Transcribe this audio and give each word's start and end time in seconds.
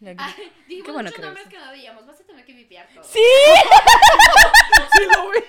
Ay, 0.00 0.14
Qué 0.36 0.52
dijimos 0.68 0.92
bueno 0.94 1.10
muchos 1.10 1.14
que 1.16 1.20
lo 1.22 1.26
nombres 1.26 1.48
que 1.48 1.58
no 1.58 1.70
veíamos. 1.72 2.06
Vas 2.06 2.20
a 2.20 2.24
tener 2.24 2.44
que 2.44 2.52
vipiar 2.52 2.86
todo. 2.94 3.02
¡Sí! 3.04 3.18
Sí, 4.92 5.02
lo 5.14 5.30
vi. 5.30 5.40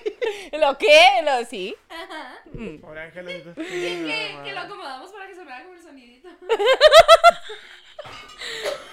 ¿Lo 0.58 0.76
qué? 0.78 1.20
¿Lo 1.24 1.44
sí? 1.44 1.74
Ajá. 1.88 2.38
Mm. 2.52 2.78
Pobre 2.80 3.00
Ángel. 3.02 3.26
Que, 3.54 3.54
que, 3.54 4.38
que 4.44 4.52
lo 4.52 4.60
acomodamos 4.60 5.10
para 5.12 5.26
que 5.28 5.34
sonara 5.34 5.62
como 5.62 5.74
el 5.76 5.82
sonidito. 5.82 6.28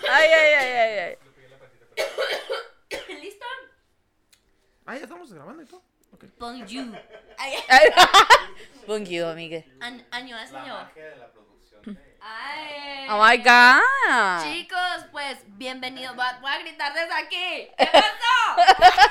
Ay, 0.09 0.29
ay, 0.31 0.53
ay, 0.53 0.73
ay, 0.73 0.99
ay. 0.99 1.17
¿Listo? 3.21 3.45
Ah, 4.85 4.95
ya 4.95 5.03
estamos 5.03 5.33
grabando 5.33 5.63
y 5.63 5.65
todo. 5.65 5.83
Ok. 6.13 6.23
Bonjour. 6.39 6.87
Bonjour, 8.87 9.25
amiga. 9.31 9.63
an- 9.81 10.07
año 10.11 10.37
es 10.39 10.51
La 10.51 10.61
año. 10.63 10.73
magia 10.75 11.03
de 11.05 11.15
la 11.17 11.27
Ay. 12.21 13.07
Oh 13.09 13.23
my 13.23 13.37
god. 13.37 14.43
Chicos, 14.43 15.05
pues 15.11 15.37
bienvenidos. 15.57 16.15
Voy 16.15 16.25
a, 16.25 16.39
voy 16.39 16.51
a 16.51 16.59
gritar 16.59 16.93
desde 16.93 17.13
aquí. 17.13 17.69
¿Qué 17.77 17.85
pasó? 17.91 18.93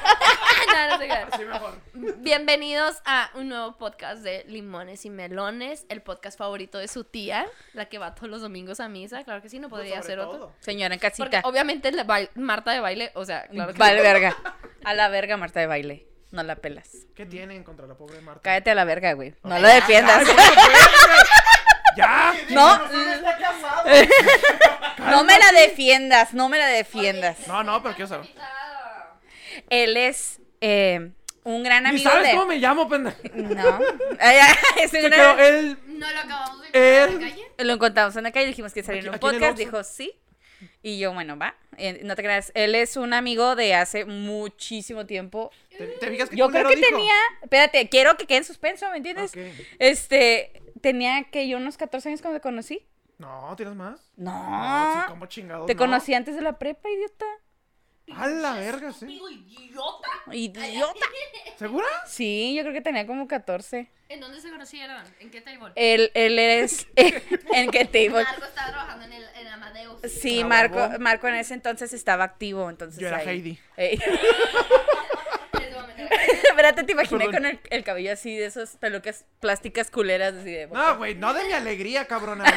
No, 0.66 0.88
no 0.90 0.98
sé 0.98 1.06
qué. 1.06 1.12
Así 1.12 1.44
mejor. 1.44 1.80
Bienvenidos 2.18 2.96
a 3.04 3.30
un 3.34 3.48
nuevo 3.48 3.76
podcast 3.78 4.22
de 4.22 4.44
Limones 4.48 5.04
y 5.04 5.10
Melones, 5.10 5.86
el 5.88 6.02
podcast 6.02 6.36
favorito 6.38 6.78
de 6.78 6.88
su 6.88 7.04
tía, 7.04 7.46
la 7.72 7.86
que 7.86 7.98
va 7.98 8.14
todos 8.14 8.28
los 8.28 8.42
domingos 8.42 8.80
a 8.80 8.88
misa. 8.88 9.22
Claro 9.24 9.40
que 9.40 9.48
sí, 9.48 9.58
no 9.58 9.68
podría 9.68 9.96
Pues 9.96 10.06
Sobre 10.06 10.16
ser 10.16 10.26
otro. 10.26 10.52
Señora 10.60 10.94
en 10.94 11.00
Porque 11.00 11.30
casita. 11.30 11.40
obviamente 11.44 11.92
la 11.92 12.04
Marta 12.34 12.72
de 12.72 12.80
baile, 12.80 13.10
o 13.14 13.24
sea, 13.24 13.46
claro 13.48 13.72
que 13.72 13.78
Vale, 13.78 14.02
verga. 14.02 14.36
A 14.84 14.94
la 14.94 15.08
verga, 15.08 15.36
Marta 15.36 15.60
de 15.60 15.66
baile. 15.66 16.06
No 16.32 16.42
la 16.42 16.56
pelas. 16.56 16.90
¿Qué 17.14 17.24
tienen 17.24 17.62
contra 17.64 17.86
la 17.86 17.94
pobre 17.94 18.20
Marta? 18.20 18.42
Cállate 18.42 18.70
a 18.70 18.74
la 18.74 18.84
verga, 18.84 19.12
güey. 19.14 19.34
No 19.44 19.58
la 19.58 19.68
defiendas. 19.74 20.26
¡Ya! 21.96 22.34
No, 22.50 22.78
no 25.10 25.24
me 25.24 25.38
la 25.38 25.52
defiendas, 25.52 26.34
no 26.34 26.48
me 26.48 26.58
la 26.58 26.66
defiendas. 26.66 27.46
No, 27.46 27.62
no, 27.62 27.82
pero 27.82 27.94
quiero 27.94 28.08
saber. 28.08 28.28
Él 29.70 29.96
es 29.96 30.40
eh, 30.60 31.10
un 31.44 31.62
gran 31.62 31.86
amigo 31.86 32.10
sabes 32.10 32.28
de... 32.28 32.34
cómo 32.34 32.46
me 32.46 32.56
llamo, 32.58 32.88
pendejo. 32.88 33.16
No. 33.34 33.78
Es 34.80 34.92
un 34.92 35.02
gran- 35.02 35.10
quedó 35.10 35.38
él. 35.38 35.78
No 35.86 36.10
lo 36.12 36.20
acabamos 36.20 36.62
de 36.62 36.68
Eh, 36.72 37.04
en 37.04 37.14
la 37.14 37.20
calle. 37.30 37.42
Lo 37.58 37.72
encontramos 37.72 38.16
en 38.16 38.24
la 38.24 38.32
calle, 38.32 38.46
dijimos 38.46 38.72
que 38.72 38.82
salía 38.82 39.00
en 39.02 39.08
un 39.10 39.18
podcast, 39.18 39.56
dijo 39.56 39.82
sí. 39.84 40.12
Y 40.82 40.98
yo, 40.98 41.12
bueno, 41.12 41.36
va. 41.38 41.54
Eh, 41.76 42.00
no 42.04 42.16
te 42.16 42.22
creas, 42.22 42.50
él 42.54 42.74
es 42.74 42.96
un 42.96 43.12
amigo 43.12 43.56
de 43.56 43.74
hace 43.74 44.04
muchísimo 44.06 45.04
tiempo. 45.06 45.50
¿Te, 45.76 45.86
te 45.86 46.08
fijas 46.10 46.30
qué 46.30 46.36
Yo 46.36 46.48
creo 46.48 46.68
que 46.68 46.76
dijo? 46.76 46.88
tenía, 46.88 47.14
espérate, 47.42 47.88
quiero 47.90 48.16
que 48.16 48.26
quede 48.26 48.38
en 48.38 48.44
suspenso, 48.44 48.90
¿me 48.90 48.96
entiendes? 48.98 49.32
Este, 49.78 50.62
tenía 50.80 51.24
que 51.30 51.48
yo 51.48 51.56
unos 51.58 51.76
14 51.76 52.08
años 52.08 52.22
cuando 52.22 52.38
te 52.38 52.42
conocí. 52.42 52.86
No, 53.18 53.54
¿tienes 53.56 53.74
más? 53.74 54.12
No. 54.16 54.30
No, 54.32 54.92
sí, 54.92 54.98
¿cómo 55.08 55.26
chingados? 55.26 55.66
te 55.66 55.74
no? 55.74 55.78
conocí 55.78 56.12
antes 56.14 56.34
de 56.36 56.42
la 56.42 56.58
prepa, 56.58 56.88
idiota. 56.88 57.24
A 58.14 58.28
la 58.28 58.54
verga, 58.54 58.92
sí. 58.92 59.06
Idiota. 59.06 60.08
Idiota. 60.32 61.06
¿Segura? 61.58 61.86
Sí, 62.06 62.54
yo 62.54 62.62
creo 62.62 62.72
que 62.74 62.80
tenía 62.82 63.06
como 63.06 63.26
14. 63.26 63.90
¿En 64.08 64.20
dónde 64.20 64.40
se 64.40 64.50
conocieron? 64.50 65.02
¿En 65.18 65.30
qué 65.32 65.40
table? 65.40 65.72
Él, 65.74 66.12
él 66.14 66.38
es 66.38 66.86
en 66.96 67.70
qué 67.72 67.84
table. 67.86 68.22
Marco 68.22 68.44
estaba 68.44 68.68
trabajando 68.68 69.04
en, 69.06 69.12
el, 69.14 69.24
en 69.40 69.48
Amadeus. 69.48 70.00
Sí, 70.02 70.44
Marco. 70.44 70.90
Marco 71.00 71.26
en 71.26 71.34
ese 71.34 71.54
entonces 71.54 71.92
estaba 71.92 72.22
activo, 72.22 72.70
entonces 72.70 73.00
Yo 73.00 73.08
era 73.08 73.16
ahí- 73.16 73.28
Heidi. 73.28 73.58
Ey. 73.76 73.98
Espérate, 76.50 76.82
te 76.84 76.92
imaginé 76.92 77.26
Perdón. 77.26 77.34
con 77.42 77.46
el, 77.46 77.60
el 77.70 77.84
cabello 77.84 78.12
así 78.12 78.36
de 78.36 78.46
esas 78.46 78.76
pelucas 78.76 79.24
plásticas 79.40 79.90
culeras 79.90 80.34
así 80.34 80.50
de 80.50 80.66
No, 80.68 80.96
güey, 80.98 81.14
no 81.14 81.32
de 81.34 81.44
mi 81.44 81.52
alegría, 81.52 82.06
cabrona. 82.06 82.44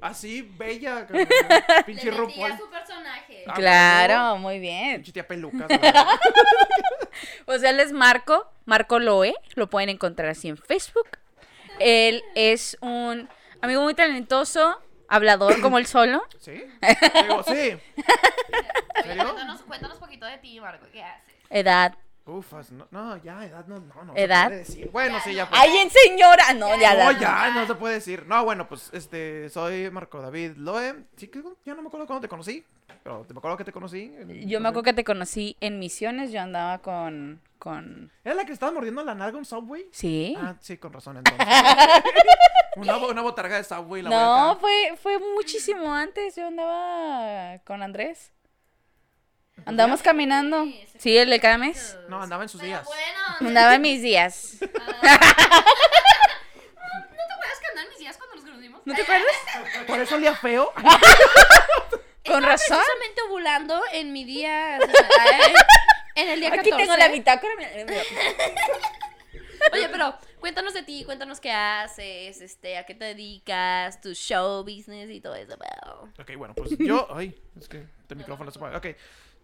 Así, 0.00 0.42
bella, 0.42 1.06
cabrón. 1.06 1.28
Pinche 1.86 2.10
Le 2.10 2.16
RuPaul. 2.16 2.58
su 2.58 2.68
personaje. 2.68 3.44
Ah, 3.46 3.52
Claro, 3.54 4.36
muy 4.36 4.58
bien. 4.58 4.96
Pinche 4.96 5.12
tía 5.12 5.28
pelucas. 5.28 5.68
O 7.46 7.56
sea, 7.58 7.70
él 7.70 7.78
es 7.78 7.92
Marco, 7.92 8.50
Marco 8.64 8.98
Loe, 8.98 9.32
lo 9.54 9.70
pueden 9.70 9.90
encontrar 9.90 10.30
así 10.30 10.48
en 10.48 10.56
Facebook. 10.56 11.06
Él 11.78 12.22
es 12.34 12.76
un 12.80 13.28
amigo 13.60 13.82
muy 13.82 13.94
talentoso, 13.94 14.80
hablador 15.08 15.60
como 15.60 15.78
él 15.78 15.86
solo. 15.86 16.22
¿Sí? 16.40 16.64
Digo, 17.22 17.42
sí. 17.44 17.50
Oye, 17.52 17.80
¿Serio? 19.04 19.22
cuéntanos, 19.24 19.62
cuéntanos 19.62 19.98
poquito 19.98 20.26
de 20.26 20.38
ti, 20.38 20.58
Marco. 20.60 20.86
¿Qué 20.92 21.02
haces? 21.04 21.34
Edad. 21.52 21.94
Ufas, 22.24 22.70
no, 22.70 22.86
no, 22.92 23.16
ya, 23.16 23.44
edad 23.44 23.66
no, 23.66 23.80
no, 23.80 24.04
no. 24.04 24.12
¿Edad? 24.16 24.44
Se 24.44 24.48
puede 24.48 24.58
decir. 24.58 24.90
Bueno, 24.92 25.18
sí, 25.24 25.34
ya. 25.34 25.48
pues. 25.48 25.60
¡Ay, 25.60 25.76
en 25.78 25.90
señora! 25.90 26.52
No, 26.54 26.68
ya, 26.80 26.94
No, 27.12 27.20
ya. 27.20 27.50
no 27.52 27.66
se 27.66 27.74
puede 27.74 27.94
decir. 27.94 28.26
No, 28.26 28.44
bueno, 28.44 28.68
pues, 28.68 28.90
este, 28.92 29.48
soy 29.50 29.90
Marco 29.90 30.20
David 30.22 30.52
Loe. 30.56 31.04
Sí, 31.16 31.26
que 31.28 31.42
ya 31.64 31.74
no 31.74 31.82
me 31.82 31.88
acuerdo 31.88 32.06
cuándo 32.06 32.20
te 32.20 32.28
conocí, 32.28 32.64
pero 33.02 33.24
te 33.26 33.34
me 33.34 33.38
acuerdo 33.38 33.56
que 33.56 33.64
te 33.64 33.72
conocí. 33.72 34.14
en- 34.16 34.48
Yo 34.48 34.60
me 34.60 34.68
acuerdo 34.68 34.84
que 34.84 34.92
te 34.92 35.02
conocí 35.04 35.56
en 35.60 35.80
Misiones, 35.80 36.30
yo 36.30 36.40
andaba 36.40 36.78
con... 36.78 37.40
con... 37.58 38.12
¿Era 38.24 38.36
la 38.36 38.44
que 38.44 38.52
estaba 38.52 38.70
mordiendo 38.70 39.02
la 39.04 39.16
nalga 39.16 39.36
un 39.38 39.44
Subway? 39.44 39.86
¿Sí? 39.90 40.36
Ah, 40.40 40.54
sí, 40.60 40.76
con 40.78 40.92
razón, 40.92 41.16
entonces. 41.16 41.44
una, 42.76 42.98
una 42.98 43.22
botarga 43.22 43.56
de 43.56 43.64
Subway, 43.64 44.02
la 44.02 44.10
No, 44.10 44.58
fue, 44.60 44.94
fue 44.96 45.18
muchísimo 45.18 45.92
antes, 45.92 46.36
yo 46.36 46.46
andaba 46.46 47.58
con 47.64 47.82
Andrés. 47.82 48.30
Andamos 49.66 50.02
caminando. 50.02 50.66
Sí, 50.98 51.16
el 51.16 51.30
de 51.30 51.40
cada 51.40 51.58
mes. 51.58 51.96
No, 52.08 52.22
andaba 52.22 52.42
en 52.44 52.48
sus 52.48 52.60
Pero 52.60 52.68
días. 52.76 52.86
bueno, 52.86 53.48
Andaba 53.48 53.74
en 53.74 53.82
mis 53.82 54.02
días. 54.02 54.56
¿no 54.60 54.68
te 54.68 54.78
acuerdas 54.78 55.18
que 57.60 57.66
andaban 57.68 57.88
mis 57.90 57.98
días 57.98 58.16
cuando 58.16 58.36
nos 58.36 58.44
conocimos? 58.44 58.80
¿No 58.84 58.94
te 58.94 59.02
acuerdas? 59.02 59.26
Por 59.86 59.98
eso 60.00 60.14
olía 60.16 60.34
feo. 60.34 60.72
Con 62.24 62.36
Estaba 62.36 62.40
razón. 62.40 62.78
precisamente 62.78 63.22
ovulando 63.28 63.82
en 63.92 64.12
mi 64.12 64.24
día. 64.24 64.76
ay, 64.76 65.52
En 66.14 66.28
el 66.28 66.40
día 66.40 66.50
14. 66.50 66.70
Aquí 66.74 66.82
tengo 66.82 66.96
la 66.96 67.08
bitácora. 67.08 67.52
Oye, 69.72 69.88
pero 69.88 70.14
cuéntanos 70.40 70.74
de 70.74 70.82
ti, 70.82 71.04
cuéntanos 71.04 71.40
qué 71.40 71.50
haces, 71.52 72.40
este, 72.40 72.76
a 72.78 72.84
qué 72.84 72.94
te 72.94 73.04
dedicas, 73.06 74.00
tu 74.00 74.12
show 74.14 74.62
business 74.62 75.08
y 75.10 75.20
todo 75.20 75.34
eso. 75.34 75.56
Ok, 76.18 76.36
bueno, 76.36 76.54
pues 76.54 76.76
yo. 76.78 77.08
Ay, 77.14 77.40
es 77.60 77.68
que 77.68 77.86
este 78.00 78.14
micrófono 78.14 78.50
se 78.50 78.58
mueve. 78.58 78.76
Ok. 78.76 78.86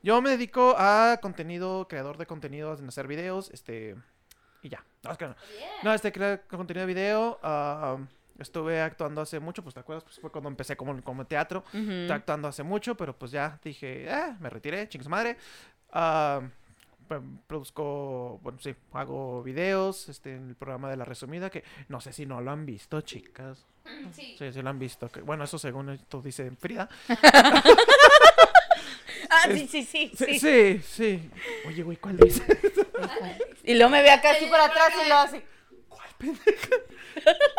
Yo 0.02 0.20
me 0.22 0.30
dedico 0.30 0.74
a 0.78 1.18
contenido, 1.20 1.86
creador 1.88 2.16
de 2.18 2.26
contenidos, 2.26 2.80
en 2.80 2.88
hacer 2.88 3.06
videos, 3.06 3.50
este. 3.50 3.96
Y 4.62 4.68
ya. 4.68 4.84
No, 5.04 5.12
es 5.12 5.18
que 5.18 5.26
no. 5.26 5.36
No, 5.82 5.92
este, 5.94 6.12
crear 6.12 6.42
contenido 6.46 6.86
de 6.86 6.92
video. 6.94 7.38
ah, 7.42 7.96
estuve 8.38 8.80
actuando 8.80 9.20
hace 9.20 9.40
mucho, 9.40 9.62
pues 9.62 9.74
te 9.74 9.80
acuerdas, 9.80 10.04
pues 10.04 10.20
fue 10.20 10.30
cuando 10.30 10.48
empecé 10.48 10.76
como, 10.76 11.02
como 11.02 11.24
teatro. 11.26 11.64
Ujú. 11.68 11.78
Estuve 11.78 12.12
actuando 12.14 12.46
hace 12.48 12.62
mucho, 12.62 12.94
pero 12.96 13.16
pues 13.18 13.32
ya 13.32 13.58
dije, 13.64 14.04
eh, 14.08 14.36
me 14.40 14.48
retiré, 14.50 14.88
chingue 14.88 15.04
su 15.04 15.10
madre. 15.10 15.36
Pues, 17.08 17.20
produzco, 17.46 18.38
bueno, 18.42 18.58
sí, 18.60 18.74
hago 18.92 19.42
videos, 19.42 20.08
este, 20.10 20.34
en 20.36 20.50
el 20.50 20.54
programa 20.56 20.90
de 20.90 20.96
La 20.98 21.06
Resumida, 21.06 21.48
que 21.48 21.64
no 21.88 22.00
sé 22.02 22.12
si 22.12 22.26
no 22.26 22.40
lo 22.42 22.50
han 22.50 22.66
visto, 22.66 23.00
chicas. 23.00 23.64
Sí. 24.12 24.36
Sí, 24.38 24.52
sí 24.52 24.60
lo 24.62 24.68
han 24.68 24.78
visto. 24.78 25.08
que- 25.08 25.22
bueno, 25.22 25.44
eso 25.44 25.58
según 25.58 25.88
esto 25.90 26.20
dice 26.20 26.50
Frida. 26.52 26.86
Ah, 29.44 29.48
sí, 29.52 29.68
sí, 29.68 29.84
sí. 29.84 30.12
Sí, 30.38 30.80
sí. 30.86 31.30
Oye, 31.66 31.82
güey, 31.82 31.96
¿cuál 31.96 32.16
dice? 32.16 32.42
Y 33.64 33.74
luego 33.74 33.90
me 33.90 34.02
ve 34.02 34.10
acá 34.10 34.30
así 34.32 34.46
por 34.46 34.58
atrás 34.60 34.90
y 35.04 35.08
lo 35.08 35.14
hace. 35.16 35.44
¿Cuál 35.88 36.08
pendeja? 36.18 36.68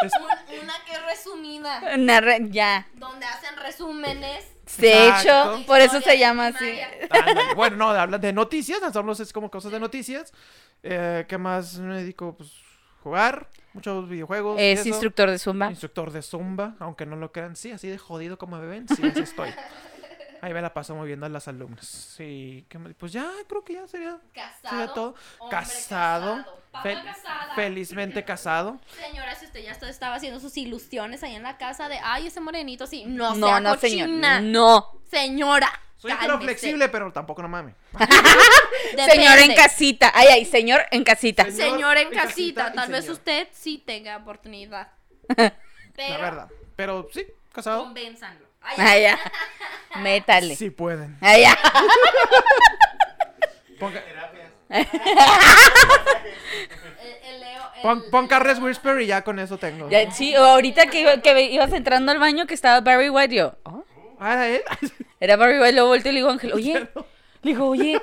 Es- 0.03 0.13
Un- 0.19 0.59
Una 0.63 0.73
que 0.85 0.93
es 0.93 1.05
resumida, 1.05 1.97
Narra- 1.97 2.37
ya. 2.49 2.87
donde 2.93 3.25
hacen 3.25 3.55
resúmenes. 3.57 4.45
De 4.77 5.07
Exacto. 5.07 5.55
hecho, 5.57 5.65
por 5.65 5.79
eso 5.81 5.99
se 6.01 6.17
llama 6.19 6.47
así. 6.47 6.79
ándale. 7.09 7.53
bueno, 7.55 7.75
no, 7.77 7.89
hablan 7.89 8.21
de 8.21 8.31
noticias, 8.33 8.79
nosotros 8.81 9.19
es 9.19 9.33
como 9.33 9.49
cosas 9.49 9.71
de 9.71 9.79
noticias. 9.79 10.31
Eh, 10.83 11.25
¿Qué 11.27 11.37
más 11.39 11.77
me 11.79 11.95
dedico? 11.97 12.35
Pues 12.37 12.51
jugar, 13.03 13.49
muchos 13.73 14.07
videojuegos. 14.07 14.57
Es 14.59 14.81
eso. 14.81 14.89
instructor 14.89 15.29
de 15.31 15.39
Zumba. 15.39 15.69
Instructor 15.71 16.11
de 16.11 16.21
Zumba, 16.21 16.75
aunque 16.79 17.05
no 17.07 17.15
lo 17.15 17.31
crean, 17.31 17.55
sí, 17.55 17.71
así 17.71 17.87
de 17.87 17.97
jodido 17.97 18.37
como 18.37 18.57
me 18.59 18.67
ven, 18.67 18.87
sí, 18.87 19.01
así 19.07 19.21
estoy. 19.21 19.49
Ahí 20.41 20.53
me 20.53 20.61
la 20.61 20.73
paso 20.73 20.95
moviendo 20.95 21.25
a 21.25 21.29
las 21.29 21.47
alumnas. 21.47 21.85
Sí, 21.85 22.65
¿qué 22.69 22.77
me- 22.79 22.93
pues 22.93 23.11
ya, 23.11 23.29
creo 23.47 23.63
que 23.63 23.73
ya 23.73 23.87
sería, 23.87 24.17
Casado. 24.33 24.69
sería 24.69 24.93
todo. 24.93 25.13
Casado, 25.49 25.49
casado, 26.43 26.61
papá 26.71 26.89
fel- 26.89 27.03
casada. 27.03 27.55
felizmente 27.55 28.23
casado. 28.23 28.79
Señora, 29.05 29.35
si 29.35 29.45
usted 29.45 29.61
ya 29.63 29.71
está- 29.71 29.89
estaba 29.89 30.15
haciendo 30.15 30.39
sus 30.39 30.55
ilusiones 30.57 31.23
ahí 31.23 31.35
en 31.35 31.43
la 31.43 31.57
casa 31.57 31.89
de, 31.89 31.99
ay, 32.03 32.27
ese 32.27 32.39
morenito, 32.39 32.87
sí, 32.87 33.03
no, 33.05 33.35
No, 33.35 33.47
sea 33.47 33.59
no, 33.59 33.75
señor. 33.77 34.09
No. 34.41 35.01
Señora. 35.09 35.69
Soy 35.97 36.13
pero 36.17 36.39
flexible, 36.39 36.87
pero 36.87 37.11
tampoco 37.11 37.41
no 37.41 37.49
mames. 37.49 37.75
Señor 39.11 39.39
en 39.39 39.53
casita. 39.53 40.11
Ay, 40.15 40.27
ay, 40.31 40.45
señor 40.45 40.81
en 40.91 41.03
casita. 41.03 41.43
Señor 41.43 41.71
Señor 41.71 41.97
en 41.97 42.07
en 42.07 42.13
casita, 42.13 42.71
tal 42.73 42.89
vez 42.89 43.01
señor. 43.01 43.17
usted 43.17 43.47
sí 43.51 43.83
tenga 43.85 44.15
oportunidad. 44.17 44.91
La 45.35 45.53
Pero 45.95 46.21
verdad. 46.21 46.49
Pero 46.77 47.07
sí, 47.11 47.25
casado. 47.51 47.83
convénzanlo. 47.83 48.47
Ay, 48.61 49.01
ya. 49.03 49.19
Métale. 50.01 50.55
Sí 50.55 50.69
pueden. 50.69 51.17
Ay, 51.21 51.41
ya. 51.41 51.57
Ponga, 53.79 54.03
pon, 57.81 58.03
pon 58.11 58.27
Carles 58.27 58.59
Whisper 58.59 59.01
y 59.01 59.07
ya 59.07 59.23
con 59.23 59.39
eso 59.39 59.57
tengo. 59.57 59.89
Ya, 59.89 60.11
sí, 60.11 60.35
o 60.35 60.43
ahorita 60.45 60.87
que, 60.87 61.01
iba- 61.01 61.21
que 61.21 61.41
ibas 61.43 61.71
entrando 61.73 62.11
al 62.11 62.19
baño 62.19 62.45
que 62.45 62.53
estaba 62.53 62.81
Barry 62.81 63.09
White, 63.09 63.35
yo. 63.35 63.55
¿oh? 63.63 63.83
Ah, 64.19 64.33
¿era 64.33 64.47
él? 64.49 64.61
Era 65.19 65.37
Barry 65.37 65.59
White, 65.59 65.73
luego 65.73 65.87
volteo 65.89 66.11
y 66.11 66.15
le 66.15 66.19
digo 66.19 66.29
Ángel, 66.29 66.53
oye, 66.53 66.73
le 67.41 67.51
digo, 67.51 67.67
oye, 67.69 68.01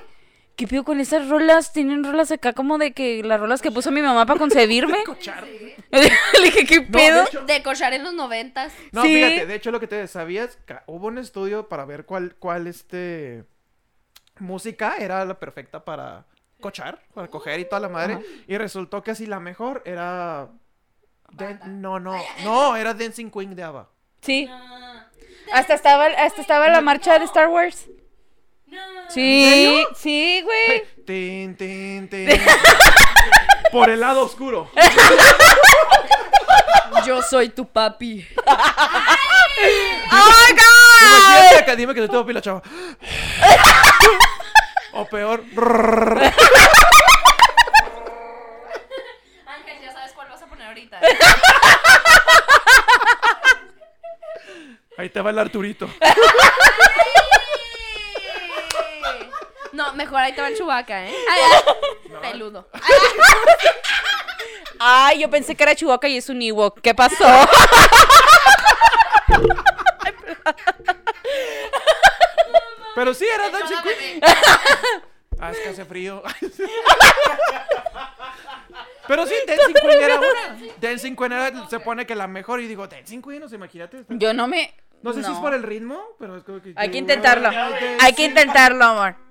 ¿qué 0.56 0.66
pido 0.66 0.84
con 0.84 0.98
esas 1.00 1.28
rolas? 1.28 1.72
Tienen 1.72 2.02
rolas 2.02 2.32
acá 2.32 2.52
como 2.52 2.78
de 2.78 2.92
que 2.92 3.22
las 3.22 3.38
rolas 3.38 3.62
que 3.62 3.70
puso 3.70 3.90
mi 3.92 4.02
mamá 4.02 4.26
para 4.26 4.38
concebirme. 4.38 5.02
Cochar. 5.06 5.44
le 5.90 6.10
dije, 6.44 6.64
¿qué 6.66 6.80
No, 6.80 6.90
pedo? 6.90 7.18
de 7.22 7.28
hecho, 7.28 7.44
De 7.44 7.62
cochar 7.62 7.92
en 7.92 8.02
los 8.04 8.14
noventas. 8.14 8.72
no, 8.92 9.02
Sí. 9.02 9.14
fíjate, 9.14 9.46
de 9.46 9.54
hecho 9.54 9.70
lo 9.70 9.78
que 9.80 9.86
te 9.86 10.06
sabías, 10.08 10.58
Ca- 10.64 10.82
hubo 10.86 11.06
un 11.06 11.18
estudio 11.18 11.68
para 11.68 11.84
ver 11.84 12.04
cuál, 12.06 12.34
cuál 12.38 12.66
este 12.66 13.44
música 14.38 14.96
era 14.98 15.24
la 15.24 15.38
perfecta 15.38 15.84
para 15.84 16.26
cochar, 16.60 17.00
para 17.14 17.28
coger 17.28 17.60
y 17.60 17.64
toda 17.66 17.80
la 17.80 17.88
madre. 17.88 18.18
Y 18.46 18.56
resultó 18.58 19.02
que 19.02 19.10
así 19.12 19.26
la 19.26 19.40
mejor 19.40 19.82
era. 19.84 20.48
Dan- 21.32 21.80
no, 21.82 21.98
no, 22.00 22.14
no, 22.44 22.76
era 22.76 22.94
Dancing 22.94 23.30
Queen 23.30 23.54
de 23.54 23.62
ABBA. 23.62 23.88
Sí. 24.22 24.48
Hasta 25.52 25.74
estaba, 25.74 26.06
hasta 26.06 26.40
estaba 26.40 26.68
la 26.68 26.80
marcha 26.80 27.18
de 27.18 27.24
Star 27.26 27.48
Wars. 27.48 27.86
Sí, 29.08 29.86
sí, 29.96 30.42
güey. 30.42 30.84
Tin, 31.06 31.56
tin, 31.56 32.08
tin. 32.08 32.28
Por 33.72 33.90
el 33.90 34.00
lado 34.00 34.24
oscuro. 34.24 34.70
Yo 37.06 37.22
soy 37.22 37.50
tu 37.50 37.66
papi. 37.66 38.26
¡Oh, 38.46 38.52
my 40.10 40.52
God! 40.52 41.38
Imagínate 41.38 41.76
dime 41.76 41.94
que 41.94 42.00
te 42.02 42.08
tuvo 42.08 42.26
pila, 42.26 42.40
chava. 42.42 42.62
O 44.92 45.04
peor. 45.04 45.44
Ángel, 49.46 49.78
ya 49.82 49.92
sabes 49.92 50.12
cuál 50.14 50.28
vas 50.30 50.42
a 50.42 50.46
poner 50.46 50.66
ahorita. 50.68 50.98
Ahí 54.96 55.10
te 55.10 55.20
va 55.20 55.28
el 55.30 55.38
Arturito. 55.38 55.90
No, 59.76 59.92
mejor 59.92 60.18
ahí 60.20 60.32
te 60.32 60.40
va 60.40 60.48
el 60.48 60.56
chubaca, 60.56 61.06
¿eh? 61.06 61.14
Ay, 61.30 61.40
ay, 61.42 61.60
Peludo. 62.22 62.66
Ay, 64.78 65.20
yo 65.20 65.28
pensé 65.28 65.54
que 65.54 65.62
era 65.62 65.74
Chewbacca 65.74 66.08
y 66.08 66.16
es 66.16 66.30
un 66.30 66.40
Ewok. 66.40 66.80
¿Qué 66.80 66.94
pasó? 66.94 67.24
Pero 72.94 73.14
sí, 73.14 73.26
era 73.26 73.50
Dancing 73.50 73.76
Queen. 73.82 74.20
Ah, 75.38 75.50
es 75.50 75.58
que 75.58 75.68
hace 75.68 75.84
frío. 75.84 76.22
Pero 79.06 79.26
sí, 79.26 79.34
Dancing 79.46 79.74
Queen 79.74 80.02
era 80.02 80.18
una. 80.18 80.58
Dancing 80.80 81.16
Queen 81.16 81.32
era, 81.32 81.68
se 81.68 81.80
pone 81.80 82.06
que 82.06 82.14
la 82.14 82.26
mejor. 82.26 82.60
Y 82.60 82.66
digo, 82.66 82.86
Dancing 82.86 83.20
Queen, 83.20 83.40
no 83.40 83.48
sé, 83.48 83.56
imagínate. 83.56 84.04
Yo 84.08 84.32
no 84.32 84.46
me. 84.46 84.74
No 85.02 85.12
sé 85.12 85.22
si 85.22 85.30
es 85.30 85.38
por 85.38 85.52
el 85.52 85.62
ritmo, 85.62 86.02
pero 86.18 86.36
es 86.36 86.44
como 86.44 86.62
que. 86.62 86.72
Hay 86.76 86.90
que 86.90 86.96
intentarlo. 86.98 87.50
Hay 88.00 88.14
que 88.14 88.24
intentarlo, 88.24 88.84
amor. 88.84 89.25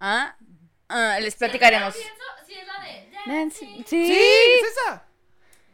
¿Ah? 0.00 0.36
Ah, 0.88 1.18
les 1.20 1.36
platicaremos. 1.36 1.94
si 1.94 2.54
es 2.54 2.66
la 2.66 2.80
de... 2.84 3.10
Dancing- 3.26 3.84
Sí, 3.86 4.06
Sí. 4.06 4.12
es 4.20 4.72
esa. 4.72 5.04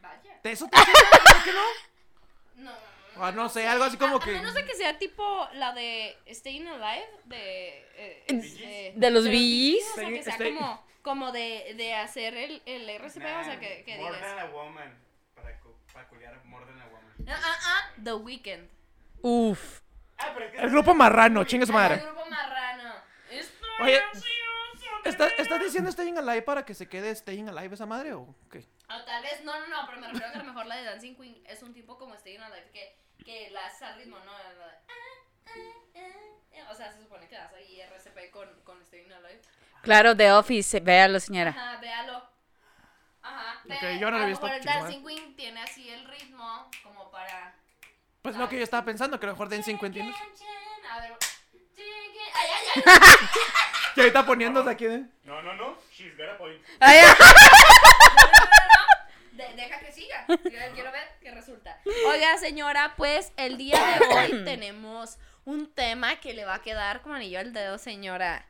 Vaya. 0.03 0.41
¿De 0.43 0.53
eso 0.53 0.67
te 0.69 0.77
¿Por 0.77 1.45
qué 1.45 1.53
no? 1.53 2.65
No. 2.65 2.73
Ah, 3.19 3.33
no 3.33 3.49
sé, 3.49 3.67
algo 3.67 3.85
así 3.85 3.97
como 3.97 4.17
A 4.17 4.21
que. 4.25 4.33
menos 4.33 4.53
de 4.53 4.65
que 4.67 4.75
sea 4.75 4.99
tipo 4.99 5.49
la 5.55 5.73
de 5.73 6.19
Staying 6.29 6.67
Alive 6.69 7.09
de... 7.25 7.79
eh, 7.95 8.25
este, 8.27 8.93
¿De 8.97 9.11
los 9.11 9.25
Bee 9.25 9.75
Bees? 9.77 9.91
O 9.93 9.95
sea, 9.95 10.09
que 10.09 10.23
sea 10.23 10.35
Stay- 10.35 10.55
como, 10.55 10.85
como 11.03 11.33
de, 11.33 11.75
de 11.79 11.95
hacer 11.95 12.37
el, 12.37 12.63
el 12.67 12.91
RCP, 12.91 13.23
o 13.25 13.45
sea, 13.45 13.59
que, 13.61 13.85
que 13.85 13.97
More 13.99 14.17
digas... 14.17 14.37
than 14.37 14.39
a 14.41 14.45
woman. 14.53 14.99
Para, 15.35 15.59
para 15.95 16.09
culiar 16.09 16.45
More 16.45 16.67
than 16.67 16.81
a 16.83 16.87
woman. 16.89 17.15
Ah, 17.29 17.41
ah, 17.43 17.57
ah, 17.65 17.93
The 18.03 18.13
Weeknd. 18.15 18.69
Uf. 19.23 19.81
Ah, 20.19 20.31
pero 20.35 20.47
es 20.47 20.53
que 20.53 20.59
El 20.59 20.71
grupo 20.71 20.95
marrano, 20.95 21.45
chingue 21.45 21.65
su 21.65 21.73
El 21.73 21.77
madre. 21.79 21.97
grupo 21.99 22.27
marrano. 22.29 22.66
Oye, 23.81 24.01
ansioso 24.01 24.27
de 25.05 25.11
¿está- 25.11 25.29
¿Estás 25.29 25.61
diciendo 25.61 25.91
Staying 25.93 26.19
Alive 26.19 26.43
para 26.43 26.65
que 26.65 26.75
se 26.75 26.89
quede 26.89 27.15
Staying 27.15 27.49
Alive 27.49 27.75
esa 27.75 27.87
madre 27.87 28.13
o 28.15 28.35
qué? 28.51 28.67
O 28.89 29.05
tal 29.05 29.23
vez, 29.23 29.43
no, 29.45 29.59
no, 29.61 29.67
no, 29.69 29.87
pero 29.87 30.01
me 30.01 30.07
refiero 30.09 30.29
a 30.29 30.33
que 30.33 30.39
a 30.39 30.43
lo 30.43 30.49
mejor 30.49 30.67
la 30.67 30.77
de 30.77 30.85
Dancing 30.85 31.15
Queen 31.17 31.43
es 31.47 31.63
un 31.63 31.73
tipo 31.75 31.99
como 31.99 32.17
Staying 32.17 32.41
Alive 32.43 32.71
que, 32.73 32.97
que 33.25 33.51
la 33.51 33.67
hace 33.67 33.85
al 33.85 33.97
ritmo, 33.99 34.19
¿no? 34.21 34.33
Ah, 34.33 34.53
ah, 35.47 36.01
ah, 36.67 36.69
o 36.71 36.75
sea, 36.75 36.93
se 36.93 37.01
supone 37.01 37.29
que 37.29 37.35
das 37.37 37.53
ahí 37.53 37.81
RCP 37.81 38.31
con, 38.31 38.49
con 38.63 38.85
Staying 38.85 39.13
Alive. 39.13 39.41
Claro, 39.83 40.17
The 40.17 40.33
Office. 40.33 40.81
Véalo, 40.81 41.21
señora. 41.21 41.51
Ajá, 41.51 41.77
véalo. 41.81 42.29
Ajá. 43.23 43.61
Ok, 43.65 43.71
ve- 43.83 43.99
yo 43.99 44.11
no 44.11 44.19
lo 44.19 44.19
he 44.19 44.21
a 44.21 44.23
lo 44.23 44.29
visto, 44.29 44.47
mejor 44.47 44.61
chingue 44.61 44.73
su 44.73 44.79
Dancing 44.85 45.07
Queen 45.07 45.37
tiene 45.37 45.61
así 45.63 45.89
el 45.91 46.05
ritmo 46.07 46.71
como 46.83 47.11
para. 47.11 47.55
Pues 48.23 48.37
lo 48.37 48.49
que 48.49 48.57
yo 48.57 48.63
estaba 48.65 48.85
pensando, 48.85 49.19
que 49.21 49.27
a 49.27 49.29
lo 49.29 49.33
mejor 49.35 49.49
Dancing 49.49 49.79
Queen 49.79 49.93
tiene. 49.93 50.15
A 50.91 51.01
ver. 51.01 51.13
Ay, 51.77 51.85
ay, 52.35 52.49
ay. 52.75 52.83
Que 53.95 54.01
ahorita 54.03 54.27
poniéndose 54.27 54.71
aquí 54.71 54.85
de. 54.87 55.05
No, 55.25 55.43
no, 55.43 55.55
no. 55.55 55.77
She's 55.93 56.17
got 56.17 56.29
a 56.31 56.39
point. 56.39 56.61
Ay, 56.81 56.99
ay. 56.99 57.15
De- 59.33 59.55
deja 59.55 59.79
que 59.81 59.93
siga. 59.93 60.25
Quiero, 60.27 60.75
quiero 60.75 60.93
ver 60.93 61.09
qué 61.21 61.31
resulta. 61.31 61.79
Oiga, 62.09 62.37
señora, 62.39 62.95
pues 62.97 63.33
el 63.37 63.57
día 63.59 63.99
de 63.99 64.07
hoy 64.07 64.45
tenemos 64.45 65.19
un 65.45 65.73
tema 65.73 66.17
que 66.21 66.33
le 66.35 66.45
va 66.45 66.55
a 66.55 66.63
quedar 66.63 67.03
como 67.03 67.15
anillo 67.15 67.39
al 67.39 67.53
dedo, 67.53 67.79
señora. 67.79 68.47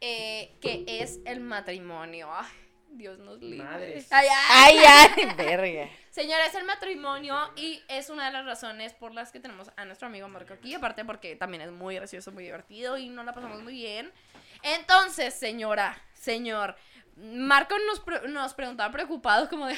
eh, 0.00 0.56
que 0.60 0.84
es 0.86 1.20
el 1.24 1.40
matrimonio. 1.40 2.28
Ay, 2.32 2.46
Dios 2.96 3.18
nos 3.18 3.40
libre. 3.40 3.64
Madres. 3.64 4.06
Ay, 4.10 4.28
ay. 4.30 4.78
Ay, 4.78 4.84
ay. 4.86 5.34
Verga. 5.36 5.88
Señora, 6.10 6.46
es 6.46 6.54
el 6.54 6.64
matrimonio 6.64 7.36
y 7.56 7.82
es 7.88 8.08
una 8.10 8.26
de 8.26 8.32
las 8.32 8.44
razones 8.44 8.92
por 8.94 9.12
las 9.12 9.32
que 9.32 9.40
tenemos 9.40 9.70
a 9.76 9.84
nuestro 9.84 10.06
amigo 10.08 10.28
Marco 10.28 10.54
aquí. 10.54 10.74
Aparte 10.74 11.04
porque 11.04 11.36
también 11.36 11.62
es 11.62 11.70
muy 11.72 11.96
gracioso, 11.96 12.30
muy 12.32 12.44
divertido 12.44 12.96
y 12.96 13.08
nos 13.08 13.24
la 13.24 13.32
pasamos 13.34 13.62
muy 13.62 13.74
bien. 13.74 14.12
Entonces, 14.62 15.34
señora, 15.34 16.00
señor, 16.14 16.76
Marco 17.16 17.76
nos, 17.86 18.00
pre- 18.00 18.28
nos 18.28 18.54
preguntaba 18.54 18.90
preocupado 18.92 19.48
como 19.48 19.66
de... 19.66 19.76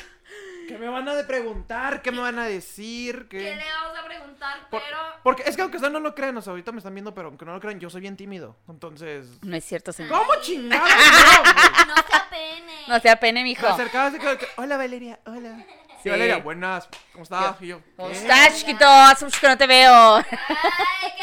¿Qué 0.67 0.79
me 0.79 0.89
van 0.89 1.09
a 1.09 1.15
de 1.15 1.25
preguntar? 1.25 2.03
¿Qué 2.03 2.11
me 2.13 2.21
van 2.21 2.39
a 2.39 2.45
decir? 2.47 3.27
¿Qué 3.29 3.39
¿Qué? 3.39 3.57
le 3.57 3.65
vamos 3.73 3.99
a 3.99 4.05
preguntar? 4.05 4.69
Por- 4.71 4.83
Pero... 4.83 4.99
Porque 5.23 5.43
es 5.47 5.57
que 5.57 5.63
aunque 5.63 5.77
ustedes 5.79 5.93
no 5.93 6.01
lo 6.01 6.15
crean, 6.15 6.37
o 6.37 6.43
sea, 6.43 6.51
ahorita 6.53 6.73
me 6.73 6.79
están 6.79 6.95
viendo, 6.95 7.15
pero 7.15 7.29
aunque 7.29 7.45
no 7.45 7.53
lo 7.53 7.61
crean, 7.61 7.79
yo 7.81 7.89
soy 7.91 8.01
bien 8.01 8.17
tímido. 8.17 8.57
Entonces. 8.69 9.27
No 9.43 9.57
es 9.57 9.65
cierto, 9.65 9.93
señor. 9.93 10.13
¿Cómo 10.13 10.31
chingados? 10.41 10.89
No. 11.87 11.95
No 11.95 12.03
se 12.09 12.17
apene. 12.17 12.73
No 12.89 13.01
sea 13.01 13.17
pene, 13.21 13.41
Me 13.41 13.45
mijo. 13.51 13.67
acercaba 13.67 14.07
así 14.07 14.19
como 14.19 14.37
que, 14.37 14.47
Hola 14.57 14.77
Valeria, 14.77 15.19
hola. 15.27 15.65
Sí. 16.03 16.11
Valeria, 16.11 16.39
buenas. 16.39 16.89
¿Cómo 17.13 17.25
estás? 17.25 17.57
Y 17.63 17.69
yo, 17.69 17.81
¿Cómo 17.97 18.09
¿qué? 18.11 18.15
estás, 18.17 18.59
chiquito? 18.61 18.85
Hace 18.87 19.25
mucho 19.25 19.41
que 19.41 19.49
no 19.49 19.57
te 19.59 19.67
veo. 19.67 20.17
Ay, 20.17 20.25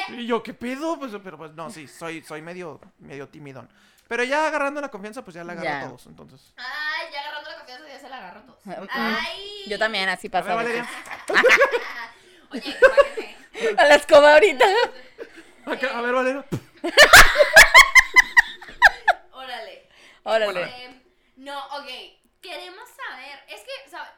qué... 0.07 0.13
Y 0.21 0.25
yo, 0.27 0.41
¿qué 0.43 0.53
pedo? 0.53 0.97
Pues, 0.99 1.11
pero 1.23 1.37
pues 1.37 1.51
no, 1.53 1.69
sí, 1.69 1.87
soy, 1.87 2.21
soy 2.23 2.41
medio, 2.41 2.79
medio 2.99 3.27
timidón. 3.29 3.69
Pero 4.07 4.23
ya 4.23 4.47
agarrando 4.47 4.81
la 4.81 4.89
confianza, 4.89 5.23
pues 5.23 5.35
ya 5.35 5.43
la 5.43 5.53
agarro 5.53 5.69
Ya. 5.69 5.81
a 5.81 5.85
todos, 5.87 6.05
entonces. 6.07 6.53
Ay, 6.57 7.07
ya 7.11 7.21
agarrando 7.21 7.49
la 7.51 7.57
confianza 7.57 7.87
ya 7.87 7.99
se 7.99 8.09
la 8.09 8.17
agarro 8.17 8.39
a 8.41 8.45
todos. 8.45 8.65
Mm, 8.65 8.71
Ay. 8.91 9.63
Yo 9.67 9.79
también, 9.79 10.09
así 10.09 10.29
pasa. 10.29 10.53
a. 10.53 10.57
Oye. 12.51 12.77
A 13.77 13.85
la 13.85 13.95
escoba 13.95 14.33
ahorita. 14.33 14.65
Acá, 15.65 15.97
A 15.97 16.01
ver, 16.01 16.13
Valeria. 16.13 16.45
Órale. 19.31 19.89
Órale. 20.23 20.61
Este, 20.63 21.01
no, 21.37 21.57
ok. 21.77 21.87
Queremos 22.41 22.89
saber. 22.89 23.39
Es 23.47 23.61
que, 23.61 23.71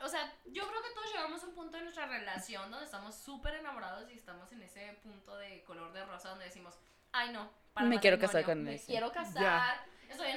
o 0.03 0.07
sea, 0.09 0.33
yo 0.45 0.67
creo 0.67 0.81
que 0.81 0.89
todos 0.95 1.11
llegamos 1.13 1.43
a 1.43 1.47
un 1.47 1.53
punto 1.53 1.77
de 1.77 1.83
nuestra 1.83 2.07
relación 2.07 2.71
donde 2.71 2.85
estamos 2.85 3.13
súper 3.15 3.53
enamorados 3.55 4.09
y 4.09 4.13
estamos 4.13 4.51
en 4.51 4.63
ese 4.63 4.99
punto 5.03 5.37
de 5.37 5.63
color 5.63 5.93
de 5.93 6.03
rosa 6.05 6.29
donde 6.29 6.45
decimos, 6.45 6.73
ay 7.15 7.31
no, 7.31 7.50
para 7.74 7.88
Me 7.88 8.00
quiero 8.00 8.19
casar 8.19 8.43
con 8.43 8.63
me 8.63 8.75
ese". 8.75 8.86
quiero 8.88 9.12
casar. 9.12 9.41
Ya. 9.41 9.86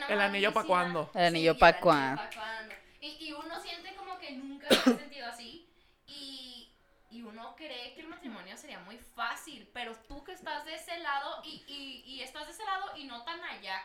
El 0.08 0.20
anillo 0.20 0.52
pa' 0.52 0.60
enamoradísima". 0.62 0.64
cuándo. 0.66 1.10
El 1.14 1.24
anillo 1.26 1.52
Sí, 1.54 1.58
pa' 1.60 1.68
el 1.68 1.74
anillo 1.74 1.82
cuándo. 1.84 2.22
pa' 2.22 2.30
cuándo. 2.34 2.74
Y, 3.00 3.26
y 3.28 3.32
uno 3.32 3.60
siente 3.60 3.94
como 3.94 4.18
que 4.18 4.32
nunca 4.32 4.68
se 4.68 4.90
ha 4.90 4.94
sentido 4.98 5.26
así. 5.28 5.68
Y, 6.06 6.72
y 7.10 7.22
uno 7.22 7.54
cree 7.56 7.94
que 7.94 8.00
el 8.00 8.08
matrimonio 8.08 8.56
sería 8.56 8.80
muy 8.80 8.98
fácil. 8.98 9.68
Pero 9.72 9.94
tú 10.08 10.24
que 10.24 10.32
estás 10.32 10.64
de 10.64 10.74
ese 10.74 10.98
lado 10.98 11.42
y, 11.44 11.62
y, 11.68 12.02
y 12.06 12.22
estás 12.22 12.46
de 12.46 12.52
ese 12.52 12.64
lado 12.64 12.96
y 12.96 13.04
no 13.04 13.22
tan 13.24 13.42
allá. 13.44 13.80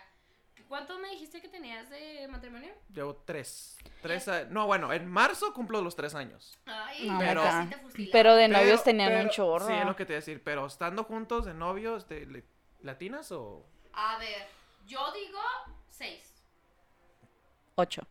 ¿Cuánto 0.68 0.98
me 0.98 1.10
dijiste 1.10 1.42
que 1.42 1.50
tenías 1.50 1.90
de 1.92 2.28
matrimonio? 2.30 2.74
Llevo 2.92 3.16
tres. 3.18 3.78
Tres 4.02 4.28
a- 4.28 4.46
No, 4.46 4.66
bueno, 4.66 4.92
en 4.94 5.08
marzo 5.08 5.54
cumplo 5.54 5.82
los 5.82 5.96
tres 5.96 6.16
años. 6.16 6.58
Ay, 6.66 7.08
No, 7.08 7.20
Pero-. 7.20 7.44
Pero 8.12 8.36
de 8.36 8.48
Pero- 8.48 8.58
novios 8.60 8.84
tenían 8.84 9.10
pero- 9.10 9.24
un 9.24 9.30
chorro. 9.30 9.68
Sí, 9.68 9.74
es 9.74 9.86
lo 9.86 9.96
que 9.96 10.06
te 10.06 10.14
iba 10.14 10.18
a 10.18 10.22
decir. 10.22 10.42
Pero 10.44 10.66
estando 10.66 11.04
juntos 11.04 11.46
de 11.46 11.54
novios, 11.54 12.08
de 12.08 12.26
le- 12.26 12.53
latinas 12.84 13.32
o. 13.32 13.66
A 13.94 14.18
ver, 14.18 14.48
yo 14.86 15.12
digo 15.13 15.40
seis. 15.90 16.34
Ocho. 17.75 18.02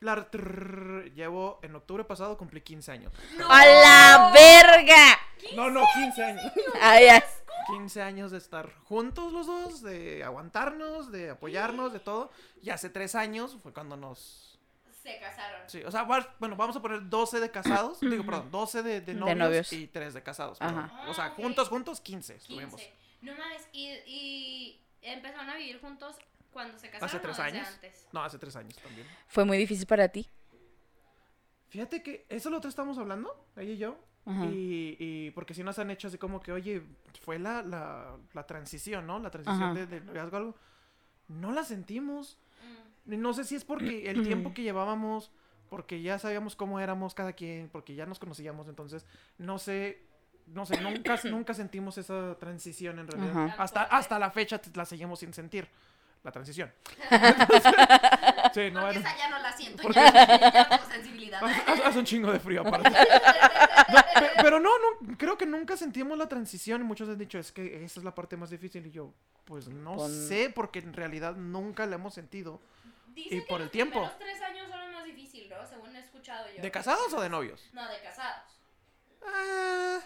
La 0.00 0.30
trrr, 0.30 1.12
llevo 1.14 1.58
en 1.62 1.74
octubre 1.74 2.04
pasado 2.04 2.36
cumplí 2.36 2.60
15 2.60 2.92
años. 2.92 3.12
¡A 3.48 3.64
la 3.66 4.30
verga! 4.32 5.18
No, 5.54 5.70
no, 5.70 5.84
15 5.94 6.22
años. 6.24 6.52
Ay, 6.80 7.06
ay. 7.06 7.22
15 7.68 8.02
años 8.02 8.30
de 8.30 8.38
estar 8.38 8.72
juntos 8.84 9.32
los 9.32 9.46
dos, 9.46 9.82
de 9.82 10.22
aguantarnos, 10.22 11.10
de 11.10 11.30
apoyarnos, 11.30 11.92
de 11.92 11.98
todo. 12.00 12.30
Y 12.62 12.70
hace 12.70 12.90
tres 12.90 13.14
años 13.14 13.56
fue 13.62 13.72
cuando 13.72 13.96
nos. 13.96 14.58
Se 15.02 15.18
casaron. 15.18 15.62
Sí, 15.68 15.82
o 15.84 15.90
sea, 15.90 16.02
bueno, 16.02 16.56
vamos 16.56 16.76
a 16.76 16.82
poner 16.82 17.08
12 17.08 17.40
de 17.40 17.50
casados. 17.50 17.98
digo, 18.00 18.24
perdón, 18.24 18.50
12 18.50 18.82
de, 18.82 19.00
de 19.00 19.14
novios, 19.14 19.38
novios. 19.38 19.72
y 19.72 19.86
3 19.88 20.14
de 20.14 20.22
casados. 20.22 20.60
Ajá. 20.60 20.88
perdón. 20.92 21.08
O 21.08 21.14
sea, 21.14 21.24
Ah, 21.26 21.30
juntos, 21.30 21.68
juntos, 21.68 22.00
15 22.00 22.34
estuvimos. 22.36 22.80
15. 23.20 23.26
No 23.32 23.38
mames, 23.38 23.68
y, 23.72 23.88
y 24.06 24.80
empezaron 25.02 25.48
a 25.50 25.56
vivir 25.56 25.80
juntos 25.80 26.16
cuando 26.52 26.78
se 26.78 26.86
casaron. 26.88 27.06
¿Hace 27.08 27.16
o 27.16 27.20
tres 27.20 27.36
desde 27.36 27.48
años? 27.50 27.68
antes? 27.68 28.08
No, 28.12 28.22
hace 28.22 28.38
tres 28.38 28.56
años 28.56 28.76
también. 28.78 29.06
¿Fue 29.28 29.44
muy 29.44 29.58
difícil 29.58 29.86
para 29.86 30.08
ti? 30.08 30.28
Fíjate 31.68 32.02
que 32.02 32.26
eso 32.28 32.48
lo 32.50 32.58
otro 32.58 32.70
estamos 32.70 32.96
hablando, 32.98 33.46
ella 33.56 33.72
y 33.72 33.76
yo. 33.78 33.98
Y, 34.50 34.96
y 34.98 35.30
porque 35.32 35.54
si 35.54 35.62
nos 35.62 35.78
han 35.78 35.88
hecho 35.92 36.08
así 36.08 36.18
como 36.18 36.40
que, 36.40 36.50
oye, 36.50 36.82
fue 37.22 37.38
la, 37.38 37.62
la, 37.62 38.16
la 38.34 38.44
transición, 38.44 39.06
¿no? 39.06 39.20
La 39.20 39.30
transición 39.30 39.62
Ajá. 39.62 39.74
de, 39.74 39.86
de 39.86 40.00
noviazgo, 40.00 40.36
algo. 40.36 40.56
No 41.28 41.52
la 41.52 41.62
sentimos. 41.62 42.36
Mm. 43.04 43.20
No 43.20 43.32
sé 43.34 43.44
si 43.44 43.54
es 43.54 43.64
porque 43.64 44.10
el 44.10 44.24
tiempo 44.24 44.52
que 44.52 44.62
llevábamos, 44.64 45.30
porque 45.70 46.02
ya 46.02 46.18
sabíamos 46.18 46.56
cómo 46.56 46.80
éramos 46.80 47.14
cada 47.14 47.34
quien, 47.34 47.68
porque 47.68 47.94
ya 47.94 48.04
nos 48.04 48.18
conocíamos, 48.18 48.66
entonces 48.66 49.06
no 49.38 49.60
sé, 49.60 50.02
no 50.46 50.64
sé, 50.66 50.80
nunca, 50.80 51.18
nunca 51.24 51.54
sentimos 51.54 51.98
esa 51.98 52.36
transición 52.38 52.98
en 52.98 53.08
realidad. 53.08 53.44
Ajá. 53.46 53.62
Hasta, 53.62 53.82
hasta 53.82 54.18
la 54.18 54.30
fecha 54.30 54.60
la 54.74 54.84
seguimos 54.84 55.18
sin 55.20 55.32
sentir, 55.34 55.68
la 56.22 56.30
transición. 56.32 56.72
sí, 58.54 58.70
no, 58.70 58.80
Porque 58.80 58.80
bueno, 58.80 59.00
esa 59.00 59.16
ya 59.16 59.30
no 59.30 59.38
la 59.38 59.56
siento, 59.56 59.82
Porque- 59.82 60.00
ya, 60.00 60.12
ya 60.52 60.68
tengo 60.68 60.84
sensibilidad. 60.92 61.42
hace, 61.44 61.82
hace 61.82 61.98
un 61.98 62.04
chingo 62.04 62.32
de 62.32 62.40
frío 62.40 62.62
aparte. 62.62 62.90
Pe- 62.90 64.30
Pero 64.42 64.60
no, 64.60 64.70
no, 64.78 65.16
creo 65.16 65.36
que 65.36 65.46
nunca 65.46 65.76
sentimos 65.76 66.16
la 66.18 66.28
transición 66.28 66.80
y 66.80 66.84
muchos 66.84 67.08
han 67.08 67.18
dicho, 67.18 67.38
es 67.38 67.52
que 67.52 67.84
esa 67.84 68.00
es 68.00 68.04
la 68.04 68.14
parte 68.14 68.36
más 68.36 68.50
difícil 68.50 68.86
y 68.86 68.90
yo, 68.90 69.12
pues 69.44 69.68
no 69.68 70.08
sé, 70.08 70.50
porque 70.54 70.78
en 70.80 70.92
realidad 70.92 71.34
nunca 71.36 71.86
la 71.86 71.96
hemos 71.96 72.14
sentido. 72.14 72.60
Dicen 73.08 73.38
Y 73.38 73.40
que 73.42 73.46
por 73.48 73.58
los 73.60 73.66
el 73.66 73.70
tiempo. 73.70 73.92
primeros 74.00 74.18
tres 74.18 74.42
años 74.42 74.68
son 74.70 74.78
los 74.80 74.92
más 74.92 75.04
difíciles, 75.04 75.50
¿no? 75.50 75.66
Según 75.66 75.94
he 75.96 76.00
escuchado 76.00 76.46
yo. 76.54 76.62
¿De 76.62 76.70
casados 76.70 77.12
o 77.14 77.20
de 77.20 77.28
novios? 77.30 77.68
No, 77.72 77.88
de 77.88 78.00
casados. 78.02 78.42
Ah, 79.26 79.98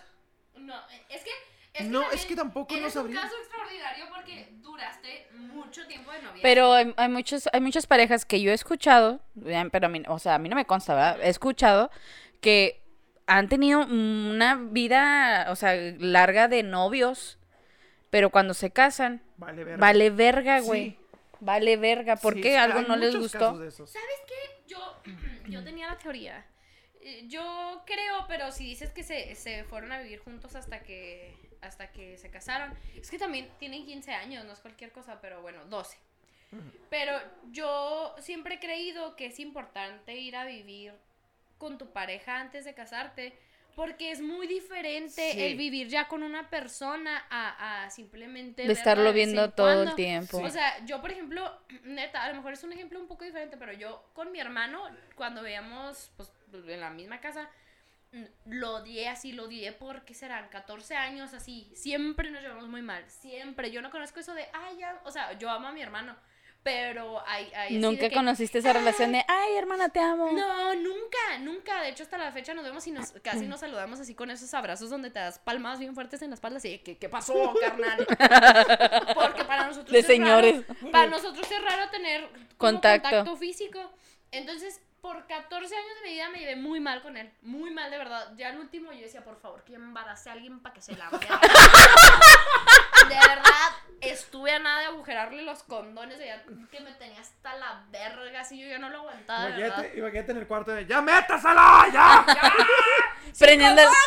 No, 0.57 0.75
es 1.09 1.23
que... 1.23 1.31
Es 1.73 1.85
que 1.85 1.89
no, 1.89 2.11
es 2.11 2.27
que 2.27 2.35
tampoco 2.35 2.75
no 2.75 2.81
Eres 2.81 2.95
sabría. 2.95 3.21
un 3.21 3.23
caso 3.29 3.37
extraordinario 3.39 4.07
porque 4.13 4.49
duraste 4.55 5.29
mucho 5.35 5.87
tiempo 5.87 6.11
de 6.11 6.21
novia. 6.21 6.41
Pero 6.43 6.73
hay, 6.73 6.93
hay 6.97 7.09
muchos, 7.09 7.49
hay 7.53 7.61
muchas 7.61 7.87
parejas 7.87 8.25
que 8.25 8.41
yo 8.41 8.51
he 8.51 8.55
escuchado, 8.55 9.21
pero 9.71 9.87
a 9.87 9.89
mí, 9.89 10.03
o 10.09 10.19
sea, 10.19 10.35
a 10.35 10.39
mí 10.41 10.49
no 10.49 10.57
me 10.57 10.65
consta, 10.65 10.95
¿verdad? 10.95 11.21
He 11.23 11.29
escuchado 11.29 11.93
que 12.41 12.83
han 13.29 13.49
tenido 13.49 13.83
una 13.87 14.57
vida, 14.57 15.47
o 15.51 15.55
sea, 15.55 15.75
larga 16.01 16.49
de 16.49 16.65
novios, 16.65 17.39
pero 18.11 18.31
cuando 18.31 18.53
se 18.53 18.73
casan, 18.73 19.23
Vale, 19.37 19.63
verga. 19.63 19.81
vale 19.81 20.11
verga, 20.11 20.61
güey. 20.61 20.91
Sí. 20.91 20.99
Vale 21.39 21.77
verga. 21.77 22.17
¿Por 22.17 22.35
Sí, 22.35 22.41
qué 22.41 22.59
algo 22.59 22.83
no 22.83 22.97
les 22.97 23.15
gustó? 23.15 23.39
casos 23.39 23.61
de 23.61 23.69
esos. 23.69 23.91
¿Sabes 23.91 24.09
qué? 24.27 24.63
Yo, 24.67 25.01
yo 25.49 25.63
tenía 25.63 25.87
la 25.87 25.97
teoría. 25.99 26.45
Eh, 27.01 27.25
Yo 27.29 27.83
creo, 27.87 28.27
pero 28.29 28.53
si 28.53 28.65
dices 28.65 28.91
que 28.93 29.03
se, 29.03 29.35
se 29.35 29.65
fueron 29.65 29.93
a 29.93 30.01
vivir 30.01 30.21
juntos 30.21 30.55
hasta 30.55 30.81
que 30.83 31.35
hasta 31.63 31.91
que 31.93 32.17
se 32.17 32.31
casaron, 32.31 32.75
es 32.97 33.11
que 33.11 33.19
también 33.19 33.47
tienen 33.59 33.85
15 33.85 34.13
años, 34.13 34.47
no 34.47 34.53
es 34.55 34.61
cualquier 34.61 34.93
cosa, 34.93 35.21
pero 35.21 35.43
bueno, 35.43 35.65
12. 35.67 35.99
Pero 36.89 37.13
yo 37.53 38.15
siempre 38.19 38.55
he 38.55 38.59
creído 38.59 39.15
que 39.15 39.27
es 39.27 39.39
importante 39.39 40.17
ir 40.17 40.37
a 40.37 40.45
vivir 40.47 40.95
con 41.59 41.77
tu 41.79 41.93
pareja 41.93 42.41
antes 42.41 42.65
de 42.65 42.75
casarte, 42.75 43.39
porque 43.81 44.11
es 44.11 44.21
muy 44.21 44.47
diferente 44.47 45.33
Sí. 45.33 45.41
el 45.43 45.57
vivir 45.57 45.89
ya 45.89 46.07
con 46.07 46.23
una 46.23 46.51
persona 46.51 47.25
a, 47.31 47.85
a 47.85 47.89
simplemente 47.89 48.67
De 48.67 48.73
estarlo 48.75 49.11
viendo 49.11 49.43
en 49.43 49.53
todo 49.53 49.85
el 49.85 49.95
tiempo. 49.95 50.37
O 50.37 50.51
sea, 50.51 50.85
yo, 50.85 51.01
por 51.01 51.11
ejemplo, 51.11 51.51
neta, 51.85 52.23
a 52.25 52.29
lo 52.29 52.35
mejor 52.35 52.53
es 52.53 52.63
un 52.63 52.75
ejemplo 52.75 53.01
un 53.01 53.09
poco 53.09 53.25
diferente, 53.25 53.57
pero 53.57 53.73
yo 53.73 54.11
con 54.13 54.33
mi 54.33 54.39
hermano, 54.39 54.83
cuando 55.15 55.41
veíamos, 55.41 56.13
pues, 56.15 56.31
en 56.53 56.79
la 56.79 56.91
misma 56.91 57.23
casa, 57.23 57.49
mm, 58.13 58.25
lo 58.51 58.75
odié 58.75 59.09
así, 59.09 59.33
lo 59.33 59.45
odié 59.45 59.73
porque 59.73 60.13
serán 60.13 60.51
14 60.51 60.97
años 60.97 61.33
así. 61.33 61.73
Siempre 61.75 62.31
nos 62.31 62.43
llevamos 62.43 62.69
muy 62.69 62.83
mal, 62.83 63.09
siempre. 63.09 63.71
Yo 63.71 63.81
no 63.81 63.89
conozco 63.91 64.21
eso 64.21 64.35
de, 64.35 64.47
ay, 64.53 64.77
ya, 64.77 65.01
o 65.07 65.11
sea, 65.11 65.39
yo 65.39 65.49
amo 65.49 65.69
a 65.69 65.73
mi 65.73 65.81
hermano, 65.81 66.15
pero 66.63 67.23
hay, 67.27 67.51
hay 67.55 67.79
Nunca 67.79 68.09
que, 68.11 68.15
conociste 68.15 68.59
esa 68.59 68.73
relación 68.75 69.13
de, 69.13 69.25
ay, 69.27 69.57
hermana, 69.57 69.89
te 69.89 69.99
amo. 70.01 70.31
no, 70.33 70.75
nunca, 70.75 71.39
nunca. 71.41 71.81
De 71.83 71.89
hecho, 71.89 72.03
hasta 72.03 72.19
la 72.19 72.31
fecha 72.33 72.53
nos 72.53 72.65
vemos 72.65 72.87
y 72.87 72.91
nos, 72.91 73.13
casi 73.23 73.47
nos 73.47 73.61
saludamos 73.61 73.99
así 73.99 74.15
con 74.15 74.31
esos 74.31 74.53
abrazos 74.53 74.91
donde 74.91 75.11
te 75.11 75.19
das 75.19 75.39
palmadas 75.39 75.79
bien 75.79 75.95
fuertes 75.95 76.21
en 76.23 76.31
la 76.31 76.35
espalda. 76.35 76.59
Así, 76.59 76.79
¿qué, 76.81 76.99
qué 76.99 77.09
pasó, 77.09 77.55
carnal? 77.61 78.07
Porque 79.15 79.45
para 79.45 79.67
nosotros 79.69 79.91
De 79.93 80.01
es 80.01 80.07
señores. 80.07 80.67
raro- 80.69 80.91
para 80.91 81.07
nosotros 81.07 81.51
es 81.51 81.63
raro 81.65 81.89
tener 81.91 82.29
contacto 82.59 83.37
físico. 83.37 83.79
Entonces, 84.31 84.81
por 85.01 85.27
14 85.27 85.75
años 85.75 85.95
de 86.03 86.09
mi 86.09 86.15
vida 86.15 86.29
me 86.29 86.39
llevé 86.41 86.57
muy 86.57 86.79
mal 86.79 87.01
con 87.01 87.17
él. 87.17 87.33
Muy 87.41 87.71
mal, 87.71 87.91
de 87.91 87.97
verdad. 87.97 88.33
Ya 88.37 88.49
al 88.51 88.59
último 88.59 88.93
yo 88.93 89.01
decía, 89.01 89.25
por 89.25 89.41
favor, 89.41 89.65
que 89.65 89.75
embarace 89.75 90.29
a 90.29 90.35
alguien 90.35 90.61
para 90.61 90.75
que 90.75 90.83
se 90.83 90.95
la 90.95 91.09
vea. 91.09 91.41
De 93.11 93.17
verdad, 93.17 93.71
estuve 94.01 94.53
a 94.53 94.59
nada 94.59 94.81
de 94.81 94.87
agujerarle 94.87 95.43
los 95.43 95.63
condones. 95.65 96.19
de 96.19 96.27
ya 96.27 96.43
que 96.71 96.81
me 96.81 96.93
tenía 96.93 97.21
hasta 97.21 97.57
la 97.57 97.85
verga. 97.91 98.41
Así 98.41 98.59
yo 98.61 98.69
ya 98.69 98.79
no 98.79 98.89
lo 98.89 98.99
aguantaba. 98.99 99.49
Imagínate, 99.49 99.99
imagínate 99.99 100.33
en 100.33 100.39
el 100.39 100.47
cuarto 100.47 100.71
de, 100.71 100.87
¡ya 100.87 101.03
métasela! 101.03 101.87
¡Ya! 101.93 102.25
Prendiendo 103.39 103.83
el... 103.83 103.89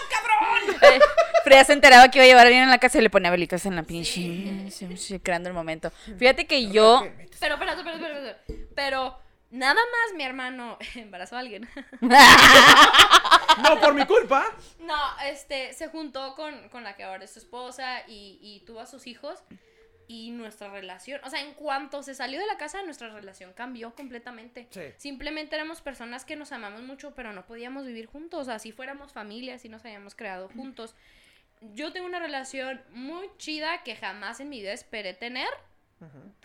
Eh, 0.81 0.99
Frida 1.43 1.63
se 1.63 1.73
enteraba 1.73 2.09
que 2.09 2.17
iba 2.17 2.25
a 2.25 2.27
llevar 2.27 2.45
a 2.45 2.47
alguien 2.47 2.63
en 2.63 2.69
la 2.69 2.77
casa 2.77 2.97
y 2.97 3.01
le 3.01 3.09
ponía 3.09 3.31
velitas 3.31 3.65
en 3.65 3.75
la 3.75 3.83
pinche. 3.83 4.69
Sí, 4.69 4.97
sí, 4.97 5.19
creando 5.19 5.49
el 5.49 5.55
momento. 5.55 5.91
Fíjate 6.17 6.45
que 6.45 6.69
yo... 6.69 7.05
Pero, 7.39 7.55
espérate, 7.55 7.79
espérate, 7.79 8.03
espérate, 8.03 8.29
espérate. 8.29 8.67
Pero, 8.75 9.19
nada 9.53 9.75
más 9.75 10.15
mi 10.15 10.23
hermano 10.23 10.77
embarazó 10.95 11.35
a 11.37 11.39
alguien. 11.39 11.69
No, 13.61 13.79
por 13.79 13.93
mi 13.93 14.03
culpa. 14.07 14.45
No, 14.79 14.97
este, 15.27 15.73
se 15.73 15.87
juntó 15.87 16.33
con, 16.33 16.69
con 16.69 16.83
la 16.83 16.95
que 16.95 17.03
ahora 17.03 17.23
es 17.23 17.33
su 17.33 17.37
esposa 17.37 18.01
y, 18.07 18.39
y 18.41 18.61
tuvo 18.65 18.79
a 18.79 18.87
sus 18.87 19.05
hijos. 19.05 19.43
Y 20.07 20.31
nuestra 20.31 20.69
relación, 20.69 21.21
o 21.23 21.29
sea, 21.29 21.39
en 21.41 21.53
cuanto 21.53 22.01
se 22.01 22.15
salió 22.15 22.39
de 22.39 22.47
la 22.47 22.57
casa, 22.57 22.81
nuestra 22.81 23.09
relación 23.09 23.53
cambió 23.53 23.93
completamente. 23.93 24.67
Sí. 24.71 24.81
Simplemente 24.97 25.55
éramos 25.55 25.81
personas 25.81 26.25
que 26.25 26.35
nos 26.35 26.51
amamos 26.51 26.81
mucho, 26.81 27.13
pero 27.13 27.31
no 27.31 27.45
podíamos 27.45 27.85
vivir 27.85 28.07
juntos. 28.07 28.47
Así 28.47 28.71
fuéramos 28.71 29.13
familia, 29.13 29.53
así 29.53 29.69
nos 29.69 29.85
habíamos 29.85 30.15
creado 30.15 30.49
juntos. 30.49 30.95
Yo 31.61 31.93
tengo 31.93 32.07
una 32.07 32.19
relación 32.19 32.81
muy 32.89 33.29
chida 33.37 33.83
que 33.83 33.95
jamás 33.95 34.39
en 34.39 34.49
mi 34.49 34.61
vida 34.61 34.73
esperé 34.73 35.13
tener 35.13 35.47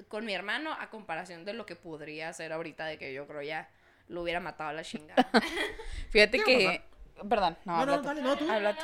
con 0.08 0.24
mi 0.24 0.34
hermano 0.34 0.72
a 0.72 0.90
comparación 0.90 1.44
de 1.44 1.52
lo 1.52 1.66
que 1.66 1.76
podría 1.76 2.32
ser 2.32 2.52
ahorita 2.52 2.86
de 2.86 2.98
que 2.98 3.12
yo 3.12 3.26
creo 3.26 3.42
ya 3.42 3.68
lo 4.08 4.22
hubiera 4.22 4.40
matado 4.40 4.70
a 4.70 4.72
la 4.72 4.82
chingada. 4.82 5.28
Fíjate 6.10 6.38
¿Qué 6.38 6.44
que... 6.44 6.82
Perdón, 7.28 7.56
no, 7.64 7.84
No, 7.84 7.86
no, 7.86 7.92
habla 7.94 8.00
tú. 8.00 8.06
dale, 8.06 8.22
no, 8.22 8.36
tú. 8.36 8.46
Tú. 8.46 8.52
no, 8.52 8.74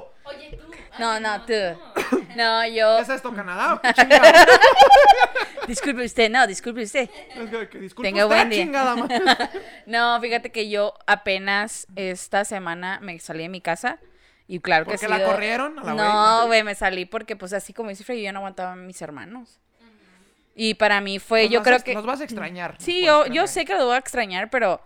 Tú. 0.00 0.04
Oye, 0.24 0.56
tú. 0.56 0.70
No, 0.98 1.20
no, 1.20 1.44
tú. 1.44 1.52
No, 2.34 2.66
yo... 2.68 2.96
¿Qué 2.96 3.02
es 3.02 3.08
esto, 3.10 3.34
Canadá? 3.34 3.78
¿Qué 3.82 3.92
chingada? 4.02 4.32
Disculpe 5.68 6.04
usted, 6.04 6.30
no, 6.30 6.46
disculpe 6.46 6.82
usted. 6.82 7.08
Es 7.34 7.50
que- 7.50 7.68
que 7.68 7.78
disculpe 7.78 8.08
Tenga 8.08 8.24
usted, 8.26 8.36
buen 8.36 8.50
día. 8.50 8.64
chingada 8.64 8.96
madre. 8.96 9.20
No, 9.86 10.20
fíjate 10.20 10.50
que 10.52 10.68
yo 10.68 10.94
apenas 11.06 11.86
esta 11.96 12.44
semana 12.44 13.00
me 13.00 13.18
salí 13.18 13.42
de 13.44 13.48
mi 13.48 13.60
casa 13.60 13.98
y 14.46 14.60
claro 14.60 14.84
que 14.84 14.92
¿Porque 14.92 15.06
sí. 15.06 15.10
la 15.10 15.24
corrieron 15.24 15.78
a 15.78 15.84
la 15.84 15.94
No, 15.94 16.46
güey, 16.48 16.62
me 16.62 16.74
salí 16.74 17.06
porque 17.06 17.34
pues 17.36 17.52
así 17.54 17.72
como 17.72 17.88
dice 17.90 18.04
Freddy, 18.04 18.22
yo 18.22 18.32
no 18.32 18.40
aguantaba 18.40 18.72
a 18.72 18.76
mis 18.76 19.00
hermanos. 19.00 19.60
Y 20.54 20.74
para 20.74 21.00
mí 21.00 21.18
fue, 21.18 21.48
yo 21.48 21.62
creo 21.62 21.76
a- 21.78 21.80
que... 21.80 21.94
Los 21.94 22.06
vas 22.06 22.20
a 22.20 22.24
extrañar. 22.24 22.76
Sí, 22.78 23.04
yo, 23.04 23.26
yo 23.26 23.46
sé 23.46 23.64
que 23.64 23.74
lo 23.74 23.86
voy 23.86 23.96
a 23.96 23.98
extrañar, 23.98 24.50
pero 24.50 24.80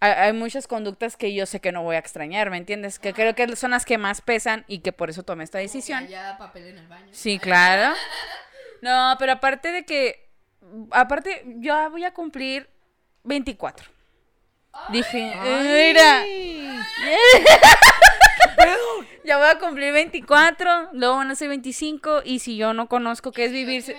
hay, 0.00 0.12
hay 0.12 0.32
muchas 0.34 0.66
conductas 0.66 1.16
que 1.16 1.32
yo 1.34 1.46
sé 1.46 1.60
que 1.60 1.72
no 1.72 1.82
voy 1.82 1.96
a 1.96 1.98
extrañar, 1.98 2.50
¿me 2.50 2.58
entiendes? 2.58 2.98
Que 2.98 3.14
creo 3.14 3.34
que 3.34 3.56
son 3.56 3.70
las 3.70 3.86
que 3.86 3.96
más 3.96 4.20
pesan 4.20 4.64
y 4.68 4.80
que 4.80 4.92
por 4.92 5.08
eso 5.08 5.22
tomé 5.22 5.44
esta 5.44 5.58
decisión. 5.58 6.06
Ya 6.08 6.36
papel 6.36 6.66
en 6.66 6.78
el 6.78 6.86
baño. 6.86 7.08
Sí, 7.12 7.38
claro. 7.38 7.94
No, 8.82 9.16
pero 9.18 9.32
aparte 9.32 9.72
de 9.72 9.84
que, 9.86 10.28
aparte, 10.90 11.42
yo 11.56 11.90
voy 11.90 12.04
a 12.04 12.12
cumplir 12.12 12.68
24. 13.24 13.86
Dije, 14.90 15.32
Ay. 15.34 15.94
pedo? 18.56 18.76
ya 19.24 19.38
voy 19.38 19.48
a 19.48 19.58
cumplir 19.58 19.92
24, 19.92 20.90
luego 20.92 21.16
van 21.16 21.30
a 21.30 21.34
ser 21.34 21.48
25 21.48 22.22
y 22.24 22.38
si 22.40 22.56
yo 22.56 22.72
no 22.74 22.88
conozco 22.88 23.32
qué 23.32 23.44
es 23.46 23.52
vivir, 23.52 23.82
¿sí? 23.82 23.94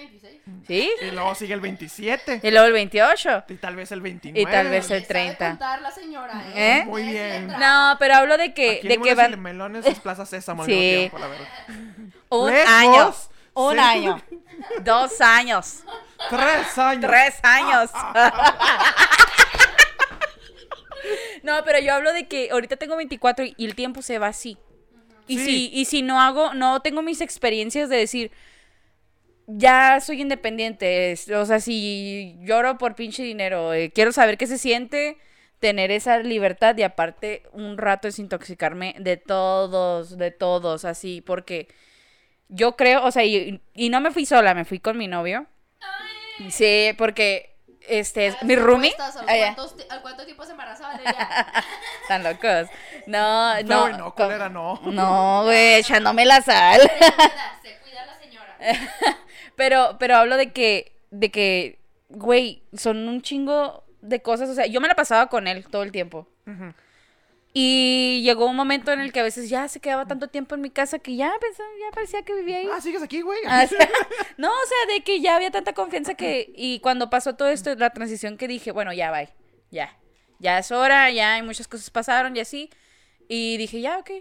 Y 1.02 1.12
luego 1.12 1.34
sigue 1.36 1.54
el 1.54 1.62
27. 1.62 2.42
Y 2.44 2.52
luego 2.52 2.66
el 2.68 2.74
28. 2.74 3.44
Y 3.50 3.56
tal 3.56 3.76
vez 3.76 3.92
el 3.92 4.02
29. 4.02 4.42
Y 4.42 4.54
tal 4.54 4.70
vez 4.70 4.90
el 4.92 5.06
30. 5.08 5.58
la 5.82 5.92
señora, 5.92 6.44
¿Eh? 6.56 6.84
Muy 6.86 7.04
bien. 7.04 7.48
No, 7.48 7.96
pero 8.00 8.16
hablo 8.16 8.38
de 8.38 8.54
que, 8.54 8.78
Aquí 8.80 8.88
de 8.88 8.98
que 9.00 9.16
van 9.16 9.42
Melones 9.42 9.86
es 9.86 10.00
Plaza 10.00 10.26
Sésamo 10.26 10.66
Sí. 10.66 10.72
tiempo, 10.72 11.20
la 11.20 11.28
verdad. 11.28 11.48
un 12.30 12.52
Lejos, 12.52 12.70
año, 12.70 13.14
un 13.54 13.74
sí. 13.74 13.80
año, 13.80 14.22
dos 14.84 15.22
años, 15.22 15.84
Tres 16.30 16.78
años. 16.78 17.06
tres 17.12 17.40
años. 17.44 17.92
No, 21.48 21.64
pero 21.66 21.80
yo 21.80 21.94
hablo 21.94 22.12
de 22.14 22.28
que 22.28 22.50
ahorita 22.52 22.76
tengo 22.76 22.96
24 22.98 23.46
y 23.46 23.66
el 23.66 23.74
tiempo 23.76 24.02
se 24.02 24.20
va 24.20 24.28
así. 24.28 24.58
Y 25.28 25.40
Sí. 25.40 25.46
si 25.46 25.72
y 25.74 25.86
si 25.86 26.02
no 26.02 26.22
hago, 26.22 26.54
no 26.54 26.82
tengo 26.82 27.02
mis 27.02 27.22
experiencias 27.22 27.90
de 27.90 27.98
decir 27.98 28.32
ya 29.48 30.00
soy 30.02 30.22
independiente, 30.22 31.16
o 31.34 31.46
sea, 31.46 31.60
si 31.62 32.36
lloro 32.42 32.78
por 32.78 32.96
pinche 32.96 33.24
dinero, 33.24 33.74
eh, 33.74 33.92
quiero 33.96 34.12
saber 34.12 34.38
qué 34.38 34.46
se 34.46 34.58
siente 34.58 35.18
tener 35.60 35.90
esa 35.90 36.20
libertad 36.20 36.76
y 36.78 36.84
aparte 36.84 37.44
un 37.54 37.78
rato 37.78 38.10
desintoxicarme 38.10 38.96
de 39.00 39.16
todos, 39.18 40.18
de 40.18 40.32
todos, 40.32 40.84
así, 40.84 41.22
porque 41.22 41.70
yo 42.50 42.76
creo, 42.76 43.06
o 43.06 43.12
sea, 43.12 43.24
y, 43.24 43.62
y 43.74 43.90
no 43.90 44.02
me 44.02 44.12
fui 44.12 44.26
sola, 44.26 44.54
me 44.54 44.66
fui 44.66 44.80
con 44.80 44.98
mi 44.98 45.08
novio. 45.08 45.48
Sí, 46.50 46.92
porque 46.98 47.57
este, 47.88 48.30
Ah, 48.30 48.38
mi 48.44 48.56
¿te 48.56 48.62
roomie. 48.62 48.92
apuestas 48.92 49.18
¿Al, 49.18 49.26
Ah, 49.30 49.54
cuántos 49.56 49.78
ti- 49.78 49.84
¿Al 49.90 50.02
cuánto 50.02 50.26
tiempo 50.26 50.46
se 50.46 50.52
embarazaba 50.52 50.94
Valeria? 50.94 51.48
Están 52.02 52.24
locos. 52.24 52.70
No, 53.08 53.62
No, 53.64 53.90
no. 53.90 53.98
no, 53.98 54.16
co- 54.16 54.24
culera, 54.26 54.50
no. 54.50 54.80
No, 54.84 55.44
güey, 55.46 55.76
echándome 55.76 56.26
la 56.26 56.42
sal. 56.42 56.82
se 56.82 56.88
cuida, 56.88 57.60
se 57.62 57.78
cuida 57.80 58.06
la 58.06 58.18
señora. 58.20 58.58
Pero, 59.56 59.96
pero 60.00 60.18
hablo 60.18 60.38
de 60.38 60.52
que, 60.54 60.96
de 61.10 61.32
que, 61.32 61.80
güey, 62.10 62.62
son 62.74 63.08
un 63.08 63.22
chingo 63.24 63.84
de 64.02 64.22
cosas. 64.22 64.50
O 64.50 64.54
sea, 64.54 64.68
yo 64.68 64.80
me 64.82 64.88
la 64.88 64.94
pasaba 64.94 65.28
con 65.30 65.48
él 65.48 65.68
todo 65.68 65.82
el 65.82 65.92
tiempo. 65.92 66.28
Ujú. 66.46 66.74
Y 67.60 68.22
llegó 68.22 68.46
un 68.46 68.56
momento 68.56 68.92
en 68.92 69.00
el 69.00 69.12
que 69.12 69.20
a 69.20 69.24
veces 69.24 69.50
ya 69.50 69.68
se 69.68 69.80
quedaba 69.80 70.06
tanto 70.06 70.28
tiempo 70.28 70.54
en 70.54 70.62
mi 70.62 70.70
casa 70.70 71.00
que 71.00 71.16
ya 71.16 71.34
pensaba, 71.42 71.68
ya 71.80 71.92
parecía 71.92 72.22
que 72.22 72.36
vivía 72.36 72.58
ahí. 72.58 72.70
Ah, 72.72 72.80
sigues 72.80 73.02
aquí, 73.02 73.22
güey. 73.22 73.40
Ah, 73.48 73.64
o 73.66 73.68
sea, 73.68 73.90
no, 74.38 74.50
o 74.50 74.66
sea, 74.68 74.94
de 74.94 75.02
que 75.02 75.22
ya 75.22 75.36
había 75.36 75.50
tanta 75.50 75.74
confianza 75.74 76.14
que. 76.14 76.54
Y 76.56 76.80
cuando 76.82 77.10
pasó 77.10 77.34
todo 77.34 77.48
esto, 77.48 77.74
la 77.74 77.90
transición 77.90 78.38
que 78.38 78.48
dije, 78.48 78.72
bueno, 78.72 78.94
ya, 78.94 79.10
bye. 79.10 79.30
Ya. 79.72 79.98
Ya 80.38 80.60
es 80.60 80.72
hora, 80.72 81.10
ya 81.10 81.34
hay 81.34 81.42
muchas 81.42 81.68
cosas 81.68 81.90
pasaron 81.90 82.38
y 82.38 82.42
así. 82.42 82.70
Y 83.28 83.58
dije, 83.58 83.82
ya, 83.82 83.98
ok. 83.98 84.12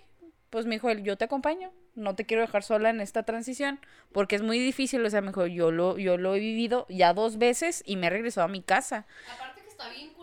Pues 0.48 0.64
me 0.64 0.76
dijo 0.76 0.88
él, 0.88 1.02
yo 1.02 1.18
te 1.18 1.26
acompaño. 1.26 1.74
No 1.94 2.14
te 2.14 2.24
quiero 2.24 2.40
dejar 2.40 2.62
sola 2.62 2.88
en 2.88 3.02
esta 3.02 3.24
transición. 3.24 3.80
Porque 4.12 4.36
es 4.36 4.40
muy 4.40 4.58
difícil. 4.58 5.04
O 5.04 5.10
sea, 5.10 5.20
me 5.20 5.26
dijo, 5.26 5.46
yo 5.46 5.70
lo, 5.70 5.98
yo 5.98 6.16
lo 6.16 6.34
he 6.34 6.38
vivido 6.38 6.86
ya 6.88 7.12
dos 7.12 7.36
veces 7.36 7.82
y 7.84 7.96
me 7.96 8.06
he 8.06 8.10
regresado 8.10 8.46
a 8.46 8.48
mi 8.48 8.62
casa. 8.62 9.04
Aparte 9.30 9.60
que 9.60 9.68
está 9.68 9.90
bien 9.90 10.14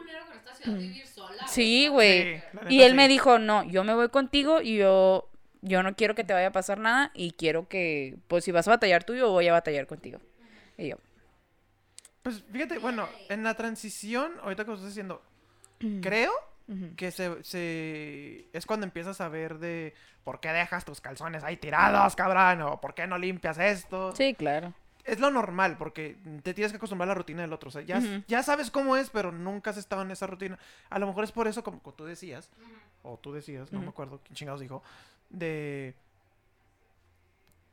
vivir 0.72 1.08
sola. 1.08 1.44
Mm. 1.44 1.48
Sí, 1.48 1.88
güey. 1.88 2.38
Sí, 2.40 2.44
y 2.70 2.82
él 2.84 2.96
me 2.96 3.08
dijo, 3.08 3.40
no, 3.40 3.64
yo 3.64 3.84
me 3.84 3.94
voy 3.94 4.10
contigo 4.10 4.62
y 4.62 4.78
yo, 4.78 5.30
yo 5.62 5.84
no 5.84 5.96
quiero 5.96 6.16
que 6.16 6.24
te 6.24 6.34
vaya 6.34 6.48
a 6.48 6.52
pasar 6.52 6.80
nada 6.80 7.12
y 7.14 7.32
quiero 7.32 7.68
que, 7.68 8.18
pues 8.28 8.44
si 8.44 8.52
vas 8.52 8.68
a 8.68 8.72
batallar 8.72 9.04
tú, 9.04 9.16
yo 9.16 9.30
voy 9.32 9.48
a 9.48 9.54
batallar 9.54 9.88
contigo. 9.88 10.20
Y 10.78 10.90
yo, 10.90 10.98
Pues 12.22 12.44
fíjate, 12.52 12.78
bueno, 12.80 13.10
en 13.30 13.44
la 13.44 13.56
transición, 13.56 14.32
ahorita 14.42 14.64
que 14.64 14.70
lo 14.72 14.76
estás 14.76 14.90
diciendo, 14.92 15.22
creo 16.02 16.32
Ujú. 16.70 16.96
que 16.96 17.12
se, 17.12 17.44
se- 17.44 18.48
es 18.54 18.66
cuando 18.66 18.86
empiezas 18.86 19.20
a 19.20 19.28
ver 19.28 19.60
de 19.60 19.94
por 20.24 20.40
qué 20.40 20.50
dejas 20.54 20.86
tus 20.86 21.02
calzones 21.02 21.44
ahí 21.44 21.58
tirados, 21.58 22.16
cabrón, 22.16 22.62
o 22.62 22.80
por 22.80 22.94
qué 22.94 23.06
no 23.08 23.18
limpias 23.18 23.58
esto. 23.58 24.16
Sí, 24.16 24.34
claro. 24.34 24.74
Es 25.04 25.20
lo 25.20 25.30
normal, 25.32 25.78
porque 25.78 26.18
te 26.44 26.54
tienes 26.54 26.72
que 26.72 26.78
acostumbrar 26.78 27.08
a 27.08 27.12
la 27.12 27.16
rutina 27.16 27.42
del 27.42 27.52
otro. 27.52 27.68
O 27.68 27.72
sea, 27.72 27.82
ya, 27.82 28.02
ya 28.28 28.42
sabes 28.42 28.72
cómo 28.72 28.96
es, 28.96 29.10
pero 29.10 29.32
nunca 29.32 29.72
has 29.72 29.78
estado 29.78 30.02
en 30.02 30.12
esa 30.12 30.28
rutina. 30.28 30.58
A 30.90 30.98
lo 31.00 31.08
mejor 31.08 31.26
es 31.26 31.32
por 31.32 31.48
eso, 31.48 31.64
como, 31.64 31.80
como 31.80 31.96
tú 31.96 32.06
decías, 32.06 32.50
o 33.02 33.18
tú 33.18 33.34
decías, 33.34 33.72
no 33.74 33.82
me 33.82 33.90
acuerdo 33.90 34.22
quién 34.24 34.36
chingados 34.36 34.62
dijo, 34.62 34.82
de 35.30 35.96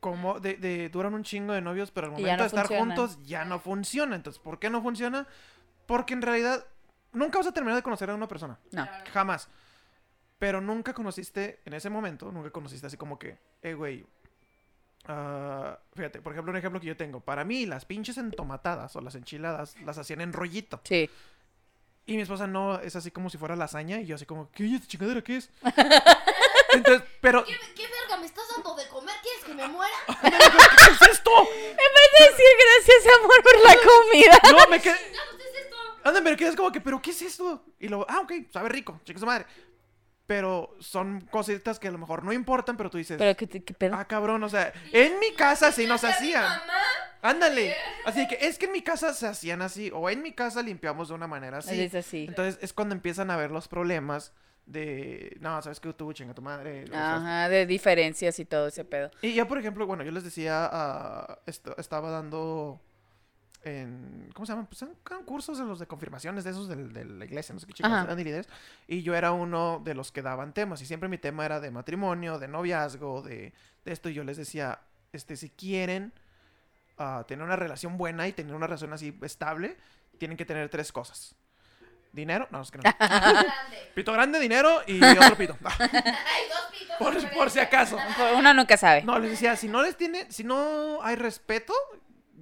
como 0.01 0.39
de, 0.39 0.55
de 0.55 0.89
duran 0.89 1.13
un 1.13 1.23
chingo 1.23 1.53
de 1.53 1.61
novios, 1.61 1.91
pero 1.91 2.07
al 2.07 2.13
momento 2.13 2.35
no 2.35 2.41
de 2.43 2.47
estar 2.47 2.67
funcionan. 2.67 2.97
juntos 2.97 3.19
ya 3.23 3.45
no 3.45 3.59
funciona. 3.59 4.15
Entonces, 4.15 4.41
¿por 4.41 4.59
qué 4.59 4.69
no 4.69 4.81
funciona? 4.81 5.27
Porque 5.85 6.13
en 6.13 6.23
realidad 6.23 6.65
nunca 7.13 7.37
vas 7.37 7.47
a 7.47 7.53
terminar 7.53 7.75
de 7.77 7.83
conocer 7.83 8.09
a 8.09 8.15
una 8.15 8.27
persona. 8.27 8.59
No. 8.71 8.87
Jamás. 9.13 9.47
Pero 10.39 10.59
nunca 10.59 10.93
conociste, 10.93 11.59
en 11.65 11.73
ese 11.73 11.89
momento, 11.91 12.31
nunca 12.31 12.49
conociste 12.49 12.87
así 12.87 12.97
como 12.97 13.19
que, 13.19 13.37
eh, 13.61 13.75
güey. 13.75 14.05
Ah, 15.05 15.79
fíjate, 15.93 16.21
por 16.21 16.33
ejemplo, 16.33 16.51
un 16.51 16.57
ejemplo 16.57 16.79
que 16.79 16.87
yo 16.87 16.97
tengo. 16.97 17.19
Para 17.19 17.43
mí, 17.43 17.65
las 17.65 17.85
pinches 17.85 18.17
entomatadas 18.17 18.95
o 18.95 19.01
las 19.01 19.15
enchiladas 19.15 19.75
las 19.85 19.97
hacían 19.97 20.21
en 20.21 20.33
rollito. 20.33 20.81
Sí. 20.83 21.09
Y 22.05 22.15
mi 22.15 22.23
esposa 22.23 22.47
no, 22.47 22.79
es 22.79 22.95
así 22.95 23.11
como 23.11 23.29
si 23.29 23.37
fuera 23.37 23.55
lasaña. 23.55 24.01
Y 24.01 24.07
yo 24.07 24.15
así 24.15 24.25
como, 24.25 24.51
¿qué? 24.51 24.75
¿Esta 24.75 24.87
chingadera 24.87 25.21
qué 25.21 25.37
es? 25.37 25.49
Entonces, 26.73 27.07
pero, 27.19 27.43
¿Qué, 27.43 27.53
¿Qué 27.75 27.83
verga 27.83 28.17
me 28.17 28.25
estás 28.25 28.45
dando 28.55 28.75
de 28.75 28.87
comer? 28.87 29.13
¿Quieres 29.21 29.43
que 29.43 29.53
me 29.53 29.67
muera? 29.67 29.93
¿qué 30.21 30.91
es 30.91 31.11
esto? 31.11 31.31
decir 32.21 32.45
gracias, 32.59 33.13
amor, 33.19 33.43
por 33.43 33.59
la 33.59 33.75
comida. 33.89 34.39
No, 34.51 34.69
me 34.69 34.81
quedé. 34.81 34.95
Pues 34.95 35.45
es 35.47 35.63
esto. 35.63 35.75
Anda, 36.03 36.21
me 36.21 36.35
quedas 36.35 36.55
como 36.55 36.71
que, 36.71 36.81
¿pero 36.81 37.01
qué 37.01 37.11
es 37.11 37.21
esto? 37.21 37.63
Y 37.79 37.87
luego, 37.87 38.05
ah, 38.07 38.21
ok, 38.21 38.33
sabe 38.51 38.69
rico, 38.69 38.99
chica 39.03 39.19
su 39.19 39.25
madre. 39.25 39.45
Pero 40.31 40.73
son 40.79 41.19
cositas 41.29 41.77
que 41.77 41.89
a 41.89 41.91
lo 41.91 41.97
mejor 41.97 42.23
no 42.23 42.31
importan, 42.31 42.77
pero 42.77 42.89
tú 42.89 42.97
dices, 42.97 43.17
Pero, 43.17 43.35
¿qué, 43.35 43.47
te- 43.47 43.61
qué 43.65 43.73
pedo? 43.73 43.95
ah, 43.97 44.05
cabrón, 44.05 44.41
o 44.45 44.47
sea, 44.47 44.71
en 44.93 45.19
mi 45.19 45.33
casa 45.33 45.73
sí 45.73 45.85
nos 45.85 46.05
hacían. 46.05 46.41
mamá. 46.43 46.81
Ándale. 47.21 47.75
Así 48.05 48.25
que 48.29 48.37
es 48.39 48.57
que 48.57 48.67
en 48.67 48.71
mi 48.71 48.81
casa 48.81 49.13
se 49.13 49.27
hacían 49.27 49.61
así, 49.61 49.91
o 49.93 50.09
en 50.09 50.21
mi 50.21 50.31
casa 50.31 50.61
limpiamos 50.63 51.09
de 51.09 51.15
una 51.15 51.27
manera 51.27 51.57
así. 51.57 51.81
Es 51.81 51.93
así. 51.95 52.27
Entonces 52.29 52.57
es 52.61 52.71
cuando 52.71 52.95
empiezan 52.95 53.29
a 53.29 53.35
ver 53.35 53.51
los 53.51 53.67
problemas 53.67 54.31
de, 54.65 55.35
no, 55.41 55.61
sabes 55.61 55.81
que 55.81 55.91
tú 55.91 56.13
chinga 56.13 56.33
tu 56.33 56.41
madre. 56.41 56.85
Ajá, 56.93 57.49
de 57.49 57.65
diferencias 57.65 58.39
y 58.39 58.45
todo 58.45 58.67
ese 58.67 58.85
pedo. 58.85 59.11
Y 59.21 59.33
yo, 59.33 59.49
por 59.49 59.57
ejemplo, 59.57 59.85
bueno, 59.85 60.03
yo 60.05 60.11
les 60.11 60.23
decía, 60.23 61.27
esto- 61.45 61.75
estaba 61.77 62.09
dando 62.09 62.79
en, 63.63 64.29
¿cómo 64.33 64.45
se 64.45 64.51
llaman? 64.53 64.65
Pues 64.67 64.81
en 64.81 64.93
cursos 65.25 65.57
de 65.57 65.65
los 65.65 65.79
de 65.79 65.85
confirmaciones 65.87 66.43
de 66.43 66.51
esos 66.51 66.67
del- 66.67 66.93
de, 66.93 67.05
la 67.05 67.25
iglesia, 67.25 67.53
no 67.53 67.59
sé 67.59 67.67
qué 67.67 67.83
Ajá. 67.85 68.03
eran 68.03 68.17
de 68.17 68.23
líderes. 68.23 68.49
Y 68.87 69.03
yo 69.03 69.15
era 69.15 69.31
uno 69.31 69.81
de 69.83 69.93
los 69.93 70.11
que 70.11 70.21
daban 70.21 70.53
temas. 70.53 70.81
Y 70.81 70.85
siempre 70.85 71.09
mi 71.09 71.17
tema 71.17 71.45
era 71.45 71.59
de 71.59 71.69
matrimonio, 71.71 72.39
de 72.39 72.47
noviazgo, 72.47 73.21
de, 73.21 73.53
de 73.85 73.91
esto. 73.91 74.09
Y 74.09 74.13
yo 74.13 74.23
les 74.23 74.37
decía, 74.37 74.79
este, 75.13 75.35
si 75.37 75.49
quieren 75.49 76.11
ah, 76.97 77.23
tener 77.27 77.45
una 77.45 77.55
relación 77.55 77.97
buena 77.97 78.27
y 78.27 78.33
tener 78.33 78.55
una 78.55 78.67
relación 78.67 78.93
así 78.93 79.17
estable, 79.21 79.77
tienen 80.17 80.37
que 80.37 80.45
tener 80.45 80.69
tres 80.69 80.91
cosas. 80.91 81.35
Dinero, 82.13 82.47
no, 82.51 82.61
es 82.61 82.71
que 82.71 82.77
no. 82.79 82.83
Grande. 82.99 83.47
Pito 83.95 84.11
grande, 84.11 84.39
dinero 84.39 84.81
y 84.85 85.01
otro 85.17 85.37
pito. 85.37 85.57
Ah, 85.63 85.73
Hay 85.79 85.89
dos 86.49 86.67
pitos. 86.71 86.97
por, 86.99 87.33
por 87.33 87.49
si 87.49 87.59
acaso. 87.59 87.97
Uno 88.37 88.53
nunca 88.53 88.75
sabe. 88.75 89.03
No, 89.03 89.17
les 89.17 89.31
decía, 89.31 89.55
si 89.55 89.69
no 89.69 89.81
les 89.81 89.95
tiene, 89.95 90.29
si 90.31 90.43
no 90.43 91.01
hay 91.03 91.15
respeto, 91.15 91.73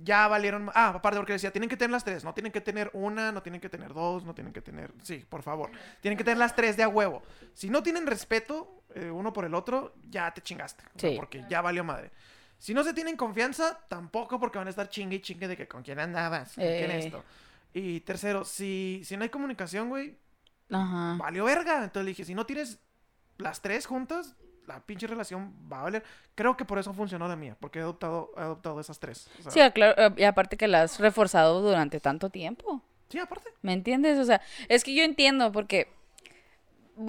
ya 0.03 0.27
valieron. 0.27 0.69
Ah, 0.73 0.89
aparte 0.95 1.17
porque 1.17 1.33
decía, 1.33 1.51
tienen 1.51 1.69
que 1.69 1.77
tener 1.77 1.91
las 1.91 2.03
tres, 2.03 2.23
no 2.23 2.33
tienen 2.33 2.51
que 2.51 2.61
tener 2.61 2.89
una, 2.93 3.31
no 3.31 3.41
tienen 3.41 3.59
que 3.61 3.69
tener 3.69 3.93
dos, 3.93 4.23
no 4.25 4.33
tienen 4.33 4.53
que 4.53 4.61
tener. 4.61 4.91
Sí, 5.03 5.25
por 5.27 5.41
favor. 5.43 5.71
Tienen 6.01 6.17
que 6.17 6.23
tener 6.23 6.37
las 6.37 6.55
tres 6.55 6.77
de 6.77 6.83
a 6.83 6.87
huevo. 6.87 7.21
Si 7.53 7.69
no 7.69 7.81
tienen 7.83 8.05
respeto 8.07 8.83
eh, 8.95 9.09
uno 9.11 9.31
por 9.33 9.45
el 9.45 9.53
otro, 9.53 9.93
ya 10.09 10.31
te 10.33 10.41
chingaste. 10.41 10.83
o 10.95 10.99
sea, 10.99 11.09
Sí. 11.11 11.15
porque 11.15 11.45
ya 11.49 11.61
valió 11.61 11.83
madre. 11.83 12.11
Si 12.57 12.73
no 12.73 12.83
se 12.83 12.93
tienen 12.93 13.15
confianza, 13.15 13.79
tampoco 13.87 14.39
porque 14.39 14.57
van 14.57 14.67
a 14.67 14.71
estar 14.71 14.89
chingue 14.89 15.17
y 15.17 15.21
chingue 15.21 15.47
de 15.47 15.55
que 15.55 15.67
con 15.67 15.83
quién 15.83 15.99
andabas, 15.99 16.55
con 16.55 16.63
quién 16.63 16.91
Eh. 16.91 16.99
esto. 17.05 17.23
Y 17.73 17.99
tercero, 18.01 18.43
si, 18.43 19.01
si 19.05 19.15
no 19.15 19.23
hay 19.23 19.29
comunicación, 19.29 19.89
güey, 19.89 20.17
Ajá. 20.71 21.15
valió 21.19 21.45
verga. 21.45 21.83
Entonces 21.83 22.03
le 22.05 22.09
dije, 22.09 22.25
si 22.25 22.33
no 22.35 22.45
tienes 22.45 22.79
las 23.37 23.61
tres 23.61 23.85
juntas, 23.85 24.35
la 24.69 24.79
pinche 24.79 25.07
relación 25.07 25.53
va 25.71 25.79
a 25.79 25.83
valer. 25.83 26.03
Creo 26.35 26.55
que 26.55 26.63
por 26.63 26.77
eso 26.77 26.93
funcionó 26.93 27.27
la 27.27 27.35
mía, 27.35 27.57
porque 27.59 27.79
he 27.79 27.81
adoptado, 27.81 28.31
he 28.37 28.41
adoptado 28.41 28.79
esas 28.79 28.99
tres. 28.99 29.29
Sí, 29.49 29.59
claro, 29.73 29.95
eh, 29.97 30.13
y 30.17 30.23
aparte 30.23 30.57
que 30.57 30.67
la 30.67 30.83
has 30.83 30.99
reforzado 30.99 31.61
durante 31.61 31.99
tanto 31.99 32.29
tiempo. 32.29 32.81
sí, 33.09 33.17
aparte. 33.17 33.49
¿Me 33.61 33.73
entiendes? 33.73 34.19
O 34.19 34.25
sea, 34.25 34.41
es 34.67 34.83
que 34.83 34.93
yo 34.93 35.03
entiendo 35.03 35.51
porque 35.51 35.87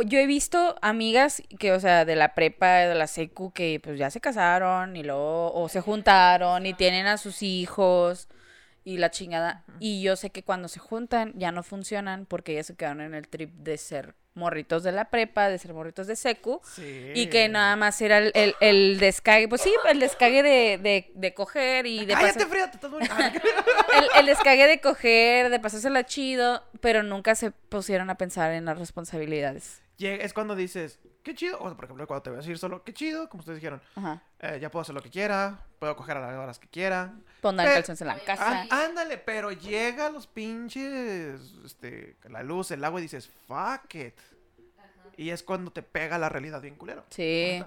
yo 0.07 0.18
he 0.18 0.27
visto 0.27 0.77
amigas 0.81 1.42
que, 1.59 1.73
o 1.73 1.81
sea, 1.81 2.05
de 2.05 2.16
la 2.16 2.35
prepa, 2.35 2.66
de 2.68 2.94
la 2.94 3.07
secu, 3.07 3.53
que 3.53 3.81
pues 3.83 3.99
ya 3.99 4.11
se 4.11 4.20
casaron 4.20 4.96
y 4.96 5.03
luego, 5.03 5.53
o 5.53 5.68
se 5.68 5.81
juntaron 5.81 6.64
y 6.64 6.75
tienen 6.75 7.07
a 7.07 7.18
sus 7.18 7.42
hijos 7.42 8.29
y 8.85 8.96
la 8.96 9.11
chingada. 9.11 9.64
Y 9.81 10.03
yo 10.03 10.16
sé 10.16 10.31
que 10.31 10.42
cuando 10.42 10.68
se 10.68 10.81
juntan 10.81 11.33
ya 11.37 11.53
no 11.53 11.62
funcionan 11.62 12.25
porque 12.25 12.55
ya 12.55 12.62
se 12.62 12.75
quedaron 12.75 13.03
en 13.03 13.14
el 13.14 13.29
trip 13.29 13.51
de 13.53 13.77
ser 13.77 14.14
morritos 14.35 14.83
de 14.83 14.93
la 14.93 15.11
prepa, 15.11 15.49
de 15.49 15.59
ser 15.59 15.75
morritos 15.75 16.07
de 16.07 16.16
secu. 16.16 16.61
Sí. 16.75 17.12
Y 17.14 17.27
que 17.27 17.49
nada 17.49 17.77
más 17.77 18.01
era 18.01 18.19
el, 18.19 18.31
el, 18.35 18.55
el 18.61 18.99
descague, 18.99 19.49
pues 19.49 19.61
sí, 19.62 19.73
el 19.88 19.99
descague 20.01 20.43
de, 20.43 20.79
de, 20.79 21.11
de 21.14 21.35
coger 21.35 21.87
y 21.87 22.07
de 22.07 22.14
pasar- 22.14 22.37
te 22.37 22.43
estás. 22.77 22.90
Ah, 23.11 23.33
el, 23.99 24.09
el 24.21 24.27
descague 24.27 24.66
de 24.66 24.81
coger, 24.81 25.51
de 25.51 25.59
pasársela 25.61 26.05
chido, 26.05 26.64
pero 26.81 27.03
nunca 27.03 27.35
se 27.35 27.51
pusieron 27.51 28.09
a 28.11 28.14
pensar 28.16 28.53
en 28.53 28.64
las 28.64 28.79
responsabilidades. 28.79 29.83
Es 30.08 30.32
cuando 30.32 30.54
dices, 30.56 30.98
qué 31.22 31.34
chido. 31.34 31.58
O 31.60 31.66
sea, 31.66 31.74
por 31.76 31.84
ejemplo, 31.84 32.06
cuando 32.06 32.22
te 32.22 32.30
voy 32.30 32.38
a 32.38 32.40
decir 32.42 32.58
solo, 32.58 32.82
qué 32.84 32.92
chido, 32.94 33.28
como 33.28 33.40
ustedes 33.40 33.56
dijeron, 33.58 33.82
Ajá. 33.94 34.22
eh, 34.38 34.58
ya 34.60 34.70
puedo 34.70 34.82
hacer 34.82 34.94
lo 34.94 35.02
que 35.02 35.10
quiera, 35.10 35.64
puedo 35.78 35.94
coger 35.96 36.16
a 36.16 36.20
las 36.20 36.34
horas 36.36 36.58
que 36.58 36.68
quiera. 36.68 37.12
Pondrán 37.40 37.66
Pero- 37.66 37.76
calzones 37.76 38.00
en 38.00 38.06
la 38.06 38.18
casa. 38.20 38.66
Ah, 38.70 38.84
ándale, 38.84 39.18
pero 39.18 39.50
llega 39.52 40.10
los 40.10 40.26
pinches, 40.26 41.40
este, 41.64 42.16
la 42.28 42.42
luz, 42.42 42.70
el 42.70 42.84
agua 42.84 43.00
y 43.00 43.04
dices, 43.04 43.30
fuck 43.46 43.94
it. 43.94 44.14
Y 45.16 45.30
es 45.30 45.42
cuando 45.42 45.70
te 45.70 45.82
pega 45.82 46.16
la 46.18 46.28
realidad 46.28 46.60
bien 46.62 46.76
culero. 46.76 47.04
Sí. 47.10 47.62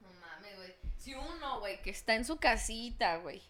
No 0.00 0.08
mames, 0.20 0.56
güey. 0.56 0.74
Si 0.98 1.14
uno, 1.14 1.60
güey, 1.60 1.80
que 1.80 1.90
está 1.90 2.14
en 2.14 2.24
su 2.24 2.36
casita, 2.38 3.16
güey, 3.18 3.40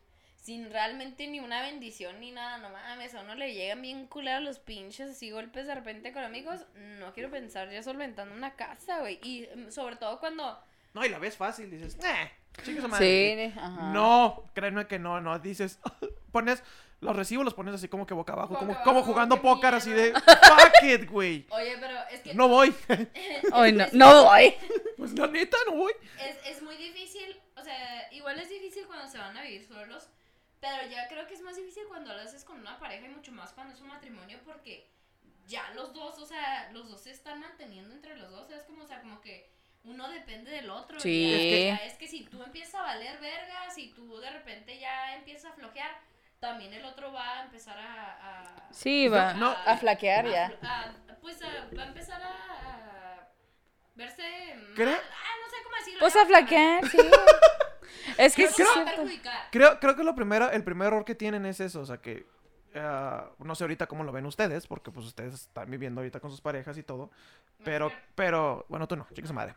sin 0.48 0.70
realmente 0.70 1.26
ni 1.26 1.40
una 1.40 1.60
bendición 1.60 2.20
ni 2.20 2.32
nada, 2.32 2.56
no 2.56 2.70
mames, 2.70 3.14
a 3.14 3.20
uno 3.20 3.34
le 3.34 3.52
llegan 3.52 3.82
bien 3.82 4.06
culeros 4.06 4.42
los 4.42 4.58
pinches 4.58 5.10
así 5.10 5.30
golpes 5.30 5.66
de 5.66 5.74
repente 5.74 6.08
económicos, 6.08 6.64
no 6.98 7.12
quiero 7.12 7.30
pensar 7.30 7.70
ya 7.70 7.82
solventando 7.82 8.34
una 8.34 8.56
casa, 8.56 9.00
güey. 9.00 9.20
Y 9.22 9.46
mm, 9.54 9.70
sobre 9.70 9.96
todo 9.96 10.18
cuando... 10.18 10.58
No, 10.94 11.04
y 11.04 11.10
la 11.10 11.18
ves 11.18 11.36
fácil, 11.36 11.70
dices, 11.70 11.98
eh, 12.02 12.30
su 12.64 12.88
madre. 12.88 13.52
Sí, 13.52 13.58
ajá. 13.58 13.92
No, 13.92 14.44
créeme 14.54 14.86
que 14.86 14.98
no, 14.98 15.20
no, 15.20 15.38
dices, 15.38 15.80
pones, 16.32 16.62
los 17.02 17.14
recibos 17.14 17.44
los 17.44 17.52
pones 17.52 17.74
así 17.74 17.88
como 17.88 18.06
que 18.06 18.14
boca 18.14 18.32
abajo, 18.32 18.54
Boca 18.54 18.60
como, 18.60 18.72
abajo, 18.72 18.84
como 18.88 19.02
jugando 19.02 19.42
póker 19.42 19.74
así 19.74 19.90
de, 19.90 20.12
fuck 20.14 20.82
it, 20.82 21.10
güey. 21.10 21.46
Oye, 21.50 21.76
pero 21.78 21.94
es 22.10 22.20
que 22.22 22.32
No 22.32 22.48
voy. 22.48 22.74
No, 23.52 23.86
no 23.92 24.24
voy. 24.24 24.54
pues 24.96 25.12
la 25.12 25.26
neta, 25.26 25.58
no 25.66 25.76
voy. 25.76 25.92
es, 26.26 26.56
es 26.56 26.62
muy 26.62 26.76
difícil, 26.78 27.38
o 27.54 27.62
sea, 27.62 28.10
igual 28.12 28.38
es 28.38 28.48
difícil 28.48 28.86
cuando 28.86 29.06
se 29.06 29.18
van 29.18 29.36
a 29.36 29.42
vivir 29.42 29.68
solos, 29.68 30.08
pero 30.60 30.88
ya 30.88 31.06
creo 31.08 31.26
que 31.26 31.34
es 31.34 31.40
más 31.42 31.56
difícil 31.56 31.84
cuando 31.88 32.12
lo 32.12 32.20
haces 32.20 32.44
con 32.44 32.58
una 32.60 32.78
pareja 32.78 33.06
y 33.06 33.10
mucho 33.10 33.32
más 33.32 33.52
cuando 33.52 33.74
es 33.74 33.80
un 33.80 33.88
matrimonio 33.88 34.38
porque 34.44 34.88
ya 35.46 35.70
los 35.74 35.92
dos, 35.94 36.18
o 36.18 36.26
sea, 36.26 36.70
los 36.72 36.88
dos 36.90 37.00
se 37.02 37.10
están 37.10 37.40
manteniendo 37.40 37.94
entre 37.94 38.16
los 38.16 38.30
dos, 38.30 38.50
es 38.50 38.62
como, 38.64 38.84
o 38.84 38.86
sea, 38.86 39.00
como 39.00 39.20
que 39.20 39.50
uno 39.84 40.08
depende 40.08 40.50
del 40.50 40.68
otro. 40.70 40.98
Sí. 41.00 41.32
Es 41.32 41.40
que- 41.40 41.66
ya 41.68 41.86
es 41.86 41.94
que 41.94 42.08
si 42.08 42.24
tú 42.24 42.42
empiezas 42.42 42.74
a 42.74 42.82
valer 42.82 43.18
verga, 43.20 43.70
si 43.70 43.88
tú 43.94 44.18
de 44.18 44.30
repente 44.30 44.78
ya 44.78 45.14
empiezas 45.14 45.52
a 45.52 45.54
flojear, 45.54 45.96
también 46.40 46.72
el 46.74 46.84
otro 46.84 47.12
va 47.12 47.38
a 47.38 47.42
empezar 47.44 47.78
a... 47.78 48.66
a 48.66 48.72
Sí, 48.72 49.08
va 49.08 49.32
No, 49.34 49.50
a 49.66 49.76
flaquear 49.76 50.26
a- 50.26 50.30
ya. 50.30 50.52
a- 50.62 50.92
pues 51.20 51.40
a- 51.42 51.66
va 51.76 51.82
a 51.82 51.86
empezar 51.86 52.20
a, 52.22 52.28
a 52.28 53.28
verse 53.94 54.54
mal. 54.76 54.88
Ah, 54.90 55.34
no 55.42 55.50
sé 55.50 55.56
cómo 55.64 55.76
decirlo. 55.76 56.00
Pues 56.00 56.14
ya, 56.14 56.22
a 56.22 56.26
flaquear, 56.26 56.88
sí. 56.88 56.98
Es 58.16 58.34
que 58.34 58.46
Creo- 58.48 58.54
sí 58.54 58.62
es. 58.62 59.20
Creo, 59.50 59.78
creo 59.80 59.96
que 59.96 60.04
lo 60.04 60.14
primero, 60.14 60.50
el 60.50 60.64
primer 60.64 60.88
error 60.88 61.04
que 61.04 61.14
tienen 61.14 61.46
es 61.46 61.60
eso, 61.60 61.80
o 61.80 61.86
sea 61.86 61.98
que 61.98 62.26
ah, 62.74 63.30
no 63.38 63.54
sé 63.54 63.64
ahorita 63.64 63.86
cómo 63.86 64.04
lo 64.04 64.12
ven 64.12 64.26
ustedes, 64.26 64.66
porque 64.66 64.90
pues 64.90 65.06
ustedes 65.06 65.34
están 65.34 65.70
viviendo 65.70 66.00
ahorita 66.00 66.20
con 66.20 66.30
sus 66.30 66.40
parejas 66.40 66.76
y 66.78 66.82
todo, 66.82 67.10
pero, 67.64 67.90
pero, 68.14 68.64
bueno, 68.68 68.86
tú 68.86 68.96
no, 68.96 69.06
chica 69.12 69.26
su 69.28 69.34
madre. 69.34 69.54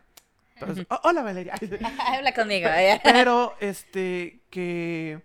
Entonces, 0.56 0.86
oh, 0.90 1.00
hola 1.04 1.22
Valeria. 1.22 1.54
Habla 2.06 2.32
conmigo. 2.34 2.68
eh. 2.68 3.00
Pero, 3.04 3.54
este, 3.60 4.40
que 4.50 5.20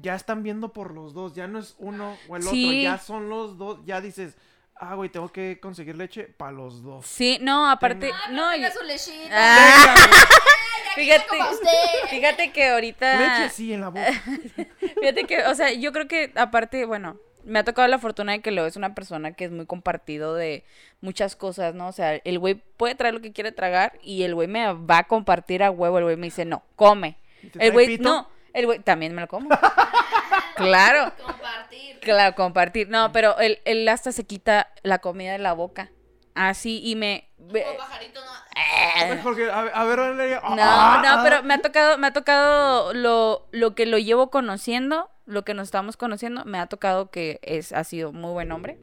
ya 0.00 0.14
están 0.14 0.42
viendo 0.42 0.72
por 0.72 0.92
los 0.94 1.14
dos, 1.14 1.34
ya 1.34 1.46
no 1.48 1.58
es 1.58 1.74
uno 1.78 2.16
o 2.28 2.36
el 2.36 2.42
Sí. 2.44 2.64
otro, 2.66 2.80
ya 2.82 2.98
son 2.98 3.28
los 3.28 3.58
dos, 3.58 3.80
ya 3.84 4.00
dices, 4.00 4.36
ah, 4.76 4.94
güey, 4.94 5.10
tengo 5.10 5.30
que 5.32 5.58
conseguir 5.60 5.96
leche 5.96 6.24
para 6.24 6.52
los 6.52 6.82
dos. 6.82 7.06
Sí, 7.06 7.38
no, 7.42 7.68
aparte, 7.68 8.10
Ah, 8.14 8.30
no, 8.30 8.50
tenga 8.52 8.68
y- 8.68 8.72
su 8.72 8.82
lechita. 8.84 9.28
Ah, 9.32 9.94
Ay, 9.96 10.10
fíjate, 10.94 11.26
como 11.28 11.50
usted. 11.50 12.08
fíjate 12.08 12.52
que 12.52 12.68
ahorita, 12.68 13.18
Leche 13.18 13.54
sí 13.54 13.72
en 13.72 13.80
la 13.80 13.88
boca. 13.88 14.12
fíjate 15.00 15.24
que, 15.24 15.44
o 15.44 15.54
sea, 15.54 15.72
yo 15.72 15.92
creo 15.92 16.08
que 16.08 16.32
aparte, 16.34 16.84
bueno, 16.84 17.18
me 17.44 17.58
ha 17.58 17.64
tocado 17.64 17.88
la 17.88 17.98
fortuna 17.98 18.32
de 18.32 18.40
que 18.40 18.50
Leo 18.50 18.66
es 18.66 18.76
una 18.76 18.94
persona 18.94 19.32
que 19.32 19.44
es 19.44 19.50
muy 19.50 19.66
compartido 19.66 20.34
de 20.34 20.64
muchas 21.00 21.36
cosas, 21.36 21.74
¿no? 21.74 21.88
O 21.88 21.92
sea, 21.92 22.16
el 22.16 22.38
güey 22.38 22.54
puede 22.54 22.94
traer 22.94 23.14
lo 23.14 23.20
que 23.20 23.32
quiere 23.32 23.52
tragar 23.52 23.98
y 24.02 24.22
el 24.22 24.34
güey 24.34 24.48
me 24.48 24.72
va 24.72 24.98
a 24.98 25.04
compartir 25.04 25.62
a 25.62 25.70
huevo, 25.70 25.98
el 25.98 26.04
güey 26.04 26.16
me 26.16 26.26
dice, 26.26 26.44
no, 26.44 26.62
come. 26.76 27.16
¿Y 27.42 27.48
te 27.48 27.66
El 27.66 27.72
güey, 27.72 27.98
no, 27.98 28.28
el 28.52 28.66
güey 28.66 28.78
también 28.80 29.14
me 29.14 29.22
lo 29.22 29.28
como. 29.28 29.48
claro. 30.56 31.12
Compartir. 31.22 32.00
Claro, 32.00 32.34
compartir. 32.34 32.88
No, 32.88 33.12
pero 33.12 33.38
él, 33.38 33.60
él 33.64 33.88
hasta 33.88 34.12
se 34.12 34.24
quita 34.24 34.70
la 34.82 34.98
comida 34.98 35.32
de 35.32 35.38
la 35.38 35.52
boca. 35.52 35.90
Así, 36.34 36.80
y 36.84 36.96
me... 36.96 37.29
ve- 37.40 37.64
Como 37.64 37.78
pajarito, 37.78 38.20
no. 38.24 38.30
Ay, 38.54 39.18
Jorge, 39.22 39.50
a 39.50 39.62
ver, 39.62 39.72
a 39.74 39.84
ver, 39.84 39.98
Valeria. 39.98 40.40
No, 40.40 40.56
Ah, 40.58 41.00
no, 41.02 41.08
ah. 41.10 41.20
pero 41.24 41.42
me 41.42 41.54
ha 41.54 41.62
tocado, 41.62 41.98
me 41.98 42.06
ha 42.06 42.12
tocado 42.12 42.92
lo, 42.92 43.46
lo 43.52 43.74
que 43.74 43.86
lo 43.86 43.98
llevo 43.98 44.30
conociendo, 44.30 45.10
lo 45.26 45.44
que 45.44 45.54
nos 45.54 45.68
estamos 45.68 45.96
conociendo, 45.96 46.44
me 46.44 46.58
ha 46.58 46.66
tocado 46.66 47.10
que 47.10 47.38
es, 47.42 47.72
ha 47.72 47.84
sido 47.84 48.12
muy 48.12 48.32
buen 48.32 48.52
hombre. 48.52 48.78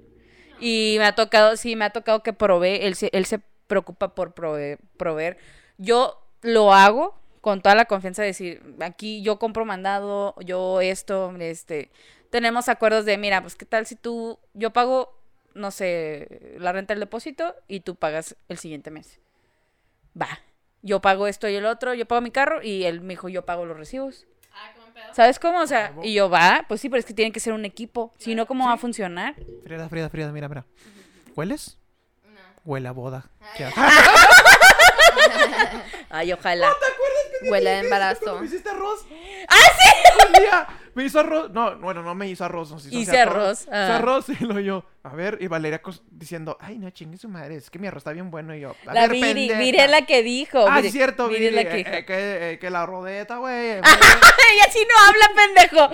Y 0.60 0.96
me 0.98 1.06
ha 1.06 1.13
tocado, 1.15 1.56
sí, 1.56 1.76
me 1.76 1.86
ha 1.86 1.91
tocado 1.91 2.24
que 2.24 2.34
provee, 2.34 2.80
él 2.82 2.96
se, 2.96 3.10
él 3.13 3.26
se 3.26 3.39
preocupa 3.67 4.15
por 4.15 4.34
prove- 4.34 4.80
proveer. 4.98 5.38
Yo 5.78 6.20
lo 6.41 6.74
hago 6.74 7.15
con 7.41 7.62
toda 7.62 7.76
la 7.76 7.86
confianza 7.86 8.24
de 8.24 8.30
decir, 8.30 8.76
aquí 8.82 9.22
yo 9.22 9.38
compro 9.39 9.65
mandado, 9.65 10.34
yo 10.39 10.82
esto, 10.82 11.32
este, 11.39 11.91
tenemos 12.32 12.70
acuerdos 12.70 13.06
de, 13.06 13.17
mira, 13.17 13.41
pues 13.41 13.56
qué 13.56 13.65
tal 13.65 13.86
si 13.86 13.96
tú, 13.96 14.39
yo 14.54 14.72
pago, 14.72 15.13
no 15.58 15.72
sé, 15.72 16.56
la 16.60 16.72
renta 16.72 16.93
del 16.93 17.02
depósito 17.02 17.56
y 17.67 17.82
tú 17.82 17.96
pagas 17.96 18.36
el 18.48 18.58
siguiente 18.58 18.91
mes. 18.91 19.20
Va, 20.20 20.39
yo 20.82 21.02
pago 21.02 21.28
esto 21.28 21.50
y 21.50 21.56
el 21.56 21.65
otro, 21.65 21.93
yo 21.93 22.06
pago 22.08 22.22
mi 22.22 22.32
carro 22.32 22.63
y 22.63 22.86
él 22.86 23.02
me 23.02 23.13
dijo, 23.13 23.30
yo 23.30 23.46
pago 23.46 23.65
los 23.65 23.76
recibos. 23.78 24.26
Ah, 24.54 24.72
pedo. 24.93 25.13
¿Sabes 25.13 25.38
cómo? 25.39 25.60
O 25.62 25.67
sea, 25.67 25.89
huevo. 25.89 26.04
y 26.04 26.13
yo, 26.13 26.30
va, 26.30 26.65
pues 26.67 26.82
sí, 26.82 26.89
pero 26.89 27.00
es 27.00 27.06
que 27.06 27.13
tiene 27.13 27.32
que 27.32 27.39
ser 27.39 27.54
un 27.54 27.65
equipo, 27.65 28.13
si 28.17 28.34
no, 28.36 28.46
¿cómo 28.48 28.65
va 28.65 28.74
a 28.74 28.78
funcionar? 28.78 29.36
Frida, 29.63 29.89
Frida, 29.89 30.10
Frida, 30.10 30.32
mira, 30.32 30.48
mira. 30.48 30.65
¿Hueles? 31.36 31.78
No. 32.24 32.39
Huele 32.65 32.88
a 32.88 32.91
boda. 32.91 33.30
¿Qué 33.56 33.65
Ay. 33.65 33.74
haces? 33.76 33.93
Ay, 36.10 36.34
ojalá. 36.34 36.72
Huele 37.50 37.70
a 37.70 37.80
embarazo. 37.82 38.39
¿Me 38.39 38.46
hiciste 38.48 38.70
arroz? 38.70 39.06
¡Ah, 39.48 39.56
sí! 39.80 40.07
Un 40.28 40.34
día 40.34 40.68
me 40.94 41.04
hizo 41.06 41.20
arroz. 41.20 41.52
No, 41.52 41.78
bueno, 41.78 42.02
no 42.04 42.16
me 42.16 42.28
hizo 42.28 42.44
arroz. 42.46 42.72
Nos 42.72 42.86
hizo 42.86 42.98
Hice 42.98 43.12
así 43.12 43.20
arroz, 43.20 43.62
Hice 43.62 43.72
ah. 43.74 43.96
arroz 43.98 44.30
y 44.30 44.44
lo 44.44 44.60
yo. 44.60 44.84
A 45.04 45.10
ver, 45.16 45.38
y 45.42 45.48
Valeria 45.48 45.82
diciendo, 46.10 46.58
ay, 46.60 46.78
no 46.80 46.90
chingue 46.90 47.18
su 47.18 47.30
madre, 47.30 47.56
es 47.56 47.70
que 47.70 47.80
mi 47.80 47.88
arroz 47.88 48.02
está 48.02 48.12
bien 48.12 48.30
bueno. 48.32 48.56
Y 48.56 48.62
yo, 48.62 48.76
a 48.86 48.94
La 48.94 49.02
ver, 49.08 49.12
Viri. 49.12 49.54
Viri 49.54 49.80
es 49.80 49.90
la 49.92 50.06
que 50.06 50.24
dijo. 50.24 50.66
Ah, 50.68 50.82
sí, 50.82 50.92
cierto, 50.92 51.28
Viri 51.30 51.48
es 51.48 51.54
la 51.54 51.63
que 51.63 51.72
eh, 51.72 51.78
dijo. 51.78 51.90
eh, 51.92 52.06
que, 52.06 52.52
eh, 52.52 52.60
que 52.60 52.70
la 52.70 52.86
rodeta, 52.86 53.38
güey. 53.38 53.56
Ella 53.78 53.84
sí 54.72 54.86
no 54.90 55.08
habla, 55.08 55.32
pendejo. 55.36 55.90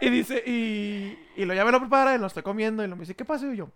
Y 0.00 0.10
dice, 0.10 0.42
y, 0.46 1.18
y 1.36 1.44
lo 1.44 1.54
ya 1.54 1.64
me 1.64 1.72
lo 1.72 1.80
prepara 1.80 2.14
y 2.14 2.18
lo 2.18 2.26
estoy 2.26 2.42
comiendo. 2.42 2.84
Y 2.84 2.88
lo 2.88 2.96
me 2.96 3.00
dice, 3.00 3.14
¿qué 3.14 3.24
pasa? 3.24 3.46
Y 3.46 3.56
yo, 3.56 3.68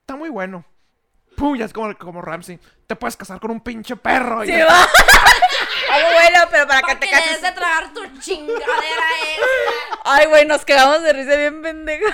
está 0.00 0.16
muy 0.16 0.28
bueno. 0.28 0.64
Pum, 1.36 1.56
ya 1.56 1.66
es 1.66 1.72
como, 1.72 1.96
como 1.96 2.20
Ramsey. 2.20 2.58
Te 2.88 2.96
puedes 2.96 3.16
casar 3.16 3.38
con 3.38 3.52
un 3.52 3.60
pinche 3.60 3.94
perro. 3.94 4.42
Y 4.42 4.48
Sí, 4.48 4.52
va. 4.54 4.82
Algo 5.92 6.08
bueno, 6.12 6.40
pero 6.50 6.66
para 6.66 6.80
que 6.80 6.86
Para 6.86 7.00
te 7.00 7.06
que 7.06 7.14
le 7.14 7.20
des 7.20 7.28
cases. 7.28 7.42
de 7.42 7.52
tragar 7.52 7.92
tu 7.94 8.06
chingadera 8.20 8.66
esta. 8.66 10.00
Ay, 10.04 10.26
güey, 10.38 10.46
nos 10.48 10.64
quedamos 10.64 11.02
de 11.02 11.12
risa 11.12 11.36
bien 11.36 11.62
pendejo. 11.62 12.06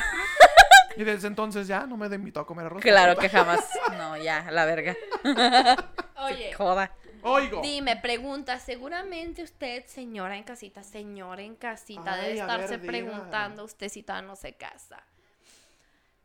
Y 0.97 1.03
desde 1.05 1.27
entonces 1.29 1.67
ya 1.67 1.87
no 1.87 1.97
me 1.97 2.07
invitó 2.15 2.41
a 2.41 2.47
comer 2.47 2.67
arroz. 2.67 2.81
Claro 2.83 3.17
que 3.17 3.29
jamás. 3.29 3.65
No, 3.99 4.17
ya, 4.17 4.49
la 4.51 4.65
verga. 4.65 4.97
Oye, 6.19 6.53
Joda. 6.53 6.93
Oigo. 7.27 7.63
dime, 7.63 7.97
pregunta, 7.97 8.59
seguramente 8.61 9.43
usted, 9.43 9.87
señora 9.87 10.37
en 10.37 10.45
casita, 10.45 10.83
señora 10.83 11.41
en 11.41 11.57
casita, 11.57 12.13
Ay, 12.15 12.21
debe 12.21 12.41
estarse 12.41 12.77
ver, 12.77 12.81
diga. 12.83 12.93
preguntando 12.93 13.65
usted 13.65 13.89
si 13.89 14.03
todavía 14.03 14.29
no 14.29 14.37
se 14.37 14.53
casa. 14.53 15.03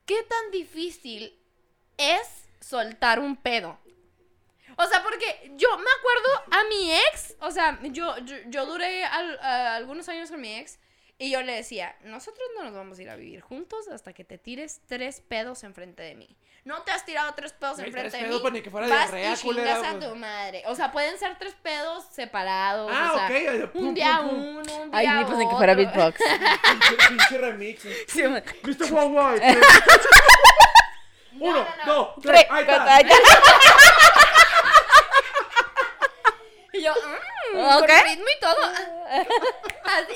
¿Qué 0.05 0.21
tan 0.23 0.51
difícil 0.51 1.39
es 1.97 2.43
soltar 2.59 3.19
un 3.19 3.37
pedo? 3.37 3.79
O 4.77 4.85
sea, 4.87 5.01
porque 5.01 5.53
yo 5.55 5.69
me 5.77 5.89
acuerdo 5.99 6.43
a 6.51 6.63
mi 6.69 6.91
ex, 6.91 7.35
o 7.39 7.49
sea, 7.51 7.79
yo, 7.83 8.17
yo, 8.19 8.35
yo 8.47 8.65
duré 8.65 9.05
al- 9.05 9.39
algunos 9.39 10.09
años 10.09 10.29
con 10.29 10.41
mi 10.41 10.53
ex 10.55 10.79
y 11.21 11.29
yo 11.31 11.41
le 11.43 11.53
decía, 11.53 11.95
nosotros 12.03 12.47
no 12.57 12.63
nos 12.63 12.73
vamos 12.73 12.97
a 12.97 13.01
ir 13.01 13.09
a 13.09 13.15
vivir 13.15 13.41
juntos 13.41 13.87
hasta 13.89 14.13
que 14.13 14.23
te 14.23 14.37
tires 14.37 14.81
tres 14.87 15.21
pedos 15.21 15.63
enfrente 15.63 16.01
de 16.01 16.15
mí. 16.15 16.35
No 16.65 16.81
te 16.83 16.91
has 16.91 17.05
tirado 17.05 17.33
tres 17.35 17.53
pedos 17.53 17.75
Güey, 17.75 17.87
enfrente 17.87 18.09
tres 18.11 18.21
de 18.23 18.27
pedos, 18.29 18.43
mí. 18.43 18.51
ni 18.51 18.61
que 18.61 18.69
fuera 18.69 18.87
vas 18.87 19.11
diarrea, 19.11 19.33
y 19.33 19.35
chingas 19.37 19.83
a 19.83 19.91
pues. 19.97 19.99
tu 20.09 20.15
madre. 20.15 20.63
O 20.67 20.75
sea, 20.75 20.91
pueden 20.91 21.17
ser 21.17 21.37
tres 21.37 21.53
pedos 21.55 22.05
separados. 22.11 22.91
Ah, 22.93 23.11
o 23.13 23.17
sea, 23.17 23.25
ok, 23.25 23.31
eh, 23.31 23.67
pum, 23.67 23.81
Un 23.81 23.85
pum, 23.87 23.93
día 23.95 24.17
pum. 24.21 24.29
uno, 24.57 24.75
un 24.83 24.91
día 24.91 25.17
Ay, 25.19 25.25
pues 25.25 25.37
ni 25.37 25.47
que 25.49 25.55
fuera 25.55 25.73
otro. 25.73 25.85
beatbox. 25.85 26.19
Pinche, 27.09 27.37
remix. 27.37 27.83
Sí, 28.07 28.23
ma- 28.23 28.43
¿Viste 28.63 28.87
Juan 28.89 29.15
White? 29.15 29.57
No, 31.33 31.45
Uno, 31.47 31.57
no, 31.57 31.85
no. 31.85 31.93
dos, 31.93 32.15
Tre- 32.17 32.21
tres. 32.31 32.45
Ahí 32.49 32.61
está. 32.61 32.99
Y 36.71 36.83
yo, 36.83 36.93
mm, 36.93 37.57
Ok. 37.57 37.79
con 37.79 37.87
ritmo 37.87 38.25
y 38.37 38.39
todo. 38.39 38.63
Así. 39.85 40.13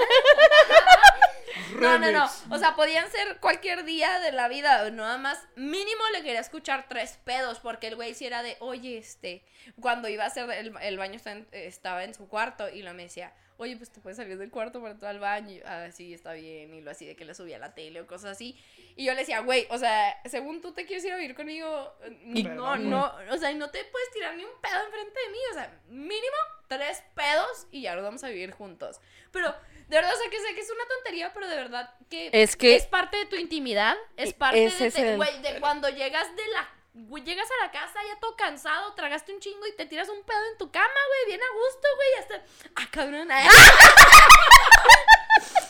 No, 1.80 1.98
no, 1.98 2.10
no. 2.10 2.28
O 2.50 2.58
sea, 2.58 2.74
podían 2.74 3.10
ser 3.10 3.38
cualquier 3.38 3.84
día 3.84 4.18
de 4.20 4.32
la 4.32 4.48
vida. 4.48 4.90
Nada 4.90 5.16
más, 5.18 5.38
mínimo 5.56 6.02
le 6.12 6.22
quería 6.22 6.40
escuchar 6.40 6.86
tres 6.88 7.18
pedos. 7.24 7.58
Porque 7.60 7.86
el 7.88 7.96
güey 7.96 8.12
sí 8.14 8.26
era 8.26 8.42
de, 8.42 8.56
oye, 8.60 8.98
este. 8.98 9.44
Cuando 9.80 10.08
iba 10.08 10.24
a 10.24 10.26
hacer 10.26 10.50
el, 10.50 10.74
el 10.82 10.98
baño 10.98 11.14
estaba 11.14 11.36
en, 11.36 11.48
estaba 11.52 12.04
en 12.04 12.12
su 12.14 12.28
cuarto. 12.28 12.68
Y 12.68 12.82
lo 12.82 12.92
me 12.92 13.04
decía, 13.04 13.32
oye, 13.56 13.76
pues 13.76 13.90
te 13.90 14.00
puedes 14.00 14.16
salir 14.18 14.36
del 14.36 14.50
cuarto 14.50 14.80
para 14.80 14.92
entrar 14.92 15.10
al 15.12 15.20
baño. 15.20 15.52
Y 15.56 15.62
ah, 15.64 15.90
sí, 15.92 16.12
está 16.12 16.32
bien. 16.34 16.74
Y 16.74 16.80
lo 16.82 16.90
así 16.90 17.06
de 17.06 17.16
que 17.16 17.24
le 17.24 17.34
subía 17.34 17.56
a 17.56 17.60
la 17.60 17.72
tele 17.74 18.00
o 18.02 18.06
cosas 18.06 18.32
así. 18.32 18.60
Y 18.96 19.04
yo 19.04 19.12
le 19.14 19.20
decía, 19.20 19.40
güey, 19.40 19.66
o 19.70 19.78
sea, 19.78 20.20
según 20.26 20.60
tú 20.60 20.72
te 20.74 20.84
quieres 20.84 21.04
ir 21.04 21.12
a 21.12 21.16
vivir 21.16 21.34
conmigo. 21.34 21.94
Y- 22.34 22.42
No, 22.42 22.76
no. 22.76 23.14
O 23.30 23.36
sea, 23.38 23.52
no 23.54 23.70
te 23.70 23.84
puedes 23.84 24.10
tirar 24.12 24.34
ni 24.36 24.44
un 24.44 24.60
pedo 24.60 24.84
enfrente 24.84 25.18
de 25.24 25.32
mí. 25.32 25.38
O 25.50 25.54
sea, 25.54 25.80
mínimo 25.88 26.36
tres 26.68 27.02
pedos 27.14 27.66
y 27.70 27.82
ya 27.82 27.94
nos 27.94 28.04
vamos 28.04 28.22
a 28.24 28.28
vivir 28.28 28.50
juntos. 28.52 29.00
Pero, 29.32 29.54
de 29.90 29.96
verdad, 29.96 30.14
o 30.14 30.18
sea, 30.18 30.30
que 30.30 30.38
sé 30.40 30.54
que 30.54 30.60
es 30.60 30.70
una 30.70 30.86
tontería, 30.86 31.32
pero 31.34 31.48
de 31.48 31.56
verdad 31.56 31.90
que 32.08 32.30
Es 32.32 32.54
que- 32.56 32.76
es 32.76 32.86
parte 32.86 33.16
de 33.16 33.26
tu 33.26 33.34
intimidad, 33.36 33.96
es 34.16 34.32
parte 34.32 34.64
Ese 34.66 34.84
de, 34.84 34.90
te- 34.92 35.10
el- 35.10 35.16
güey, 35.16 35.42
de 35.42 35.58
cuando 35.60 35.88
llegas 35.88 36.34
de 36.36 36.46
la 36.48 36.68
güey, 36.92 37.22
llegas 37.24 37.48
a 37.50 37.56
la 37.66 37.70
casa 37.72 37.98
ya 38.06 38.18
todo 38.20 38.36
cansado, 38.36 38.94
tragaste 38.94 39.32
un 39.32 39.40
chingo 39.40 39.66
y 39.66 39.74
te 39.76 39.86
tiras 39.86 40.08
un 40.08 40.22
pedo 40.24 40.38
en 40.52 40.58
tu 40.58 40.70
cama, 40.70 40.86
güey, 41.08 41.26
bien 41.26 41.40
a 41.40 41.50
gusto, 41.54 41.88
güey, 41.96 42.08
hasta 42.20 42.42
ah, 42.76 42.86
cabrón. 42.90 43.28
Ay, 43.30 43.48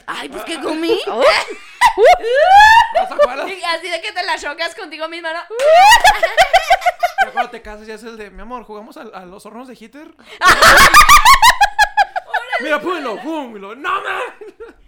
Ay, 0.06 0.28
pues 0.28 0.44
que 0.44 0.61
comí. 0.61 1.00
¿Te 3.09 3.14
acuerdas? 3.14 3.48
Y 3.50 3.62
así 3.64 3.88
de 3.90 4.00
que 4.00 4.12
te 4.12 4.22
la 4.24 4.38
chocas 4.38 4.74
contigo 4.74 5.09
misma, 5.09 5.33
¿no? 5.33 5.40
Cuando 7.33 7.50
te 7.50 7.62
casas 7.62 7.87
ya 7.87 7.94
es 7.94 8.02
el 8.02 8.16
de, 8.16 8.30
mi 8.30 8.42
amor, 8.42 8.64
jugamos 8.64 8.96
a, 8.96 9.02
a 9.02 9.24
los 9.26 9.44
hornos 9.46 9.68
de 9.68 9.76
Hitler. 9.78 10.14
Mira, 12.62 12.81
pumlo, 12.81 13.20
pum, 13.23 13.57
y 13.57 13.61
lo, 13.61 13.75
no 13.75 14.03
man. 14.03 14.23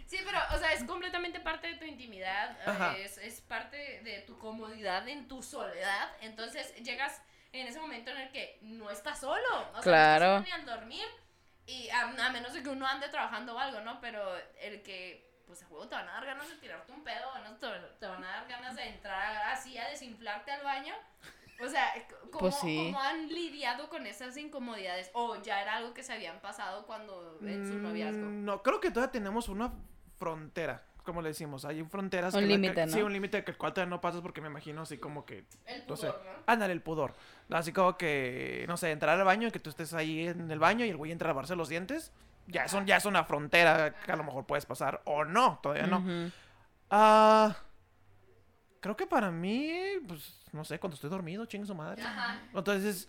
Sí, 0.06 0.18
pero, 0.24 0.38
o 0.54 0.58
sea, 0.58 0.72
es 0.72 0.84
completamente 0.84 1.40
parte 1.40 1.68
de 1.68 1.74
tu 1.76 1.84
intimidad, 1.86 2.56
es, 2.98 3.16
es 3.18 3.40
parte 3.40 3.76
de 4.02 4.20
tu 4.26 4.38
comodidad 4.38 5.08
en 5.08 5.26
tu 5.26 5.42
soledad. 5.42 6.10
Entonces, 6.20 6.74
llegas 6.82 7.22
en 7.52 7.66
ese 7.66 7.80
momento 7.80 8.10
en 8.10 8.18
el 8.18 8.30
que 8.32 8.58
no 8.62 8.90
estás 8.90 9.20
solo. 9.20 9.68
O 9.70 9.72
sea, 9.74 9.82
Claro. 9.82 10.26
no 10.26 10.36
estás 10.38 10.50
solo 10.50 10.64
ni 10.64 10.70
al 10.70 10.78
dormir. 10.78 11.06
Y 11.64 11.88
a, 11.90 12.02
a 12.02 12.30
menos 12.30 12.52
de 12.52 12.62
que 12.62 12.68
uno 12.68 12.86
ande 12.86 13.08
trabajando 13.08 13.54
o 13.54 13.58
algo, 13.58 13.80
¿no? 13.80 14.00
Pero 14.00 14.36
el 14.60 14.82
que, 14.82 15.42
pues 15.46 15.62
a 15.62 15.66
juego 15.66 15.88
te 15.88 15.94
van 15.94 16.08
a 16.08 16.12
dar 16.14 16.26
ganas 16.26 16.48
de 16.48 16.56
tirarte 16.56 16.92
un 16.92 17.04
pedo, 17.04 17.30
¿no? 17.44 17.56
te, 17.56 17.68
te 18.00 18.06
van 18.06 18.22
a 18.24 18.28
dar 18.28 18.48
ganas 18.48 18.74
de 18.76 18.82
entrar 18.88 19.36
así 19.52 19.78
a 19.78 19.88
desinflarte 19.88 20.50
al 20.52 20.62
baño. 20.62 20.94
O 21.62 21.68
sea, 21.68 21.92
¿cómo, 22.30 22.38
Pues 22.40 22.56
sí. 22.60 22.76
cómo 22.92 23.00
han 23.00 23.28
lidiado 23.28 23.88
con 23.88 24.06
esas 24.06 24.36
incomodidades? 24.36 25.10
O 25.14 25.40
ya 25.42 25.62
era 25.62 25.76
algo 25.76 25.94
que 25.94 26.02
se 26.02 26.12
habían 26.12 26.40
pasado 26.40 26.86
cuando 26.86 27.38
en 27.42 27.66
su 27.68 27.78
noviazgo. 27.78 28.26
Mm, 28.26 28.44
No, 28.44 28.62
creo 28.62 28.80
que 28.80 28.90
todavía 28.90 29.12
tenemos 29.12 29.48
una 29.48 29.72
frontera, 30.18 30.82
como 31.04 31.22
le 31.22 31.28
decimos. 31.30 31.64
Hay 31.64 31.82
fronteras. 31.84 32.34
Un 32.34 32.48
límite, 32.48 32.74
que- 32.74 32.86
¿no? 32.86 32.92
Sí, 32.92 33.02
un 33.02 33.12
límite 33.12 33.44
que 33.44 33.52
el 33.52 33.56
cual 33.56 33.72
todavía 33.72 33.90
no 33.90 34.00
pasas 34.00 34.20
porque 34.22 34.40
me 34.40 34.48
imagino 34.48 34.82
así 34.82 34.98
como 34.98 35.24
que. 35.24 35.44
El 35.66 35.84
No 35.88 35.96
sé. 35.96 36.08
pudor, 36.08 36.22
¿no? 36.24 36.30
Ándale, 36.46 36.72
el 36.72 36.82
pudor. 36.82 37.14
Así 37.50 37.72
como 37.72 37.96
que, 37.96 38.64
no 38.68 38.76
sé, 38.76 38.90
entrar 38.90 39.18
al 39.18 39.24
baño 39.24 39.48
y 39.48 39.50
que 39.52 39.58
tú 39.60 39.70
estés 39.70 39.92
ahí 39.94 40.26
en 40.28 40.50
el 40.50 40.58
baño 40.58 40.84
y 40.84 40.90
el 40.90 40.96
güey 40.96 41.12
entra 41.12 41.28
a 41.28 41.30
lavarse 41.32 41.54
los 41.56 41.68
dientes. 41.68 42.12
Ya, 42.48 42.66
son, 42.66 42.86
ya 42.86 42.96
es 42.96 43.04
una 43.04 43.22
frontera 43.24 43.94
que 44.04 44.10
a 44.10 44.16
lo 44.16 44.24
mejor 44.24 44.46
puedes 44.46 44.66
pasar 44.66 45.00
o 45.04 45.24
no, 45.24 45.60
todavía 45.62 45.86
no. 45.86 46.02
Ah, 46.90 47.56
creo 48.82 48.94
que 48.96 49.06
para 49.06 49.30
mí, 49.30 49.72
pues, 50.06 50.34
no 50.52 50.62
sé, 50.66 50.78
cuando 50.78 50.96
estoy 50.96 51.08
dormido, 51.08 51.46
chingue 51.46 51.66
su 51.66 51.74
madre. 51.74 52.02
Ajá. 52.02 52.38
Entonces, 52.54 53.08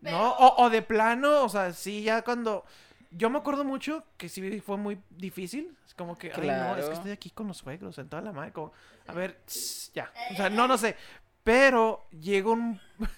Pero- 0.00 0.16
no, 0.16 0.30
o, 0.34 0.62
o 0.64 0.70
de 0.70 0.82
plano, 0.82 1.42
o 1.42 1.48
sea, 1.48 1.72
sí, 1.72 2.04
ya 2.04 2.22
cuando... 2.22 2.64
Yo 3.12 3.28
me 3.28 3.38
acuerdo 3.38 3.64
mucho 3.64 4.04
que 4.16 4.28
sí 4.28 4.60
fue 4.60 4.76
muy 4.76 5.00
difícil. 5.10 5.76
Es 5.84 5.94
como 5.94 6.16
que, 6.16 6.28
ay, 6.28 6.34
no, 6.36 6.42
es 6.42 6.46
Claro. 6.46 6.86
que 6.86 6.92
estoy 6.94 7.10
aquí 7.10 7.30
con 7.30 7.48
los 7.48 7.56
suegros, 7.56 7.98
en 7.98 8.08
toda 8.08 8.22
la 8.22 8.30
madre, 8.30 8.52
como, 8.52 8.72
a 9.08 9.12
ver, 9.12 9.40
tss, 9.46 9.90
ya. 9.92 10.12
O 10.30 10.36
sea, 10.36 10.48
no, 10.48 10.68
no 10.68 10.78
sé. 10.78 10.96
Pero 11.42 12.06
llegó 12.12 12.52
un... 12.52 12.80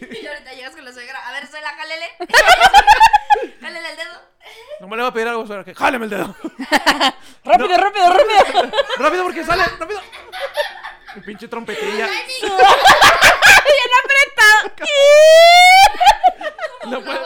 Y 0.00 0.24
ahorita 0.24 0.52
llegas 0.54 0.76
con 0.76 0.84
la 0.84 0.92
suegra. 0.92 1.18
A 1.28 1.32
ver, 1.32 1.48
suela, 1.48 1.68
jálele. 1.70 2.06
jálele 3.60 3.90
el 3.90 3.96
dedo. 3.96 4.20
No 4.80 4.86
me 4.86 4.96
le 4.96 5.02
voy 5.02 5.10
a 5.10 5.12
pedir 5.14 5.26
algo, 5.26 5.44
suegra, 5.46 5.64
que 5.64 5.74
jáleme 5.74 6.04
el 6.04 6.10
dedo. 6.10 6.36
Rápido, 7.44 7.76
rápido, 7.76 8.12
rápido. 8.12 8.70
rápido 8.98 9.22
porque 9.24 9.44
sale, 9.44 9.64
rápido. 9.80 10.00
Mi 11.14 11.22
pinche 11.22 11.48
trompetilla. 11.48 12.06
Bien 12.40 13.90
apretado. 14.04 14.86
No 16.90 17.04
puedo. 17.04 17.20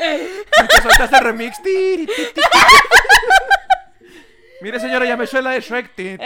Y 0.00 0.66
te 0.66 0.82
sueltas 0.82 1.12
el 1.12 1.20
remix. 1.20 1.62
Tiri. 1.62 2.08
Mire, 4.60 4.80
señora, 4.80 5.04
ya 5.04 5.16
me 5.16 5.26
la 5.26 5.50
de 5.50 5.60
Shrek. 5.60 5.90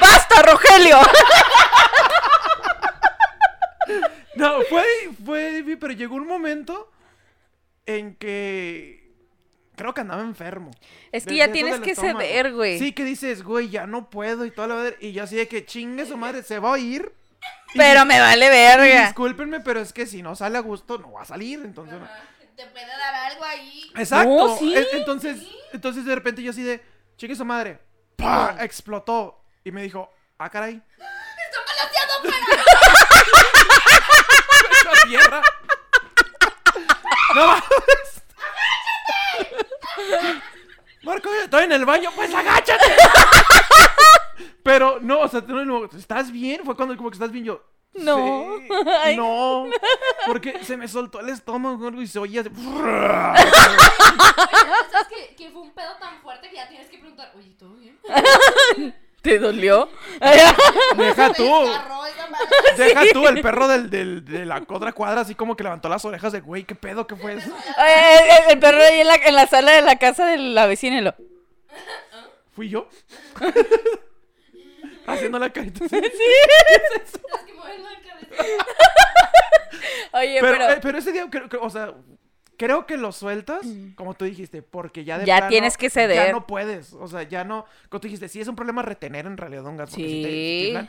¡Basta, 0.00 0.42
Rogelio! 0.42 1.00
No, 4.36 4.60
fue, 4.68 4.84
fue 5.24 5.64
pero 5.80 5.92
llegó 5.94 6.14
un 6.14 6.26
momento 6.26 6.92
en 7.86 8.14
que 8.14 9.05
creo 9.76 9.94
que 9.94 10.00
andaba 10.00 10.22
enfermo. 10.22 10.70
Es 11.12 11.24
que 11.24 11.30
De- 11.30 11.36
ya 11.36 11.46
de 11.46 11.52
tienes 11.52 11.78
que 11.80 11.92
estómago. 11.92 12.20
ceder, 12.20 12.52
güey. 12.52 12.78
Sí, 12.78 12.92
que 12.92 13.04
dices, 13.04 13.42
güey, 13.42 13.68
ya 13.68 13.86
no 13.86 14.10
puedo 14.10 14.44
y 14.44 14.50
toda 14.50 14.68
la 14.68 14.74
madre. 14.74 14.96
Y 15.00 15.12
yo 15.12 15.22
así 15.24 15.36
de 15.36 15.46
que 15.48 15.64
chingue 15.64 16.06
su 16.06 16.16
madre, 16.16 16.42
se 16.42 16.58
va 16.58 16.74
a 16.74 16.78
ir. 16.78 17.12
Y 17.74 17.78
Pero 17.78 18.04
me 18.04 18.18
vale 18.18 18.48
verga. 18.48 19.06
Discúlpenme, 19.06 19.60
pero 19.60 19.80
es 19.80 19.92
que 19.92 20.06
si 20.06 20.22
no 20.22 20.34
sale 20.34 20.58
a 20.58 20.62
gusto, 20.62 20.98
no 20.98 21.12
va 21.12 21.22
a 21.22 21.26
salir. 21.26 21.60
Entonces, 21.64 21.98
no. 22.00 22.08
Te 22.56 22.66
puede 22.66 22.86
dar 22.86 23.14
algo 23.14 23.44
ahí. 23.44 23.90
Exacto. 23.96 24.56
Sí. 24.58 24.74
E- 24.74 24.86
Entonces, 24.94 25.46
entonces 25.72 26.04
de 26.06 26.14
repente 26.14 26.42
yo 26.42 26.50
así 26.50 26.62
de, 26.62 26.82
chingue 27.18 27.36
su 27.36 27.44
madre. 27.44 27.78
¡Pah! 28.16 28.56
Explotó. 28.60 29.42
Y 29.62 29.70
me 29.72 29.82
dijo, 29.82 30.10
ah, 30.38 30.48
caray. 30.48 30.80
¡Está 30.96 31.58
malaseado 31.66 32.22
para! 34.84 35.08
tierra. 35.08 35.42
No 37.34 37.46
mames. 37.48 38.15
Marco, 41.02 41.28
estoy 41.42 41.64
en 41.64 41.72
el 41.72 41.84
baño, 41.84 42.10
pues 42.14 42.32
agáchate. 42.34 42.84
Pero 44.62 44.98
no, 45.00 45.20
o 45.20 45.28
sea, 45.28 45.40
no, 45.46 45.64
no, 45.64 45.84
¿estás 45.96 46.30
bien? 46.32 46.62
Fue 46.64 46.74
cuando 46.76 46.96
como 46.96 47.10
que 47.10 47.14
estás 47.14 47.30
bien 47.30 47.44
yo. 47.44 47.62
No. 47.94 48.58
"Sí". 48.58 48.68
Ay. 49.02 49.16
No, 49.16 49.66
porque 50.26 50.62
se 50.64 50.76
me 50.76 50.88
soltó 50.88 51.20
el 51.20 51.28
estómago 51.30 51.88
y 52.02 52.06
se 52.06 52.18
oía 52.18 52.40
así. 52.42 52.50
Oye, 52.50 52.66
¿sabes 54.90 55.08
que, 55.08 55.34
que 55.36 55.50
fue 55.50 55.62
un 55.62 55.72
pedo 55.72 55.96
tan 55.98 56.20
fuerte 56.20 56.50
que 56.50 56.56
ya 56.56 56.68
tienes 56.68 56.88
que 56.90 56.98
preguntar, 56.98 57.32
oye, 57.36 57.54
¿todo 57.58 57.74
bien? 57.76 57.98
¿Te 59.26 59.38
dolió? 59.40 59.88
Deja 60.96 61.32
tú. 61.32 61.68
Deja 62.76 63.02
tú, 63.12 63.26
el 63.26 63.40
perro 63.40 63.66
del, 63.66 63.90
del- 63.90 64.24
de 64.24 64.46
la 64.46 64.62
otra 64.68 64.92
cuadra 64.92 65.22
así 65.22 65.34
como 65.34 65.56
que 65.56 65.64
levantó 65.64 65.88
las 65.88 66.04
orejas 66.04 66.32
de 66.32 66.40
güey, 66.40 66.62
¿qué 66.62 66.76
pedo? 66.76 67.06
¿Qué 67.08 67.16
fue 67.16 67.34
eso? 67.34 67.50
El, 67.76 68.44
el- 68.44 68.50
el 68.52 68.58
perro 68.60 68.78
ahí 68.82 69.00
en 69.00 69.06
la, 69.08 69.14
en 69.16 69.34
la 69.34 69.46
sala 69.48 69.72
de 69.72 69.82
la 69.82 69.96
casa 69.98 70.26
de 70.26 70.38
la 70.38 70.66
vecina 70.66 70.98
y 70.98 71.00
lo... 71.00 71.14
¿Fui 72.54 72.68
yo? 72.68 72.88
Haciendo 75.08 75.38
la 75.40 75.50
carita. 75.50 75.84
así. 75.84 75.96
Mover 77.56 77.80
la 77.80 77.90
cabeza. 78.00 78.64
Oye, 80.12 80.38
Pero, 80.40 80.52
pero... 80.58 80.70
eh, 80.70 80.78
pero 80.82 80.98
ese 80.98 81.12
día, 81.12 81.26
creo, 81.30 81.48
o 81.60 81.70
sea, 81.70 81.92
creo 82.56 82.86
que 82.86 82.96
lo 82.96 83.12
sueltas, 83.12 83.66
como 83.96 84.14
tú 84.14 84.24
dijiste, 84.24 84.62
porque 84.62 85.04
ya 85.04 85.18
de 85.18 85.26
Ya 85.26 85.36
plano 85.36 85.50
tienes 85.50 85.76
que 85.76 85.90
ceder. 85.90 86.16
Ya 86.26 86.32
no 86.32 86.46
puedes, 86.46 86.92
o 86.92 87.06
sea, 87.08 87.22
ya 87.22 87.44
no, 87.44 87.64
como 87.88 88.00
tú 88.00 88.06
dijiste, 88.08 88.28
sí 88.28 88.40
es 88.40 88.48
un 88.48 88.56
problema 88.56 88.82
retener 88.82 89.26
en 89.26 89.36
realidad 89.36 89.64
un 89.66 89.76
gas. 89.76 89.90
porque 89.90 90.04
sí 90.06 90.22
te- 90.22 90.30
Sí. 90.30 90.72
te 90.74 90.88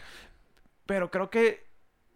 pero 0.86 1.12
creo 1.12 1.30
que 1.30 1.65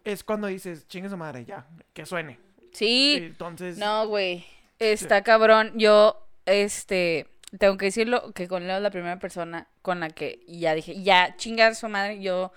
es 0.04 0.24
cuando 0.24 0.46
dices, 0.48 0.86
chingue 0.88 1.08
su 1.08 1.16
madre, 1.16 1.44
ya, 1.44 1.66
que 1.92 2.06
suene. 2.06 2.38
Sí. 2.72 3.18
Entonces, 3.20 3.76
No, 3.78 4.06
güey. 4.08 4.44
Está 4.78 5.22
cabrón. 5.22 5.72
Yo, 5.76 6.26
este, 6.46 7.28
tengo 7.58 7.76
que 7.76 7.84
decirlo 7.86 8.32
que 8.32 8.48
con 8.48 8.66
Leo 8.66 8.78
es 8.78 8.82
la 8.82 8.90
primera 8.90 9.18
persona 9.18 9.68
con 9.82 10.00
la 10.00 10.08
que 10.10 10.40
ya 10.48 10.74
dije, 10.74 11.02
ya, 11.02 11.36
chingar 11.36 11.74
su 11.76 11.88
madre, 11.88 12.20
yo, 12.20 12.50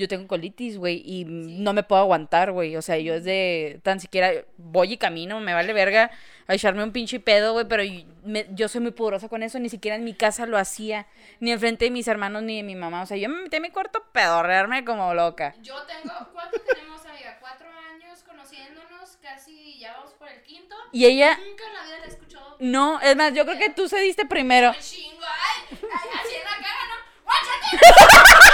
yo 0.00 0.08
tengo 0.08 0.26
colitis, 0.26 0.78
güey, 0.78 1.02
y 1.04 1.24
no 1.26 1.72
me 1.72 1.82
puedo 1.82 2.02
aguantar, 2.02 2.50
güey. 2.52 2.74
O 2.76 2.82
sea, 2.82 2.98
yo 2.98 3.14
es 3.14 3.24
de, 3.24 3.78
tan 3.84 4.00
siquiera 4.00 4.32
voy 4.56 4.94
y 4.94 4.96
camino, 4.96 5.38
me 5.40 5.54
vale 5.54 5.72
verga 5.72 6.10
a 6.48 6.54
echarme 6.54 6.82
un 6.82 6.90
pinche 6.92 7.20
pedo, 7.20 7.52
güey, 7.52 7.66
pero 7.68 7.84
y- 7.84 8.06
me- 8.24 8.46
yo 8.50 8.68
soy 8.68 8.80
muy 8.80 8.90
pudorosa 8.90 9.28
con 9.28 9.42
eso, 9.44 9.58
ni 9.60 9.68
siquiera 9.68 9.94
en 9.96 10.02
mi 10.04 10.14
casa 10.14 10.46
lo 10.46 10.58
hacía, 10.58 11.06
ni 11.38 11.52
enfrente 11.52 11.84
de 11.84 11.90
mis 11.92 12.08
hermanos, 12.08 12.42
ni 12.42 12.56
de 12.56 12.62
mi 12.64 12.74
mamá. 12.74 13.02
O 13.02 13.06
sea, 13.06 13.16
yo 13.16 13.28
me 13.28 13.42
metí 13.42 13.56
a 13.56 13.60
mi 13.60 13.70
cuarto 13.70 13.98
a 14.00 14.12
pedorrearme 14.12 14.84
como 14.84 15.14
loca. 15.14 15.54
Yo 15.62 15.76
tengo, 15.82 16.12
¿cuánto 16.32 16.58
tenemos, 16.62 17.04
amiga? 17.06 17.36
Cuatro 17.40 17.68
años 17.94 18.22
conociéndonos, 18.24 19.16
casi 19.22 19.78
ya 19.78 19.92
vamos 19.98 20.12
por 20.14 20.28
el 20.28 20.42
quinto. 20.42 20.74
Y 20.92 21.04
ella, 21.04 21.36
Nunca 21.38 21.64
en 21.66 21.74
la 21.74 21.82
vida 21.84 21.98
la 21.98 22.04
he 22.04 22.08
escuchado. 22.08 22.56
no, 22.58 23.00
es 23.00 23.14
más, 23.16 23.32
yo 23.32 23.44
creo 23.44 23.58
que 23.58 23.70
tú 23.70 23.88
cediste 23.88 24.26
primero. 24.26 24.70
Un 24.70 24.76
chingo, 24.80 25.20
ay, 25.22 25.78
ay, 25.82 26.08
así 26.20 26.34
en 26.34 26.44
la 26.44 26.56
cara, 26.56 26.86
¿no? 26.88 27.10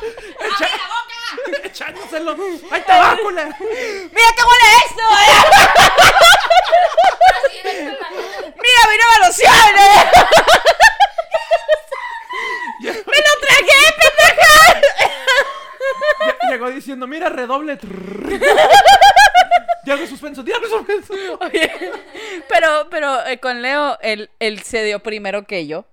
¡Abre 0.00 0.70
la 0.70 0.86
boca! 0.88 1.20
echándoselo. 1.64 2.36
¡Ay, 2.70 2.82
tabácula! 2.86 3.44
¡Mira 3.58 4.30
qué 4.36 4.42
huele 4.42 4.68
esto! 4.86 5.02
Cara. 5.10 5.42
¡Mira 8.62 8.80
mi 8.88 8.96
nueva 8.96 9.18
loción! 9.26 9.72
eh! 9.78 10.04
¡Me 12.82 12.92
lo 12.92 13.32
tragué, 13.40 13.80
pendeja! 14.00 14.54
llegó 16.50 16.70
diciendo, 16.70 17.06
mira, 17.06 17.28
redoble. 17.28 17.78
Diablo 19.84 20.06
suspenso, 20.06 20.42
diablo 20.42 20.68
suspenso. 20.68 21.14
Oye, 21.40 21.70
pero, 22.48 22.88
pero 22.90 23.26
eh, 23.26 23.38
con 23.38 23.62
Leo, 23.62 23.98
él, 24.02 24.30
él 24.38 24.62
se 24.62 24.84
dio 24.84 25.00
primero 25.00 25.46
que 25.46 25.66
yo. 25.66 25.86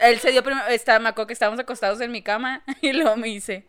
Él 0.00 0.18
se 0.18 0.30
dio 0.30 0.42
primero, 0.42 0.66
está, 0.68 0.98
me 0.98 1.08
acuerdo 1.08 1.28
que 1.28 1.32
estábamos 1.34 1.60
acostados 1.60 2.00
en 2.00 2.10
mi 2.10 2.22
cama 2.22 2.62
y 2.80 2.92
luego 2.92 3.16
me 3.16 3.28
dice, 3.28 3.66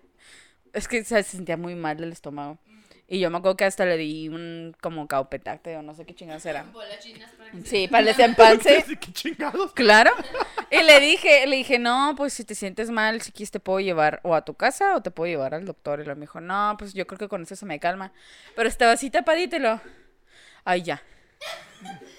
es 0.74 0.88
que 0.88 1.04
se 1.04 1.22
sentía 1.24 1.58
muy 1.58 1.76
mal 1.76 1.98
del 1.98 2.12
estómago. 2.12 2.58
Y 3.06 3.20
yo 3.20 3.30
me 3.30 3.38
acuerdo 3.38 3.58
que 3.58 3.66
hasta 3.66 3.86
le 3.86 3.98
di 3.98 4.30
un 4.30 4.76
como 4.82 5.08
caupetate 5.08 5.76
o 5.78 5.82
no 5.84 5.94
sé 5.94 6.06
qué 6.06 6.16
chingados 6.16 6.46
era. 6.46 6.64
Bolas 6.64 7.00
chinas 7.00 7.30
para 7.34 7.52
que 7.52 7.62
se- 7.62 7.68
Sí, 7.68 7.88
para 7.88 8.00
el 8.00 8.06
desempance. 8.08 8.84
Que 9.00 9.12
chingados. 9.12 9.74
Claro. 9.74 10.12
Y 10.72 10.82
le 10.82 11.00
dije, 11.02 11.46
le 11.46 11.58
dije, 11.58 11.78
no, 11.80 12.16
pues 12.18 12.34
si 12.34 12.44
te 12.46 12.56
sientes 12.56 12.90
mal, 12.90 13.22
si 13.22 13.32
quieres 13.32 13.52
te 13.52 13.60
puedo 13.60 13.82
llevar 13.82 14.20
o 14.24 14.34
a 14.34 14.46
tu 14.46 14.56
casa 14.56 14.96
o 14.96 15.02
te 15.04 15.12
puedo 15.12 15.30
llevar 15.30 15.54
al 15.54 15.66
doctor. 15.66 16.00
Y 16.00 16.06
lo 16.06 16.16
me 16.16 16.22
dijo, 16.22 16.40
no, 16.42 16.76
pues 16.80 16.94
yo 16.94 17.06
creo 17.06 17.20
que 17.20 17.28
con 17.28 17.44
eso 17.44 17.56
se 17.56 17.66
me 17.66 17.80
calma. 17.80 18.14
Pero 18.56 18.68
estaba 18.70 18.94
así 18.94 19.12
tapadito 19.12 19.58
y 19.58 19.60
lo. 19.60 19.80
Ay, 20.64 20.82
ya. 20.82 21.04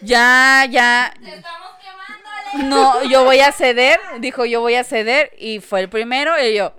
Ya, 0.02 0.66
ya. 0.70 1.14
Te 1.20 1.36
estamos. 1.36 1.70
No, 2.54 3.02
yo 3.04 3.24
voy 3.24 3.40
a 3.40 3.52
ceder. 3.52 4.00
Dijo, 4.18 4.44
yo 4.44 4.60
voy 4.60 4.74
a 4.76 4.84
ceder. 4.84 5.32
Y 5.38 5.60
fue 5.60 5.80
el 5.80 5.88
primero. 5.88 6.38
Y 6.40 6.54
yo. 6.54 6.72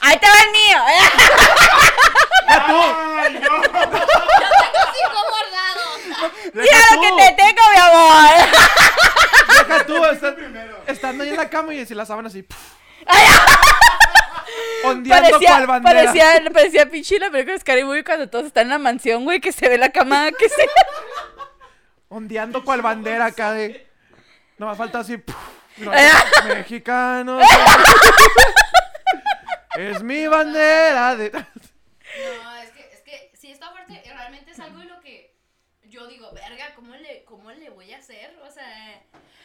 ¡Ahí 0.00 0.18
te 0.18 0.26
va 0.26 0.34
el 0.44 0.50
mío! 0.50 0.78
¡Ya 2.48 2.66
tú! 2.66 2.76
¡Ay, 2.76 3.32
no! 3.34 3.62
Cinco 3.62 5.20
bordados. 5.30 5.98
¡Mira 6.52 6.66
¡Deja 6.66 6.94
lo 6.94 7.00
que 7.00 7.08
te 7.22 7.32
tengo, 7.42 7.62
mi 7.72 7.80
amor! 7.80 8.48
¡Deja 9.48 9.86
tú! 9.86 10.04
Estás, 10.04 10.34
Primero. 10.34 10.76
estando 10.86 11.24
ahí 11.24 11.30
en 11.30 11.36
la 11.38 11.48
cama 11.48 11.72
y 11.72 11.86
si 11.86 11.94
la 11.94 12.04
sábana 12.04 12.28
así. 12.28 12.42
puf. 12.42 12.58
Ondeando 14.84 15.30
Parecía, 15.30 15.48
cual 15.48 15.66
bandera. 15.66 16.00
parecía, 16.04 16.50
parecía 16.52 16.90
pinche 16.90 17.18
la 17.18 17.30
película 17.30 17.54
de 17.54 17.60
Scary 17.60 17.84
Movie 17.84 18.04
cuando 18.04 18.28
todos 18.28 18.44
están 18.46 18.64
en 18.64 18.70
la 18.70 18.78
mansión, 18.78 19.24
güey, 19.24 19.40
que 19.40 19.52
se 19.52 19.68
ve 19.70 19.78
la 19.78 19.88
cama, 19.88 20.30
que 20.38 20.48
se... 20.50 20.68
Ondeando 22.10 22.62
cual 22.62 22.82
bandera 22.82 23.24
acá 23.26 23.52
de. 23.52 23.83
No 24.58 24.68
me 24.68 24.74
falta 24.76 25.00
así. 25.00 25.18
puf, 25.18 25.36
no, 25.78 25.90
Ah. 25.92 26.24
mexicano. 26.48 27.40
es 29.76 30.02
mi 30.02 30.26
bandera 30.26 31.16
de. 31.16 31.30
No, 31.30 32.56
es 32.56 32.70
que, 32.70 32.90
es 32.92 33.00
que 33.02 33.30
sí 33.34 33.50
está 33.50 33.70
fuerte, 33.70 34.02
y 34.04 34.08
realmente 34.08 34.52
es 34.52 34.60
algo 34.60 34.78
de 34.78 34.86
lo 34.86 35.00
que 35.00 35.34
yo 35.82 36.06
digo, 36.06 36.32
verga, 36.32 36.74
¿cómo 36.74 36.94
le, 36.96 37.24
cómo 37.24 37.50
le 37.52 37.70
voy 37.70 37.92
a 37.92 37.98
hacer? 37.98 38.36
O 38.46 38.50
sea... 38.50 39.02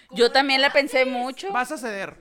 ¿cómo 0.07 0.17
Yo 0.17 0.31
también 0.31 0.61
le 0.61 0.67
la 0.67 0.73
pensé 0.73 1.05
mucho. 1.05 1.51
Vas 1.51 1.71
a 1.71 1.77
ceder. 1.77 2.15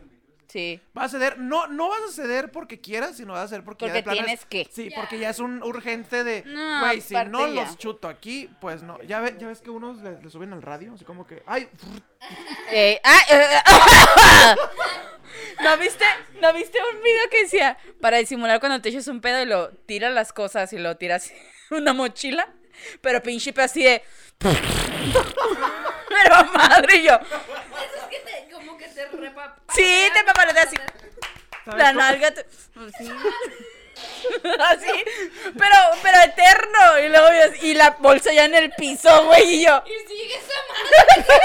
Sí. 0.49 0.81
Vas 0.95 1.13
a 1.15 1.19
ceder. 1.19 1.39
No, 1.39 1.67
no 1.67 1.91
vas 1.91 2.01
a 2.09 2.13
ceder 2.13 2.51
porque 2.51 2.81
quieras, 2.81 3.17
sino 3.19 3.35
vas 3.35 3.45
a 3.45 3.49
ceder 3.49 3.65
porque, 3.65 3.85
ya 3.87 3.93
Porque 3.93 3.99
de 3.99 4.03
plano 4.03 4.21
es- 4.21 4.25
tienes 4.25 4.45
que. 4.47 4.67
Sí, 4.73 4.89
Ya. 4.89 4.97
porque 4.97 5.19
ya 5.19 5.29
es 5.31 5.39
un 5.41 5.63
urgente 5.63 6.25
de. 6.25 6.43
No, 6.47 6.81
Güey, 6.81 7.01
si 7.03 7.15
aparte 7.15 7.31
no 7.33 7.47
ya. 7.49 7.65
los 7.65 7.77
chuto 7.77 8.09
aquí, 8.09 8.49
pues 8.61 8.83
no. 8.83 9.01
Ya, 9.03 9.21
ve- 9.21 9.37
ya 9.39 9.47
ves 9.47 9.61
que 9.61 9.69
unos 9.71 9.99
le, 9.99 10.23
le 10.23 10.31
suben 10.31 10.53
al 10.55 10.63
radio, 10.63 10.95
así 10.95 11.05
como 11.05 11.27
que. 11.27 11.43
¡Ay! 11.47 11.69
Eh, 12.71 13.01
ah, 13.05 13.21
eh, 13.31 14.57
¿No 15.63 15.77
viste? 15.79 16.05
¿No 16.41 16.53
viste 16.53 16.79
un 16.95 17.01
video 17.03 17.31
que 17.31 17.43
decía 17.45 17.79
para 18.01 18.17
disimular 18.19 18.59
cuando 18.61 18.81
te 18.83 18.89
echas 18.89 19.07
un 19.09 19.21
pedo 19.21 19.41
y 19.43 19.47
lo 19.47 19.71
tiras 19.71 20.13
las 20.13 20.33
cosas 20.33 20.73
y 20.73 20.79
lo 20.79 20.97
tiras 20.97 21.33
una 21.71 21.93
mochila? 21.93 22.49
Pero 23.01 23.23
pinche 23.23 23.53
así 23.59 23.83
de. 23.85 24.03
Pero 24.39 24.55
madre 26.53 27.03
yo. 27.03 27.15
Eso 27.15 27.97
es 27.97 28.05
que 28.11 28.19
te, 28.21 28.49
que 29.29 29.35
te 29.35 29.41
repa... 29.41 29.57
Sí, 29.75 30.09
te 30.15 30.25
paparetea 30.25 30.63
así. 30.63 30.77
¿sabes 31.65 31.79
La 31.83 31.93
nalga. 31.93 32.31
te- 32.33 32.41
Así. 32.77 33.11
Así. 34.61 35.05
Pero, 35.59 35.77
pero 36.03 36.19
eterno. 36.23 36.99
Y 37.05 37.09
luego 37.09 37.29
yo- 37.31 37.67
y 37.67 37.75
la 37.75 37.91
bolsa 37.99 38.33
ya 38.33 38.45
en 38.45 38.55
el 38.55 38.71
piso, 38.73 39.25
güey. 39.27 39.57
Y 39.57 39.67
yo. 39.67 39.83
Y 39.87 40.09
sigue 40.09 40.37
esa 40.37 40.55
madre. 41.27 41.41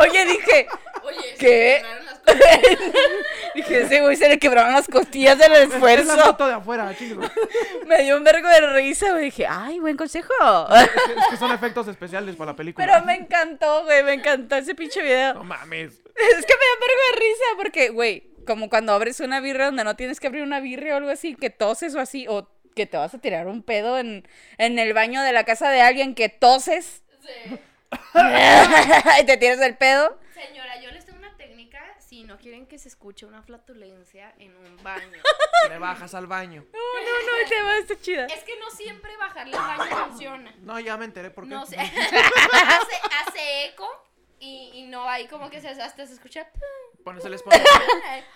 Oye, 0.08 0.24
dije. 0.24 0.68
Oye, 1.02 1.34
¿Qué? 1.38 1.84
Dije, 3.54 3.82
ese 3.82 4.00
güey 4.00 4.16
se 4.16 4.28
le 4.28 4.38
quebraron 4.38 4.72
las 4.72 4.88
costillas 4.88 5.38
del 5.38 5.52
Es 5.52 5.68
la 5.68 5.74
esfuerzo. 5.74 6.16
foto 6.18 6.46
de 6.46 6.54
afuera, 6.54 6.94
chingos. 6.96 7.30
Me 7.86 8.02
dio 8.02 8.16
un 8.16 8.24
vergo 8.24 8.48
de 8.48 8.72
risa, 8.72 9.10
güey. 9.10 9.24
Dije, 9.26 9.46
ay, 9.48 9.78
buen 9.80 9.96
consejo. 9.96 10.32
Es 10.74 10.88
que, 11.30 11.36
son 11.36 11.52
efectos 11.52 11.86
especiales 11.88 12.36
para 12.36 12.52
la 12.52 12.56
película. 12.56 12.86
Pero 12.86 13.04
me 13.04 13.14
encantó, 13.14 13.84
güey. 13.84 14.02
Me 14.02 14.14
encantó 14.14 14.56
ese 14.56 14.74
pinche 14.74 15.02
video. 15.02 15.34
No 15.34 15.44
mames. 15.44 15.92
Es 15.92 16.46
que 16.46 16.54
me 16.54 16.64
da 16.64 16.80
vergo 16.80 17.02
de 17.12 17.18
risa 17.20 17.44
porque, 17.56 17.88
güey, 17.90 18.22
como 18.46 18.68
cuando 18.68 18.92
abres 18.92 19.20
una 19.20 19.40
birria 19.40 19.66
donde 19.66 19.84
no 19.84 19.96
tienes 19.96 20.20
que 20.20 20.26
abrir 20.26 20.42
una 20.42 20.60
birria 20.60 20.94
o 20.94 20.96
algo 20.98 21.10
así, 21.10 21.34
que 21.34 21.50
toses 21.50 21.94
o 21.94 22.00
así, 22.00 22.26
o 22.28 22.48
que 22.74 22.86
te 22.86 22.96
vas 22.96 23.14
a 23.14 23.18
tirar 23.18 23.46
un 23.46 23.62
pedo 23.62 23.98
en, 23.98 24.26
en 24.58 24.78
el 24.78 24.92
baño 24.94 25.22
de 25.22 25.32
la 25.32 25.44
casa 25.44 25.70
de 25.70 25.80
alguien 25.80 26.14
que 26.14 26.28
toses 26.28 27.02
Sí. 27.22 27.58
y 29.20 29.24
te 29.24 29.36
tiras 29.38 29.60
el 29.60 29.76
pedo. 29.76 30.18
Señora, 30.34 30.80
yo 30.82 30.90
les 30.90 31.04
tengo 31.06 31.18
una 31.18 31.34
técnica 31.36 31.80
si 32.14 32.22
no 32.22 32.38
quieren 32.38 32.64
que 32.66 32.78
se 32.78 32.86
escuche 32.86 33.26
una 33.26 33.42
flatulencia 33.42 34.32
en 34.38 34.56
un 34.56 34.80
baño. 34.84 35.18
Le 35.68 35.78
bajas 35.80 36.14
al 36.14 36.28
baño. 36.28 36.64
No, 36.72 36.78
no, 36.78 37.42
no, 37.42 37.48
te 37.48 37.60
va, 37.60 37.78
está 37.78 38.00
chida. 38.00 38.26
Es 38.26 38.44
que 38.44 38.56
no 38.60 38.70
siempre 38.70 39.16
bajarle 39.16 39.56
al 39.56 39.78
baño 39.78 40.08
funciona. 40.08 40.54
No, 40.60 40.78
ya 40.78 40.96
me 40.96 41.06
enteré 41.06 41.30
por 41.30 41.42
qué. 41.42 41.50
No 41.50 41.66
sé. 41.66 41.76
hace, 41.80 42.96
hace 43.26 43.64
eco 43.66 43.88
y, 44.38 44.70
y 44.74 44.82
no 44.84 45.08
hay 45.08 45.26
como 45.26 45.50
que 45.50 45.60
se, 45.60 45.68
hasta 45.70 46.06
se 46.06 46.12
escucha. 46.12 46.48
Pones 47.02 47.24
el 47.24 47.34
spot. 47.34 47.52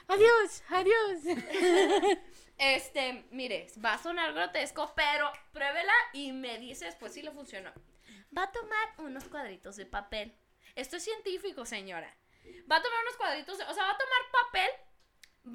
Adiós, 0.09 0.65
adiós. 0.71 2.19
Este, 2.59 3.27
mire, 3.31 3.69
va 3.85 3.95
a 3.95 4.03
sonar 4.03 4.33
grotesco, 4.33 4.93
pero 4.97 5.31
pruébela 5.53 5.93
y 6.13 6.33
me 6.33 6.59
dice 6.59 6.87
después 6.87 7.15
si 7.15 7.23
le 7.23 7.31
funcionó. 7.31 7.73
Va 8.37 8.43
a 8.43 8.51
tomar 8.51 8.89
unos 8.99 9.29
cuadritos 9.29 9.77
de 9.77 9.87
papel. 9.87 10.37
Esto 10.75 10.97
es 10.97 11.05
científico, 11.05 11.65
señora. 11.65 12.18
Va 12.71 12.77
a 12.77 12.83
tomar 12.83 12.99
unos 13.03 13.17
cuadritos, 13.17 13.59
de- 13.59 13.65
o 13.65 13.75
sea, 13.75 13.83
va 13.85 13.91
a 13.91 13.99
tomar 13.99 14.19
papel, 14.45 14.71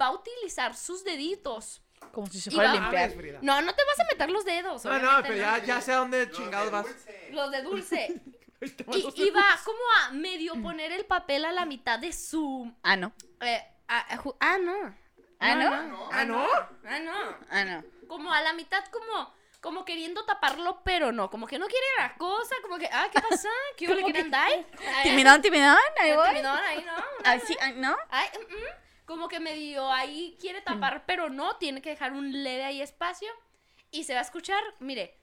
va 0.00 0.06
a 0.06 0.10
utilizar 0.12 0.74
sus 0.76 1.04
deditos. 1.04 1.80
Como 2.12 2.26
si 2.26 2.40
se 2.40 2.50
fuera 2.50 2.72
a 2.72 2.74
limpiar. 2.74 3.10
Frida. 3.12 3.38
No, 3.42 3.62
no 3.62 3.74
te 3.74 3.82
vas 3.84 4.00
a 4.00 4.04
meter 4.04 4.30
los 4.30 4.44
dedos. 4.44 4.84
No, 4.84 4.98
no, 4.98 5.22
pero 5.22 5.36
ya, 5.36 5.58
ya 5.64 5.80
sé 5.80 5.92
a 5.92 5.96
dónde 5.96 6.30
chingados 6.30 6.70
vas. 6.70 6.86
Los 7.30 7.50
de 7.50 7.62
dulce. 7.62 8.22
Y, 8.94 9.24
y 9.26 9.30
va 9.30 9.58
como 9.62 9.78
a 10.00 10.10
medio 10.12 10.54
poner 10.62 10.90
el 10.90 11.04
papel 11.04 11.44
a 11.44 11.52
la 11.52 11.66
mitad 11.66 11.98
de 11.98 12.14
su. 12.14 12.72
Ah, 12.82 12.96
no. 12.96 13.12
eh, 13.42 13.62
ah, 13.88 14.06
ah, 14.08 14.22
ah, 14.40 14.58
no. 14.58 14.94
Ah, 15.38 15.54
¿no? 15.54 15.74
Ah, 16.10 16.24
¿no? 16.24 16.46
Ah, 16.86 16.98
no. 17.00 17.36
Ah, 17.50 17.64
no. 17.64 17.84
Como 18.08 18.32
a 18.32 18.40
la 18.40 18.54
mitad, 18.54 18.82
como, 18.86 19.34
como 19.64 19.86
queriendo 19.86 20.26
taparlo, 20.26 20.82
pero 20.84 21.10
no. 21.10 21.30
Como 21.30 21.46
que 21.46 21.58
no 21.58 21.66
quiere 21.66 21.86
la 21.98 22.14
cosa. 22.16 22.54
Como 22.60 22.76
que, 22.76 22.86
ah, 22.92 23.08
¿qué 23.10 23.18
pasa? 23.18 23.48
¿Qué 23.78 23.88
le 23.88 24.02
quieren 24.02 24.30
dar? 24.30 24.50
Timidón, 25.02 25.40
timidón, 25.40 25.78
ahí 25.98 26.12
voy. 26.12 26.28
Timidón 26.28 26.58
ahí, 26.58 26.84
¿no? 26.84 26.92
Ay, 27.24 27.40
sí, 27.46 27.56
¿no? 27.76 27.96
Ay, 28.10 28.28
mm, 28.38 28.52
mm. 28.52 29.06
Como 29.06 29.26
que 29.26 29.40
medio 29.40 29.90
ahí 29.90 30.36
quiere 30.38 30.60
tapar, 30.60 31.04
pero 31.06 31.30
no. 31.30 31.56
Tiene 31.56 31.80
que 31.80 31.88
dejar 31.88 32.12
un 32.12 32.44
leve 32.44 32.62
ahí 32.62 32.82
espacio. 32.82 33.30
Y 33.90 34.04
se 34.04 34.12
va 34.12 34.18
a 34.18 34.24
escuchar, 34.24 34.62
mire. 34.80 35.18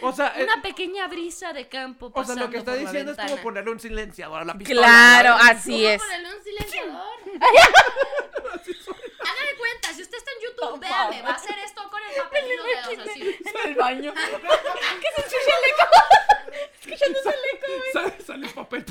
O 0.00 0.12
sea, 0.12 0.32
eh, 0.36 0.44
Una 0.44 0.62
pequeña 0.62 1.06
brisa 1.08 1.52
de 1.52 1.68
campo 1.68 2.10
o 2.14 2.24
sea, 2.24 2.34
lo 2.36 2.48
que 2.50 2.58
está 2.58 2.74
diciendo 2.74 3.12
es 3.12 3.18
como 3.18 3.36
ponerle 3.42 3.70
un 3.72 3.80
silenciador 3.80 4.40
a 4.40 4.44
la 4.44 4.54
pistola. 4.54 4.80
Claro, 4.82 5.34
¿verdad? 5.36 5.50
así 5.56 5.72
¿Cómo 5.72 5.88
es. 5.88 6.02
ponerle 6.02 6.28
un 6.36 6.42
silenciador? 6.44 7.02
Haga 9.20 9.42
de 9.50 9.56
cuenta, 9.58 9.92
si 9.94 10.02
usted 10.02 10.16
está 10.18 10.30
en 10.32 10.40
YouTube, 10.42 10.70
Por 10.70 10.80
véame, 10.80 11.12
favor. 11.18 11.24
va 11.26 11.30
a 11.30 11.34
hacer 11.36 11.58
esto 11.64 11.90
con 11.90 12.00
el 12.02 12.14
papel 12.22 12.44
y 12.46 12.56
los 12.56 12.66
dedos 12.96 13.08
así. 13.10 13.36
El 13.64 13.74
baño. 13.74 14.14
¿Qué 15.00 15.08
se 15.14 15.20
escucha 15.20 15.52
el 15.58 15.64
eco? 15.70 15.86
Escuchándose 16.80 17.28
el 17.28 17.34
eco, 17.56 17.66
güey. 17.76 17.92
Sale, 17.92 18.24
sale 18.24 18.46
el 18.46 18.52
papel. 18.54 18.84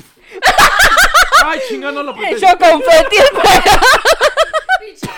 Ay, 1.44 1.60
chinga, 1.68 1.90
no 1.92 2.02
lo 2.04 2.14
puse. 2.14 2.30
Hecho 2.30 2.46
confeti, 2.58 3.16
güey. 3.32 3.60
Pinche- 4.80 5.10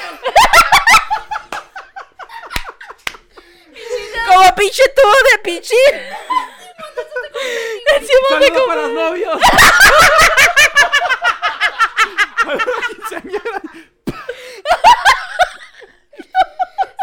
Como 4.28 4.54
pinche 4.72 4.88
tubo 4.94 5.12
de 5.30 5.38
pinche. 5.44 5.74
Encima 7.94 8.28
de 8.38 8.46
Saludo 8.46 8.54
como. 8.54 8.66
para 8.66 8.82
los 8.82 8.92
novios. 8.92 9.40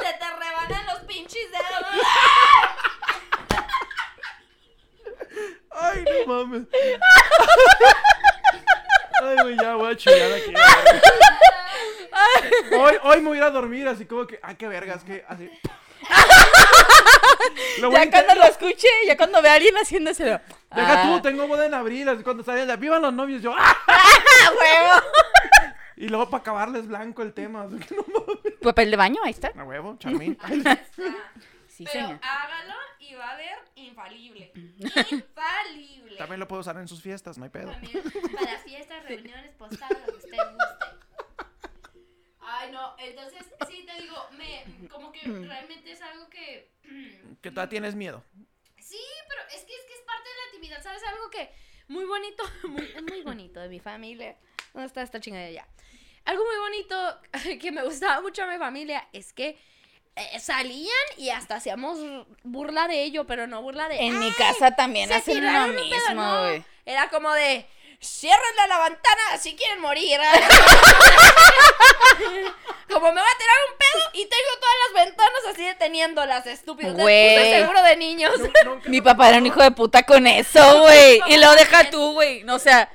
Se 0.02 0.14
te 0.14 0.28
rebanan 0.40 0.86
los 0.88 1.00
pinches 1.02 1.52
dedos. 1.52 1.86
Ay, 5.72 6.04
no 6.04 6.26
mames. 6.26 6.64
Ay, 9.22 9.36
güey, 9.42 9.58
ya 9.58 9.76
voy 9.76 9.92
a 9.92 9.96
chillar 9.96 10.34
aquí. 10.34 10.54
Hoy, 12.76 12.98
hoy 13.04 13.22
me 13.22 13.28
voy 13.28 13.38
a 13.38 13.42
ir 13.42 13.44
a 13.44 13.52
dormir 13.52 13.88
así 13.88 14.06
como 14.06 14.26
que, 14.26 14.40
ay, 14.42 14.56
qué 14.56 14.68
vergas, 14.68 15.04
que 15.04 15.24
así. 15.28 15.52
Lo 17.82 17.92
Ya 17.92 18.10
cuando 18.10 18.36
lo 18.36 18.44
escuche, 18.46 18.88
ya 19.06 19.18
cuando 19.18 19.42
vea 19.42 19.54
a 19.54 19.56
alguien 19.56 19.76
haciéndoselo. 19.76 20.40
Deja 20.76 21.02
Ah, 21.02 21.04
tú, 21.04 21.22
tengo 21.22 21.48
boda 21.48 21.66
en 21.66 21.74
abril, 21.74 22.08
así 22.10 22.24
cuando 22.24 22.44
salgan 22.44 22.68
de 22.68 22.76
vivan 22.78 23.02
los 23.02 23.14
novios, 23.14 23.42
yo, 23.42 23.54
¡ah! 23.58 23.78
¡Ah, 23.88 24.52
huevo! 24.60 25.04
Y 25.98 26.08
luego 26.08 26.30
para 26.30 26.40
acabarles 26.40 26.88
blanco 26.88 27.24
el 27.24 27.34
tema, 27.34 27.64
así 27.64 27.78
que 27.78 27.94
no. 27.94 28.04
Papel 28.62 28.90
de 28.90 28.96
baño, 28.96 29.20
ahí 29.22 29.32
está. 29.32 29.52
A 29.58 29.64
huevo, 29.66 29.98
charmín. 30.00 30.38
Sí, 31.68 31.86
Pero 31.86 32.08
señor. 32.08 32.20
hágalo 32.22 32.74
y 33.00 33.16
va 33.16 33.32
a 33.32 33.36
ver 33.38 33.58
infalible. 33.76 34.52
Infalible. 34.56 36.18
También 36.18 36.40
lo 36.42 36.48
puedo 36.48 36.60
usar 36.60 36.78
en 36.78 36.88
sus 36.90 37.02
fiestas, 37.02 37.38
no 37.38 37.46
hay 37.46 37.50
pedo. 37.50 37.72
También 37.72 38.02
para 38.36 38.58
fiestas, 38.60 39.04
reuniones, 39.06 39.52
postadas, 39.56 39.98
lo 40.06 40.14
que 40.14 40.18
usted 40.26 40.38
guste. 40.38 40.86
Ay, 42.60 42.72
no, 42.72 42.96
entonces, 43.00 43.40
sí, 43.68 43.86
te 43.86 44.02
digo, 44.02 44.18
me, 44.38 44.64
como 44.90 45.12
que 45.12 45.22
realmente 45.48 45.92
es 45.92 46.02
algo 46.02 46.30
que... 46.30 46.70
Que 47.42 47.52
todavía 47.52 47.70
tienes 47.70 47.96
miedo. 47.96 48.24
Sí, 48.80 49.00
pero 49.28 49.42
es 49.56 49.64
que 49.64 49.74
es 49.76 49.82
que 49.88 49.94
es 49.94 50.02
parte 50.06 50.28
de 50.30 50.36
la 50.36 50.46
intimidad, 50.56 50.84
¿sabes? 50.84 51.02
Algo 51.04 51.30
que 51.30 51.50
muy 51.88 52.06
bonito, 52.06 52.44
muy- 52.68 52.92
es 52.96 53.04
muy 53.04 53.22
bonito 53.22 53.60
de 53.60 53.70
mi 53.70 53.80
familia. 53.80 54.36
¿Dónde 54.74 54.88
está 54.88 55.02
esta 55.02 55.20
chingada 55.20 55.46
allá? 55.46 55.68
Algo 56.26 56.44
muy 56.44 56.58
bonito 56.58 57.22
que 57.62 57.72
me 57.72 57.84
gustaba 57.84 58.22
mucho 58.22 58.42
de 58.46 58.54
mi 58.54 58.58
familia 58.58 59.08
es 59.14 59.32
que 59.34 59.58
eh, 60.16 60.40
salían 60.40 60.90
y 61.18 61.30
hasta 61.30 61.56
hacíamos 61.56 61.98
burla 62.44 62.88
de 62.88 63.04
ello, 63.04 63.26
pero 63.26 63.48
no 63.48 63.62
burla 63.62 63.88
de... 63.88 64.00
En 64.06 64.20
mi 64.20 64.26
"Ay, 64.28 64.34
casa 64.38 64.76
también 64.76 65.12
hacen 65.14 65.36
lo 65.36 65.42
tiraron 65.50 65.70
un 65.70 65.76
pedo", 65.76 65.86
mismo, 66.10 66.14
no. 66.22 66.66
Era 66.86 67.10
como 67.10 67.32
de... 67.34 67.66
Ciérrenle 68.02 68.68
la 68.68 68.80
ventana 68.80 69.38
si 69.42 69.56
quieren 69.56 69.82
morir. 69.82 70.20
como 72.90 73.12
me 73.14 73.22
va 73.22 73.28
a 73.28 73.38
tirar 73.38 73.56
un 73.70 73.78
pedo 73.78 74.02
y 74.14 74.22
tengo 74.26 74.52
todas 74.60 74.76
las 74.88 75.06
ventanas 75.06 75.42
así 75.52 75.64
deteniéndolas, 75.66 76.48
estúpidos. 76.48 76.94
Les 76.96 77.02
Güey. 77.04 77.52
seguro 77.52 77.82
de 77.84 77.96
niños. 77.98 78.34
Mi 78.86 79.02
papá 79.02 79.30
era 79.30 79.38
un 79.38 79.46
hijo 79.46 79.62
de 79.62 79.72
puta 79.72 80.04
con 80.04 80.28
eso, 80.28 80.82
güey. 80.82 81.22
Y 81.28 81.38
lo 81.38 81.52
deja 81.56 81.90
tú, 81.90 82.14
güey. 82.14 82.44
No, 82.44 82.56
o 82.56 82.60
sea, 82.60 82.90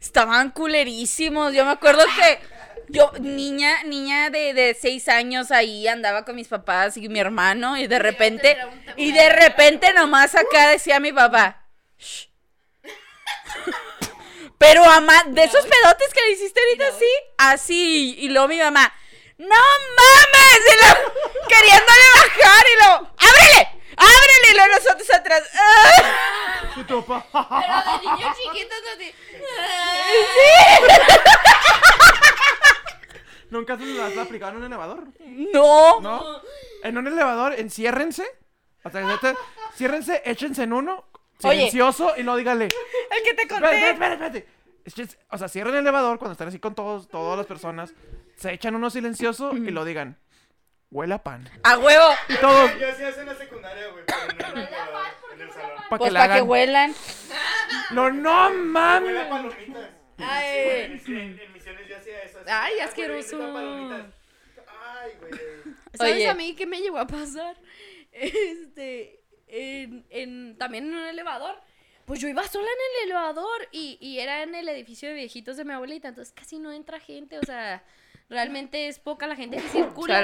estaban 0.00 0.50
culerísimos. 0.50 1.52
Yo 1.52 1.64
me 1.64 1.72
acuerdo 1.72 2.04
que 2.16 2.40
yo, 2.88 3.12
niña, 3.20 3.82
niña 3.84 4.30
de, 4.30 4.54
de 4.54 4.74
seis 4.80 5.08
años, 5.08 5.50
ahí 5.50 5.86
andaba 5.88 6.24
con 6.24 6.34
mis 6.36 6.48
papás 6.48 6.96
y 6.96 7.08
mi 7.08 7.18
hermano, 7.18 7.76
y 7.76 7.86
de 7.88 7.98
repente, 7.98 8.56
y 8.96 9.12
de 9.12 9.28
repente 9.28 9.92
nomás 9.92 10.34
acá 10.34 10.68
decía 10.68 10.98
mi 11.00 11.12
papá. 11.12 11.64
"Shh". 11.98 12.26
Pero 14.58 14.84
mamá, 14.84 15.24
de 15.26 15.44
esos 15.44 15.64
pedotes 15.66 16.12
que 16.14 16.20
le 16.22 16.32
hiciste 16.32 16.60
ahorita 16.60 16.88
así, 16.88 17.10
así, 17.36 18.16
y 18.18 18.28
luego 18.28 18.48
mi 18.48 18.58
mamá, 18.58 18.92
¡No 19.38 19.48
mames! 19.48 20.60
Y 20.72 20.76
luego, 20.80 21.12
queriéndole 21.48 22.06
bajar, 22.14 22.64
y 22.72 22.76
luego, 22.78 22.94
¡ábrele! 23.18 23.68
¡Ábrele! 23.98 24.50
Y 24.50 24.54
luego 24.54 24.72
nosotros 24.72 25.14
atrás. 25.14 25.42
¡ah! 25.54 26.72
Pero 26.74 27.02
de 27.02 27.98
niños 28.02 28.36
chiquitos 28.36 28.78
así. 28.94 29.14
¿Nunca 33.50 33.76
se 33.76 33.84
las 33.84 34.12
has 34.12 34.18
aplicado 34.18 34.52
en 34.52 34.58
un 34.58 34.64
elevador? 34.64 35.04
No. 35.52 36.00
¿No? 36.00 36.40
En 36.82 36.98
un 36.98 37.06
elevador, 37.06 37.54
enciérrense. 37.58 38.26
O 38.84 38.90
sea, 38.90 39.02
neta, 39.02 39.34
ciérrense, 39.76 40.22
échense 40.24 40.62
en 40.62 40.72
uno, 40.72 41.04
Oye. 41.42 41.56
silencioso, 41.56 42.14
y 42.16 42.22
no 42.22 42.36
dígale. 42.36 42.64
El 42.66 42.70
que 43.24 43.34
te 43.34 43.42
Espérate, 43.42 43.48
conté. 43.48 43.90
espérate, 43.90 44.14
espérate. 44.14 44.46
Échense- 44.84 45.18
O 45.30 45.38
sea, 45.38 45.48
cierren 45.48 45.74
el 45.74 45.80
elevador 45.80 46.18
cuando 46.18 46.32
están 46.32 46.48
así 46.48 46.58
con 46.58 46.74
todos, 46.74 47.08
todas 47.08 47.36
las 47.36 47.46
personas. 47.46 47.92
Se 48.36 48.52
echan 48.52 48.74
uno 48.74 48.88
silencioso 48.90 49.52
y 49.56 49.70
lo 49.70 49.84
digan. 49.84 50.18
Huele 50.90 51.14
a 51.14 51.18
pan. 51.22 51.48
A 51.64 51.78
huevo. 51.78 52.04
Y 52.28 52.36
todos. 52.36 52.70
Yo 52.78 52.88
hacía 52.90 53.08
eso 53.08 53.20
en 53.20 53.26
la 53.26 53.34
secundaria, 53.34 53.88
güey. 53.88 54.04
pero 54.06 54.18
no 54.18 54.32
en 54.32 54.38
el 54.38 54.38
Huele 54.38 54.76
a 54.76 54.84
elevador, 54.84 54.92
pan, 54.92 55.12
¿por 55.20 55.32
En 55.32 55.36
qué 55.38 55.42
el 55.42 55.48
huele 55.48 55.50
a 55.50 55.54
salón. 55.54 55.76
Para 55.76 55.88
que 55.90 55.98
Pues 55.98 56.12
para 56.14 56.34
que 56.34 56.42
huelan. 56.42 56.94
No, 57.90 58.10
no 58.10 58.30
Huele 58.30 58.30
a 58.30 58.50
mames. 58.50 59.26
palomitas. 59.26 59.90
Ay. 60.18 60.46
En, 60.56 60.92
en- 61.16 61.40
en 61.40 61.52
misiones 61.52 61.88
yo 61.88 61.96
hacía 61.96 62.22
eso. 62.22 62.38
así, 62.38 62.48
Ay, 62.50 62.74
ah, 62.80 62.84
asqueroso. 62.84 63.38
palomitas. 63.38 64.06
Ay, 64.94 65.10
güey. 65.20 65.32
¿Sabes 65.94 66.14
Oye. 66.14 66.28
a 66.28 66.34
mí 66.34 66.54
qué 66.54 66.66
me 66.66 66.80
llegó 66.80 66.98
a 66.98 67.06
pasar? 67.06 67.56
Este, 68.12 69.20
en, 69.48 70.06
en- 70.10 70.56
también 70.58 70.86
en 70.86 70.94
un 70.94 71.06
elevador. 71.06 71.60
Pues 72.04 72.20
yo 72.20 72.28
iba 72.28 72.46
sola 72.46 72.66
en 72.68 72.78
el 73.02 73.04
elevador 73.10 73.68
y, 73.72 73.98
y 74.00 74.20
era 74.20 74.42
en 74.44 74.54
el 74.54 74.68
edificio 74.68 75.08
de 75.08 75.14
viejitos 75.16 75.56
de 75.56 75.64
mi 75.64 75.72
abuelita, 75.72 76.08
entonces 76.08 76.32
casi 76.32 76.58
no 76.60 76.70
entra 76.70 77.00
gente, 77.00 77.36
o 77.38 77.42
sea, 77.42 77.82
realmente 78.28 78.86
es 78.86 79.00
poca 79.00 79.26
la 79.26 79.34
gente 79.34 79.56
que 79.56 79.68
circula. 79.68 80.14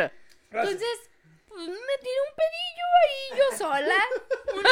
Claro. 0.51 0.68
Entonces, 0.68 1.11
pues 1.49 1.61
me 1.68 1.75
tiré 1.75 2.20
un 2.29 2.37
pedillo 2.37 2.87
ahí 3.03 3.39
yo 3.39 3.59
sola. 3.59 3.95
Uno, 4.55 4.70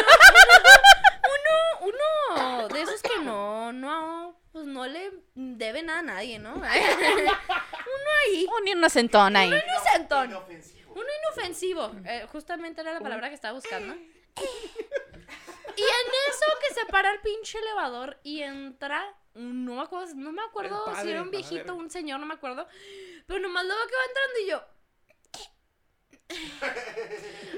uno, 1.83 1.95
uno 2.61 2.69
de 2.69 2.83
esos 2.83 3.03
que 3.03 3.19
no, 3.25 3.73
no, 3.73 4.37
pues 4.53 4.67
no 4.67 4.87
le 4.87 5.11
debe 5.35 5.83
nada 5.83 5.99
a 5.99 6.03
nadie, 6.03 6.39
¿no? 6.39 6.55
Uno 6.55 6.65
ahí. 8.27 8.47
Un 8.61 8.69
inocentón 8.69 9.37
ahí. 9.37 9.49
Inocentón. 9.49 10.31
Inofensivo. 10.31 10.93
Uno 10.95 11.05
inofensivo. 11.25 11.93
eh, 12.05 12.27
justamente 12.31 12.81
era 12.83 12.93
la 12.95 13.01
palabra 13.01 13.29
que 13.29 13.35
estaba 13.35 13.55
buscando. 13.55 13.95
Y 15.77 15.83
en 15.83 16.13
eso 16.29 16.47
que 16.67 16.75
se 16.75 16.85
para 16.87 17.13
el 17.13 17.21
pinche 17.21 17.59
elevador 17.59 18.19
y 18.23 18.43
entra. 18.43 19.15
un- 19.35 19.65
No 19.65 19.75
me 19.77 19.83
acuerdo, 19.83 20.13
no 20.17 20.33
me 20.33 20.43
acuerdo 20.43 20.85
padre, 20.85 21.03
si 21.03 21.11
era 21.11 21.23
un 21.23 21.31
viejito 21.31 21.75
un 21.75 21.91
señor, 21.91 22.21
no 22.21 22.27
me 22.27 22.35
acuerdo. 22.35 22.67
Pero 23.27 23.41
nomás 23.41 23.65
luego 23.65 23.81
que 23.87 23.97
va 23.97 24.05
entrando 24.09 24.39
y 24.41 24.47
yo. 24.51 24.63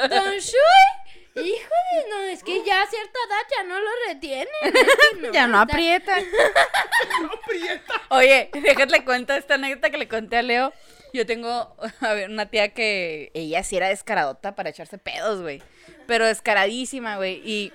Don 0.08 0.32
Shui. 0.38 0.88
Hijo 1.36 1.74
de. 1.92 2.08
No, 2.10 2.18
es 2.22 2.42
que 2.42 2.64
ya 2.64 2.82
a 2.82 2.86
cierta 2.88 3.18
edad 3.28 3.46
ya 3.56 3.62
no 3.64 3.78
lo 3.80 3.90
retienen. 4.08 4.48
es 4.62 4.72
que 5.20 5.30
Ya 5.32 5.46
no 5.46 5.62
está- 5.62 5.74
aprieta. 5.74 6.16
Oye, 8.10 8.50
déjate 8.52 9.04
cuenta 9.04 9.36
esta 9.36 9.54
anécdota 9.54 9.90
que 9.90 9.98
le 9.98 10.08
conté 10.08 10.38
a 10.38 10.42
Leo. 10.42 10.72
Yo 11.12 11.26
tengo, 11.26 11.76
a 12.00 12.12
ver, 12.14 12.30
una 12.30 12.46
tía 12.46 12.70
que 12.70 13.30
ella 13.34 13.62
sí 13.62 13.76
era 13.76 13.88
descaradota 13.88 14.54
para 14.54 14.70
echarse 14.70 14.98
pedos, 14.98 15.42
güey. 15.42 15.62
Pero 16.06 16.26
descaradísima, 16.26 17.16
güey. 17.16 17.42
Y 17.44 17.72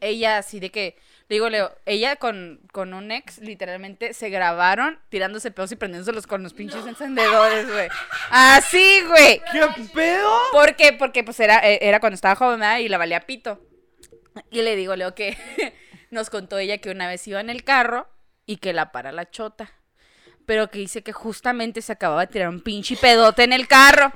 ella 0.00 0.38
así 0.38 0.60
de 0.60 0.70
que, 0.70 0.96
le 1.28 1.36
digo, 1.36 1.48
Leo, 1.50 1.76
ella 1.84 2.16
con, 2.16 2.60
con 2.72 2.94
un 2.94 3.10
ex 3.10 3.38
literalmente 3.38 4.14
se 4.14 4.30
grabaron 4.30 4.98
tirándose 5.10 5.50
pedos 5.50 5.72
y 5.72 5.76
prendiéndoselos 5.76 6.26
con 6.26 6.42
los 6.42 6.54
pinches 6.54 6.86
encendedores, 6.86 7.70
güey. 7.70 7.88
Así, 8.30 9.02
güey. 9.06 9.42
¿Qué 9.52 9.66
pedo? 9.94 10.30
¿Por 10.52 10.76
qué? 10.76 10.92
Porque 10.92 11.24
pues 11.24 11.38
era, 11.40 11.58
eh, 11.68 11.80
era 11.82 12.00
cuando 12.00 12.14
estaba 12.14 12.34
joven 12.34 12.60
¿verdad? 12.60 12.78
y 12.78 12.88
la 12.88 12.98
valía 12.98 13.26
pito. 13.26 13.60
Y 14.50 14.62
le 14.62 14.76
digo, 14.76 14.96
Leo, 14.96 15.14
que 15.14 15.36
nos 16.10 16.30
contó 16.30 16.58
ella 16.58 16.78
que 16.78 16.90
una 16.90 17.08
vez 17.08 17.26
iba 17.28 17.40
en 17.40 17.50
el 17.50 17.64
carro 17.64 18.08
y 18.46 18.56
que 18.56 18.72
la 18.72 18.92
para 18.92 19.12
la 19.12 19.30
chota. 19.30 19.72
Pero 20.48 20.70
que 20.70 20.78
dice 20.78 21.02
que 21.02 21.12
justamente 21.12 21.82
se 21.82 21.92
acababa 21.92 22.22
de 22.22 22.32
tirar 22.32 22.48
un 22.48 22.62
pinche 22.62 22.96
pedote 22.96 23.42
en 23.44 23.52
el 23.52 23.68
carro. 23.68 24.10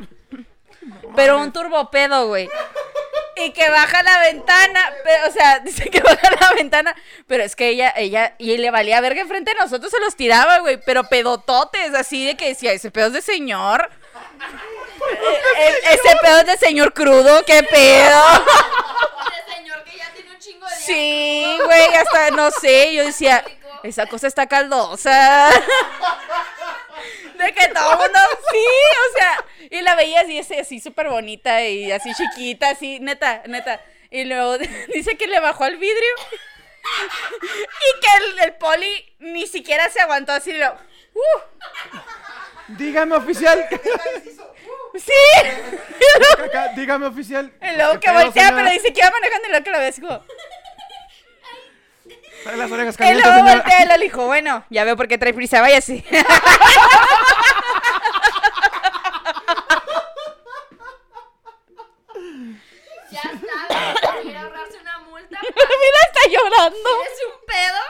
Pero 1.14 1.39
un 1.39 1.53
turbopedo, 1.53 2.26
güey. 2.26 2.49
Y 3.37 3.51
que 3.53 3.68
baja 3.68 4.03
la 4.03 4.18
ventana, 4.20 4.80
pero, 5.05 5.28
o 5.28 5.30
sea, 5.30 5.59
dice 5.64 5.91
que 5.91 6.01
baja 6.01 6.30
la 6.41 6.55
ventana, 6.55 6.97
pero 7.26 7.45
es 7.45 7.55
que 7.55 7.68
ella, 7.68 7.93
ella, 7.95 8.35
y 8.39 8.57
le 8.57 8.70
valía 8.70 9.03
verga 9.03 9.20
enfrente 9.20 9.53
de 9.53 9.61
nosotros, 9.61 9.91
se 9.93 10.01
los 10.01 10.16
tiraba, 10.16 10.61
güey, 10.61 10.80
pero 10.87 11.05
pedototes, 11.05 11.93
así 11.95 12.24
de 12.24 12.35
que 12.35 12.49
decía, 12.49 12.72
ese 12.72 12.91
pedo 12.91 13.09
es 13.09 13.12
de 13.12 13.20
señor. 13.20 13.91
E- 15.59 15.62
e- 15.66 15.95
ese 15.95 16.16
pedo 16.22 16.39
es 16.41 16.47
de 16.47 16.57
señor 16.57 16.95
crudo, 16.95 17.45
qué 17.45 17.62
pedo. 17.62 18.22
De 18.39 19.55
señor 19.55 19.85
que 19.85 19.99
ya 19.99 20.11
tiene 20.14 20.30
un 20.30 20.39
chingo 20.39 20.66
de 20.66 20.76
Sí, 20.76 21.59
güey, 21.66 21.95
hasta 21.95 22.30
no 22.30 22.51
sé, 22.51 22.95
yo 22.95 23.05
decía, 23.05 23.45
esa 23.83 24.07
cosa 24.07 24.26
está 24.26 24.47
caldosa. 24.47 25.49
De 27.39 27.53
que 27.53 27.68
todo 27.68 27.93
el 27.93 27.99
mundo, 27.99 28.18
sí, 28.53 28.66
o 29.09 29.18
sea, 29.18 29.45
y 29.70 29.80
la 29.83 29.95
veía 29.97 30.20
así, 30.20 30.39
así, 30.39 30.55
así 30.59 30.80
súper 30.80 31.09
bonita 31.09 31.64
y 31.64 31.91
así 31.91 32.12
chiquita, 32.14 32.70
así, 32.70 33.01
neta, 33.01 33.43
neta. 33.47 33.80
Y 34.11 34.24
luego 34.24 34.59
dice 34.95 35.16
que 35.16 35.26
le 35.26 35.41
bajó 35.41 35.64
al 35.64 35.76
vidrio 35.76 36.14
y 37.43 38.01
que 38.01 38.24
el, 38.24 38.39
el 38.41 38.55
poli 38.55 39.14
ni 39.18 39.47
siquiera 39.47 39.89
se 39.91 40.01
aguantó 40.01 40.33
así, 40.33 40.53
lo, 40.53 40.72
uh, 40.72 41.41
Dígame, 42.68 43.16
oficial. 43.16 43.66
sí. 44.95 45.12
Acá, 46.45 46.68
Dígame, 46.76 47.07
oficial. 47.07 47.53
Y 47.61 47.76
luego 47.76 47.95
¿Qué 47.95 48.01
que 48.01 48.12
voltea, 48.12 48.53
pero 48.55 48.70
dice 48.70 48.93
que 48.93 49.01
iba 49.01 49.11
manejando 49.11 49.49
y 49.49 49.51
luego 49.51 49.64
que 49.64 49.70
lo 49.70 49.78
ve 49.78 49.87
así 49.89 50.01
como, 50.01 50.22
Trae 52.43 52.57
las 52.57 52.70
orejas 52.70 52.97
luego 52.99 53.20
señora. 53.20 53.55
voltea 53.55 53.84
y 53.84 53.88
lo 53.88 53.99
dijo, 53.99 54.26
bueno, 54.26 54.64
ya 54.70 54.84
veo 54.84 54.97
por 54.97 55.09
qué 55.09 55.18
trae 55.18 55.32
prisa, 55.34 55.61
vaya 55.61 55.78
así. 55.78 56.05
Ya 63.11 63.20
está, 63.20 64.20
quiere 64.22 64.38
ahorrarse 64.38 64.78
una 64.80 64.99
multa. 65.01 65.38
Mira, 65.43 65.99
está 66.07 66.30
llorando. 66.30 66.88
¿Es 67.05 67.18
un 67.26 67.47
pedo? 67.47 67.80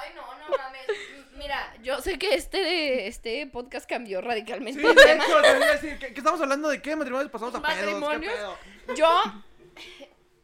Ay, 0.00 0.10
no, 0.14 0.22
no 0.38 0.56
mames. 0.56 0.86
Mira, 1.36 1.74
yo 1.82 2.00
sé 2.00 2.18
que 2.18 2.34
este, 2.34 3.06
este 3.06 3.46
podcast 3.46 3.88
cambió 3.88 4.20
radicalmente 4.20 4.80
Sí, 4.80 4.86
el 4.86 4.94
de 4.94 5.02
tema. 5.04 5.24
hecho, 5.24 5.40
te 5.42 5.56
iba 5.56 5.66
a 5.66 5.70
decir, 5.72 5.98
¿qué, 5.98 6.12
qué 6.12 6.18
estamos 6.18 6.40
hablando 6.40 6.68
de 6.68 6.82
qué? 6.82 6.96
Matrimonios 6.96 7.30
pasamos 7.30 7.54
a 7.54 7.62
pedos. 7.62 7.74
¿Qué 7.78 7.84
Matrimonios. 7.84 8.34
pedo? 8.34 8.94
Yo. 8.96 9.22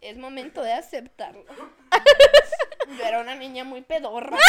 Es 0.05 0.17
momento 0.19 0.63
de 0.63 0.73
aceptarlo. 0.75 1.45
Yo 2.99 3.05
era 3.05 3.21
una 3.21 3.35
niña 3.35 3.65
muy 3.65 3.81
pedorra. 3.81 4.37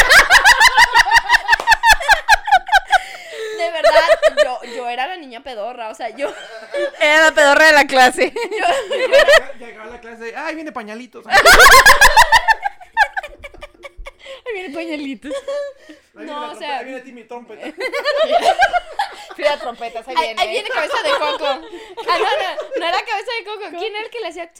De 3.58 3.70
verdad, 3.70 4.08
yo, 4.44 4.60
yo 4.76 4.88
era 4.88 5.06
la 5.06 5.16
niña 5.16 5.42
pedorra. 5.42 5.88
O 5.88 5.94
sea, 5.94 6.10
yo. 6.10 6.30
Era 7.00 7.24
la 7.24 7.32
pedorra 7.32 7.66
de 7.66 7.72
la 7.72 7.86
clase. 7.86 8.30
Llegaba- 8.32 9.52
Llegaba 9.58 9.84
a 9.84 9.90
la 9.92 10.00
clase, 10.00 10.34
ay, 10.36 10.54
viene 10.54 10.72
pañalitos. 10.72 11.24
Ahí 14.46 14.52
viene 14.54 14.74
pañalitos. 14.74 15.32
viene 16.14 16.32
No, 16.32 16.40
la 16.40 16.46
o 16.46 16.50
trompeta, 16.50 16.58
sea- 16.66 16.78
Ahí 16.78 16.84
viene 16.84 17.00
Timmy 17.00 17.24
Trompeta. 17.24 17.66
Mira, 19.36 19.58
trompetas, 19.58 20.08
ahí 20.08 20.14
Ahí, 20.16 20.26
viene. 20.28 20.40
ahí 20.42 20.48
viene 20.50 20.68
cabeza 20.70 20.96
de 21.02 21.10
coco. 21.10 21.44
Ah, 22.08 22.18
no, 22.18 22.24
no, 22.24 22.78
no 22.78 22.86
era 22.86 22.98
cabeza 23.04 23.30
de 23.38 23.44
coco. 23.44 23.78
¿Quién 23.78 23.94
era 23.94 24.04
el 24.04 24.10
que 24.10 24.20
le 24.20 24.28
hacía? 24.28 24.50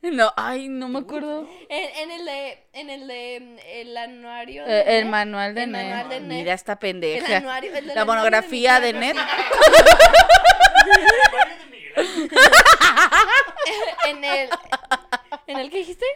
No, 0.00 0.32
ay, 0.36 0.68
no 0.68 0.88
me 0.88 1.00
acuerdo. 1.00 1.46
En, 1.68 1.96
en 1.98 2.10
el 2.10 2.24
de. 2.24 2.66
En 2.72 2.90
el 2.90 3.06
de. 3.06 3.80
El 3.80 3.96
anuario. 3.96 4.64
Eh, 4.64 4.68
de 4.84 4.98
el 4.98 5.04
Net. 5.04 5.10
manual 5.10 5.54
de 5.54 5.62
El 5.64 5.72
Net. 5.72 5.84
manual 5.84 6.08
de 6.08 6.20
Net. 6.20 6.38
Mira 6.38 6.54
esta 6.54 6.72
El 6.72 6.78
pendeja. 6.78 7.36
anuario. 7.36 7.70
el 7.76 7.86
La 7.88 7.92
anuario 7.92 8.06
monografía 8.14 8.80
de 8.80 8.92
Net. 8.94 9.16
De 9.16 9.22
Miguel. 11.70 12.08
En 14.08 14.24
el. 14.24 14.48
¿En 15.52 15.58
el 15.58 15.70
que 15.70 15.78
dijiste? 15.78 16.06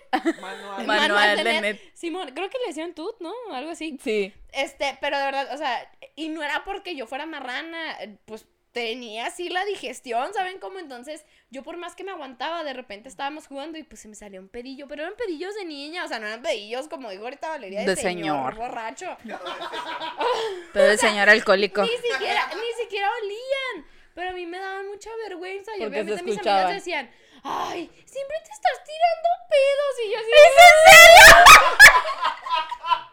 Manual. 0.41 0.81
El 0.81 0.87
Manual 0.87 1.37
de 1.37 1.61
Net. 1.61 1.81
Simón, 1.95 2.31
creo 2.35 2.51
que 2.51 2.59
le 2.59 2.69
decían 2.69 2.95
tut, 2.95 3.17
¿no? 3.21 3.33
Algo 3.53 3.71
así. 3.71 3.99
Sí. 4.03 4.33
Este, 4.53 4.99
pero 5.01 5.19
de 5.19 5.25
verdad, 5.25 5.55
o 5.55 5.57
sea, 5.57 5.91
y 6.15 6.29
no 6.29 6.43
era 6.43 6.65
porque 6.65 6.97
yo 6.97 7.07
fuera 7.07 7.27
marrana, 7.27 7.97
pues 8.25 8.47
tenía 8.77 9.25
así 9.25 9.49
la 9.49 9.65
digestión, 9.65 10.35
¿saben 10.35 10.59
cómo? 10.59 10.79
Entonces, 10.79 11.25
yo 11.49 11.63
por 11.63 11.79
más 11.79 11.95
que 11.95 12.05
me 12.05 12.11
aguantaba, 12.13 12.63
de 12.63 12.75
repente 12.75 13.09
estábamos 13.09 13.47
jugando 13.47 13.79
y 13.79 13.85
pues 13.85 14.03
se 14.03 14.09
me 14.09 14.15
salió 14.15 14.39
un 14.39 14.49
pedillo, 14.51 14.87
pero 14.87 15.03
eran 15.03 15.15
pedillos 15.17 15.55
de 15.55 15.65
niña, 15.65 16.05
o 16.05 16.09
sea, 16.09 16.19
no 16.19 16.27
eran 16.27 16.43
pedillos 16.43 16.87
como 16.87 17.11
digo 17.11 17.25
ahorita 17.25 17.49
Valeria, 17.49 17.81
de, 17.81 17.87
De 17.87 17.97
señor, 17.97 18.53
señor. 18.53 18.55
borracho. 18.57 19.17
Pero 20.75 20.91
el 20.93 20.99
señor 21.07 21.31
alcohólico. 21.31 21.81
Ni 21.81 21.89
siquiera, 21.89 22.49
ni 22.49 22.85
siquiera 22.85 23.09
olían. 23.23 23.87
Pero 24.15 24.31
a 24.31 24.33
mí 24.35 24.45
me 24.45 24.59
daba 24.59 24.83
mucha 24.83 25.11
vergüenza. 25.27 25.73
Y 25.79 25.85
obviamente 25.85 26.23
mis 26.23 26.39
amigas 26.39 26.75
decían, 26.75 27.11
ay, 27.47 27.91
siempre 28.05 28.37
te 28.45 28.51
estás 28.51 28.85
tirando 28.85 29.29
pedos. 29.49 29.95
Y 30.05 30.11
yo 30.11 30.19
así, 30.19 30.31
¿es 30.31 30.57
en 30.67 30.77
serio? 30.87 31.27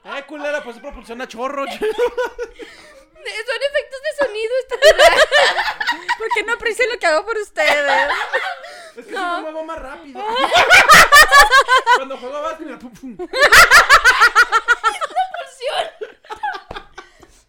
Eh, 0.06 0.24
culera, 0.26 0.64
pues 0.64 0.80
propulsiona 0.80 1.28
chorro. 1.28 1.66
Son 3.24 3.62
efectos 3.70 4.02
de 4.02 4.26
sonido, 4.26 4.54
estúpida. 4.60 5.08
¿Por 6.18 6.28
qué 6.36 6.44
no 6.44 6.54
aprecian 6.54 6.90
lo 6.90 7.00
que 7.00 7.06
hago 7.06 7.26
por 7.26 7.38
ustedes? 7.38 8.12
Es 8.98 9.06
que 9.06 9.12
si 9.14 9.18
me 9.18 9.42
muevo 9.42 9.64
más 9.64 9.80
rápido. 9.80 10.22
Cuando 11.96 12.18
juego 12.18 12.42
básquet, 12.42 12.68
mira, 12.68 12.80
pum, 12.80 12.94
pum. 12.94 13.18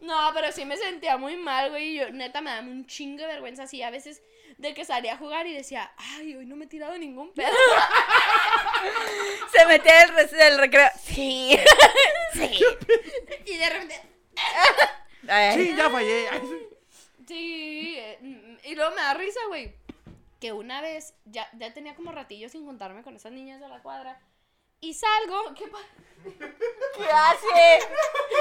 No, 0.04 0.30
pero 0.34 0.52
sí 0.52 0.64
me 0.64 0.76
sentía 0.76 1.16
muy 1.16 1.36
mal, 1.36 1.70
güey. 1.70 1.90
y 1.90 1.94
Yo, 1.98 2.10
neta, 2.10 2.40
me 2.40 2.50
daba 2.50 2.62
un 2.66 2.86
chingo 2.86 3.22
de 3.22 3.26
vergüenza 3.26 3.64
así 3.64 3.82
a 3.82 3.90
veces 3.90 4.22
de 4.58 4.74
que 4.74 4.84
salía 4.84 5.14
a 5.14 5.16
jugar 5.16 5.46
y 5.46 5.54
decía, 5.54 5.90
ay, 5.96 6.36
hoy 6.36 6.46
no 6.46 6.56
me 6.56 6.66
he 6.66 6.68
tirado 6.68 6.96
ningún 6.98 7.32
pedo. 7.32 7.48
Se 9.52 9.66
metía 9.66 10.02
el, 10.04 10.08
res- 10.14 10.32
el 10.32 10.58
recreo. 10.58 10.88
Sí. 11.02 11.58
Sí. 12.34 12.50
y 13.46 13.56
de 13.58 13.70
repente, 13.70 14.02
Ay. 15.28 15.54
Sí, 15.54 15.74
ya 15.76 15.88
fallé. 15.88 16.28
Sí. 17.28 17.96
Y 18.64 18.74
luego 18.74 18.90
me 18.96 19.02
da 19.02 19.14
risa, 19.14 19.38
güey. 19.46 19.72
Que 20.40 20.52
una 20.52 20.80
vez, 20.80 21.14
ya, 21.26 21.48
ya 21.52 21.72
tenía 21.72 21.94
como 21.94 22.10
ratillo 22.10 22.48
sin 22.48 22.64
juntarme 22.66 23.04
con 23.04 23.14
esas 23.14 23.30
niñas 23.30 23.60
de 23.60 23.68
la 23.68 23.80
cuadra. 23.82 24.20
Y 24.84 24.92
salgo, 24.92 25.54
¿qué 25.54 25.66
pasa? 25.66 25.88
¿Qué 26.96 27.04
hace? 27.04 27.86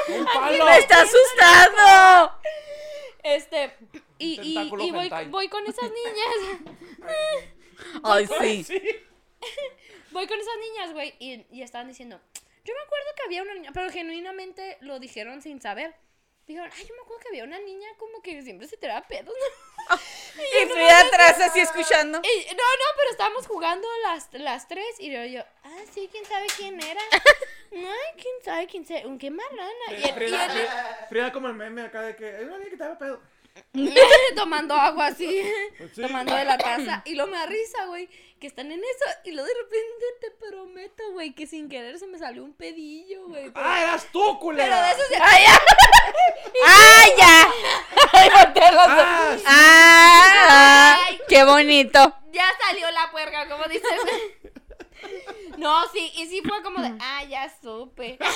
Un 0.09 0.25
palo. 0.25 0.65
¡Me 0.65 0.77
está 0.77 1.01
asustando! 1.01 2.37
Este, 3.23 3.77
y, 4.19 4.41
y, 4.41 4.59
y 4.59 4.91
voy, 4.91 5.09
voy 5.29 5.47
con 5.47 5.65
esas 5.65 5.89
niñas. 5.89 6.61
Ay, 8.03 8.27
sí. 8.27 8.77
Voy 10.11 10.27
con 10.27 10.37
esas 10.37 10.57
niñas, 10.59 10.93
güey, 10.93 11.15
y, 11.17 11.45
y 11.49 11.63
estaban 11.63 11.87
diciendo, 11.87 12.19
yo 12.63 12.73
me 12.73 12.81
acuerdo 12.81 13.07
que 13.15 13.23
había 13.23 13.41
una 13.41 13.55
niña, 13.55 13.71
pero 13.73 13.89
genuinamente 13.89 14.77
lo 14.81 14.99
dijeron 14.99 15.41
sin 15.41 15.59
saber. 15.59 15.95
Dijeron, 16.47 16.69
ay, 16.75 16.85
yo 16.85 16.93
me 16.95 17.01
acuerdo 17.01 17.21
que 17.21 17.27
había 17.29 17.43
una 17.45 17.59
niña 17.59 17.87
como 17.97 18.21
que 18.21 18.41
siempre 18.43 18.67
se 18.67 18.77
tiraba 18.77 19.01
pedos. 19.07 19.33
Y 20.35 20.65
Frida 20.65 20.99
atrás 21.01 21.39
así 21.41 21.59
escuchando. 21.59 22.19
Y- 22.23 22.45
no, 22.47 22.63
no, 22.63 22.85
pero 22.97 23.11
estábamos 23.11 23.45
jugando 23.47 23.87
las, 24.03 24.29
las 24.33 24.67
tres 24.67 24.85
y 24.97 25.11
yo, 25.11 25.23
yo, 25.25 25.43
ah, 25.63 25.77
sí, 25.93 26.07
quién 26.11 26.25
sabe 26.25 26.47
quién 26.57 26.81
era. 26.81 27.01
Ay, 27.71 28.13
quién 28.21 28.35
sabe 28.43 28.67
quién 28.67 28.85
se, 28.85 29.03
qué 29.19 29.29
marrana. 29.29 29.71
Y, 29.91 29.93
el- 29.95 30.09
y 30.09 30.13
Frida, 30.13 30.45
el- 30.45 30.51
Frida- 30.51 31.05
Frida 31.09 31.31
como 31.33 31.47
el 31.49 31.53
meme 31.55 31.83
acá 31.83 32.01
de 32.01 32.15
que 32.15 32.27
es 32.37 32.41
una 32.43 32.57
niña 32.57 32.69
que 32.71 32.77
te 32.77 32.85
pedo. 32.95 33.21
tomando 34.35 34.73
agua 34.75 35.07
así, 35.07 35.41
Sí. 35.93 36.01
tomando 36.01 36.35
de 36.35 36.45
la 36.45 36.57
taza. 36.57 37.01
Y 37.05 37.15
lo 37.15 37.27
me 37.27 37.37
da 37.37 37.45
risa, 37.45 37.85
güey, 37.85 38.07
que 38.39 38.47
están 38.47 38.71
en 38.71 38.79
eso. 38.79 39.05
Y 39.25 39.31
luego 39.31 39.47
de 39.47 39.53
repente 39.55 40.05
te 40.21 40.31
prometo, 40.31 41.03
güey, 41.11 41.33
que 41.33 41.45
sin 41.47 41.69
querer 41.69 41.99
se 41.99 42.07
me 42.07 42.17
salió 42.17 42.43
un 42.43 42.53
pedillo, 42.53 43.27
güey. 43.27 43.51
Pero, 43.51 43.65
¡Ah, 43.65 43.81
eras 43.81 44.07
tú, 44.11 44.39
culera! 44.39 44.65
pero 44.69 44.81
de 44.81 44.91
eso 44.91 45.01
se... 45.09 45.21
¡Ay, 45.21 45.43
ya! 45.43 45.61
¡Ay, 46.67 47.11
ya! 47.17 47.51
¡Ay, 48.13 48.29
volteé 48.43 48.71
los 48.71 48.83
ojos. 48.87 48.95
¡Ah! 48.97 49.35
sí. 49.37 49.43
¡Ah! 49.47 51.03
Ay. 51.07 51.19
¡Qué 51.27 51.43
bonito! 51.43 52.15
Ya 52.31 52.45
salió 52.67 52.89
la 52.91 53.11
puerca, 53.11 53.47
como 53.47 53.63
dices. 53.65 53.99
No, 55.57 55.87
sí, 55.91 56.11
y 56.15 56.27
sí 56.27 56.41
fue 56.41 56.61
como 56.63 56.81
de, 56.81 56.93
ah, 56.99 57.23
ya 57.25 57.51
supe. 57.61 58.17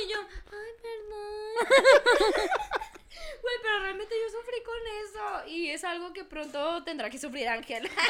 Y 0.00 0.12
yo, 0.12 0.18
ay, 0.20 0.72
perdón. 0.82 2.78
Güey, 3.42 3.54
pero 3.62 3.78
realmente 3.80 4.14
yo 4.22 4.38
sufrí 4.38 4.62
con 4.62 4.74
eso. 5.04 5.46
Y 5.48 5.70
es 5.70 5.84
algo 5.84 6.12
que 6.12 6.24
pronto 6.24 6.82
tendrá 6.84 7.08
que 7.10 7.18
sufrir 7.18 7.48
Ángel. 7.48 7.88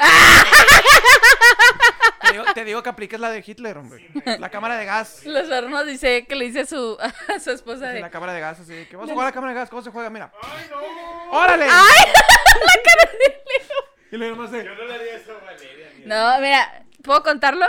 Te 2.21 2.31
digo, 2.33 2.43
te 2.53 2.65
digo 2.65 2.83
que 2.83 2.89
apliques 2.89 3.19
la 3.19 3.31
de 3.31 3.43
Hitler, 3.45 3.77
hombre. 3.77 4.07
La 4.39 4.49
cámara 4.49 4.77
de 4.77 4.85
gas. 4.85 5.25
Los 5.25 5.49
hornos 5.49 5.85
dice 5.87 6.25
que 6.27 6.35
le 6.35 6.45
dice 6.45 6.59
a 6.61 6.65
su, 6.65 6.97
a 7.33 7.39
su 7.39 7.51
esposa 7.51 7.87
Sí, 7.87 7.93
de... 7.95 7.99
la 8.01 8.09
cámara 8.11 8.33
de 8.33 8.39
gas, 8.41 8.59
así. 8.59 8.85
que 8.87 8.95
vamos 8.95 9.09
a 9.09 9.13
jugar 9.13 9.27
a 9.27 9.29
la 9.29 9.33
cámara 9.33 9.53
de 9.53 9.59
gas. 9.59 9.69
¿Cómo 9.69 9.81
se 9.81 9.89
juega? 9.89 10.09
Mira. 10.09 10.31
¡Ay, 10.43 10.65
no! 10.69 11.31
¡Órale! 11.31 11.65
¡Ay! 11.71 12.05
La 12.05 12.81
cara 12.83 13.11
de 13.11 13.17
Leo. 13.29 13.77
Y 14.11 14.17
luego 14.17 14.35
nomás 14.35 14.51
de. 14.51 14.65
Yo 14.65 14.75
no 14.75 14.83
le 14.85 14.93
haría 14.93 15.15
eso 15.15 15.31
a 15.31 15.45
Valeria. 15.45 15.91
ni 15.97 16.03
a- 16.03 16.07
No, 16.35 16.41
mira, 16.41 16.83
¿puedo 17.03 17.23
contarlo? 17.23 17.65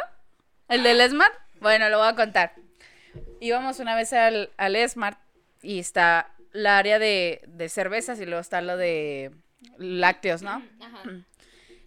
¿El 0.69 0.83
del 0.83 1.01
Esmart? 1.01 1.35
Bueno, 1.61 1.89
lo 1.89 1.99
voy 1.99 2.09
a 2.09 2.17
contar. 2.17 2.55
Íbamos 3.41 3.79
una 3.79 3.95
vez 3.95 4.13
al, 4.13 4.51
al 4.57 4.77
Esmart 4.77 5.19
y 5.63 5.79
está 5.79 6.31
la 6.53 6.79
área 6.79 6.99
de, 6.99 7.43
de 7.47 7.69
cervezas 7.69 8.21
y 8.21 8.27
luego 8.27 8.41
está 8.41 8.61
lo 8.61 8.77
de 8.77 9.31
lácteos, 9.79 10.43
¿no? 10.43 10.63
Ajá. 10.81 11.03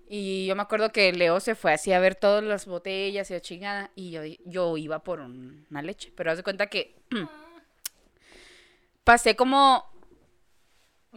Y 0.07 0.45
yo 0.45 0.55
me 0.55 0.61
acuerdo 0.61 0.91
que 0.91 1.11
Leo 1.11 1.39
se 1.39 1.55
fue 1.55 1.74
así 1.74 1.91
a 1.91 1.99
ver 1.99 2.14
todas 2.16 2.43
las 2.43 2.66
botellas 2.68 3.30
y 3.30 3.34
la 3.34 3.39
chingada. 3.41 3.91
Y 3.95 4.11
yo, 4.11 4.22
yo 4.45 4.78
iba 4.78 4.99
por 4.99 5.20
un- 5.22 5.66
una 5.72 5.82
leche. 5.82 6.11
Pero 6.16 6.30
haz 6.32 6.38
de 6.38 6.43
cuenta 6.43 6.68
que 6.68 6.95
pasé 9.03 9.36
como 9.36 9.86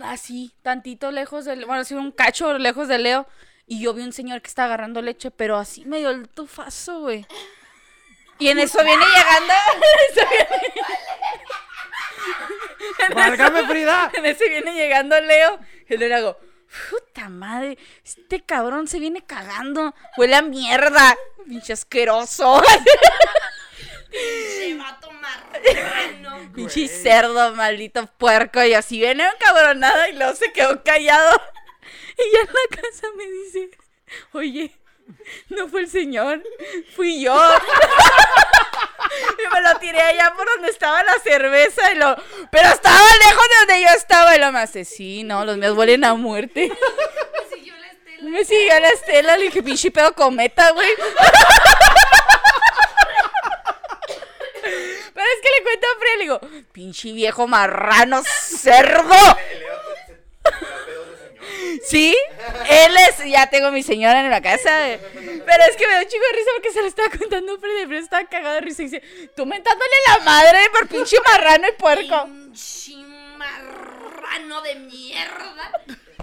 así, 0.00 0.52
tantito 0.62 1.10
lejos 1.10 1.44
del. 1.44 1.66
Bueno, 1.66 1.82
así 1.82 1.94
un 1.94 2.10
cacho 2.12 2.56
lejos 2.58 2.88
de 2.88 2.98
Leo. 2.98 3.26
Y 3.66 3.80
yo 3.80 3.92
vi 3.94 4.02
un 4.02 4.12
señor 4.12 4.40
que 4.42 4.48
está 4.48 4.64
agarrando 4.64 5.02
leche, 5.02 5.30
pero 5.32 5.56
así 5.56 5.84
me 5.84 5.98
dio 5.98 6.10
el 6.10 6.28
tufazo, 6.28 7.00
güey. 7.00 7.26
Y 8.38 8.48
en 8.48 8.58
eso 8.60 8.78
viene 8.84 9.04
llegando. 9.04 9.54
eso 10.12 10.20
viene- 10.30 10.72
¡Válgame, 13.14 13.66
Frida! 13.66 14.10
en 14.14 14.26
ese 14.26 14.48
viene 14.48 14.74
llegando 14.74 15.20
Leo. 15.20 15.58
Y 15.88 15.96
le 15.96 16.14
hago, 16.14 16.38
puta 16.90 17.28
madre, 17.28 17.78
este 18.04 18.42
cabrón 18.42 18.88
se 18.88 18.98
viene 18.98 19.24
cagando. 19.24 19.94
Huele 20.16 20.36
a 20.36 20.42
mierda. 20.42 21.16
Pinche 21.46 21.72
asqueroso. 21.72 22.62
Se 24.10 24.76
va 24.76 24.88
a 24.88 25.00
tomar. 25.00 25.40
No. 26.20 26.52
Pinche 26.52 26.88
cerdo, 26.88 27.54
maldito 27.54 28.06
puerco. 28.18 28.62
Y 28.64 28.74
así 28.74 28.98
viene 28.98 29.24
encabronado 29.26 30.08
y 30.08 30.12
luego 30.14 30.34
se 30.34 30.52
quedó 30.52 30.82
callado. 30.82 31.40
Y 32.18 32.32
ya 32.32 32.40
en 32.40 32.46
la 32.46 32.82
casa 32.82 33.08
me 33.14 33.30
dice, 33.30 33.70
oye, 34.32 34.74
no 35.50 35.68
fue 35.68 35.80
el 35.82 35.90
señor, 35.90 36.42
fui 36.94 37.20
yo. 37.22 37.34
y 39.38 39.54
me 39.54 39.60
lo 39.60 39.78
tiré 39.78 40.00
allá 40.00 40.32
por 40.36 40.46
donde 40.46 40.68
estaba 40.70 41.02
la 41.02 41.14
cerveza. 41.22 41.92
Y 41.92 41.96
lo, 41.96 42.16
pero 42.50 42.68
estaba 42.68 42.98
lejos 43.28 43.48
de 43.48 43.56
donde 43.66 43.80
yo 43.82 43.88
estaba. 43.96 44.36
Y 44.36 44.40
lo 44.40 44.52
me 44.52 44.60
hace, 44.60 44.84
sí, 44.84 45.22
no, 45.24 45.44
los 45.44 45.56
míos 45.56 45.76
huelen 45.76 46.04
a 46.04 46.14
muerte. 46.14 46.68
Me 46.70 47.48
siguió 47.56 47.74
la 47.76 47.86
estela. 47.88 48.30
Me 48.30 48.44
siguió 48.44 48.80
la 48.80 48.88
estela, 48.88 49.36
le 49.36 49.44
dije, 49.44 49.62
pinche 49.62 49.90
pedo 49.90 50.12
cometa, 50.14 50.70
güey. 50.72 50.88
Pero 55.14 55.26
es 55.34 55.40
que 55.42 55.48
le 55.56 55.62
cuento 55.62 55.86
a 55.86 55.98
Fred, 55.98 56.16
le 56.18 56.22
digo, 56.24 56.40
pinche 56.72 57.12
viejo 57.12 57.46
marrano, 57.46 58.22
cerdo. 58.24 59.02
Le- 59.14 59.58
Leo 59.60 59.76
te- 60.06 60.06
se- 60.06 60.14
te 60.14 60.50
da 60.50 60.84
pedos 60.84 61.08
de 61.08 61.16
señor. 61.28 61.75
Sí, 61.86 62.16
él 62.68 62.96
es, 62.96 63.24
ya 63.30 63.48
tengo 63.48 63.68
a 63.68 63.70
mi 63.70 63.84
señora 63.84 64.18
en 64.20 64.28
la 64.28 64.42
casa. 64.42 64.70
Pero 65.14 65.64
es 65.70 65.76
que 65.76 65.86
me 65.86 65.94
da 65.94 66.00
un 66.00 66.08
chico 66.08 66.24
de 66.32 66.36
risa 66.36 66.50
porque 66.56 66.72
se 66.72 66.82
lo 66.82 66.88
estaba 66.88 67.08
contando 67.16 67.54
a 67.54 67.58
Fred 67.58 67.82
y 67.82 67.86
Fred 67.86 68.02
estaba 68.02 68.24
cagado 68.24 68.56
de 68.56 68.60
risa 68.62 68.82
y 68.82 68.86
dice, 68.86 69.00
tú 69.36 69.46
mentándole 69.46 69.94
la 70.08 70.24
madre 70.24 70.58
por 70.72 70.88
pinche 70.88 71.16
marrano 71.24 71.68
y 71.68 71.72
puerco. 71.72 72.24
Pinche 72.24 72.96
marrano 73.36 74.62
de 74.62 74.74
mierda. 74.74 75.70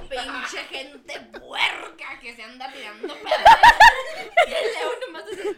Pinche 0.10 0.58
gente 0.70 1.22
puerca 1.40 2.20
que 2.22 2.36
se 2.36 2.44
anda 2.44 2.70
tirando. 2.74 3.16
Y 3.16 4.54
el 4.54 4.74
Leo 4.74 5.00
nomás 5.08 5.24
así. 5.24 5.44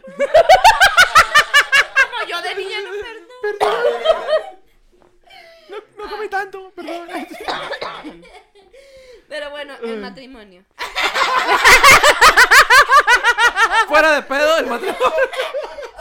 Como 2.02 2.28
yo 2.28 2.42
de 2.42 2.54
niña, 2.54 2.78
no, 2.80 2.90
perdón. 3.42 3.80
No, 5.68 5.76
no 5.96 6.10
comí 6.10 6.28
tanto, 6.28 6.70
perdón. 6.76 7.08
Pero 9.28 9.50
bueno, 9.50 9.74
el 9.82 9.96
matrimonio. 9.98 10.64
Fuera 13.88 14.12
de 14.12 14.22
pedo 14.22 14.58
el 14.58 14.66
matrimonio. 14.66 15.00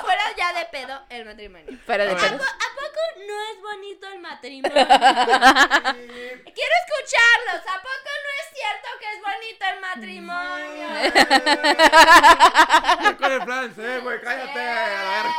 Fuera 0.01 0.23
ya 0.38 0.53
de 0.53 0.65
pedo, 0.65 1.01
el 1.09 1.26
matrimonio. 1.26 1.80
Para 1.88 2.05
de 2.05 2.11
A 2.11 2.15
ver. 2.15 2.26
¿A, 2.26 2.30
pedo. 2.30 2.38
po- 2.38 2.43
a 2.43 2.69
poco 2.76 2.99
no 3.28 3.41
es 3.51 3.59
bonito 3.61 4.07
el 4.07 4.19
matrimonio? 4.19 4.73
Quiero 4.78 6.73
escucharlos. 6.86 7.61
¿A 7.67 7.82
poco 7.82 8.09
no 8.23 8.30
es 8.39 8.47
cierto 8.53 8.88
que 8.99 9.07
es 9.11 9.19
bonito 9.21 9.65
el 9.73 9.80
matrimonio? 9.82 10.88
Yo 13.03 13.11
con 13.17 13.32
el 13.32 13.41
plan, 13.43 13.73
sí, 13.76 13.82
güey, 14.03 14.21
cállate. 14.21 14.59
A 14.59 15.03
la 15.03 15.09
verga. 15.09 15.34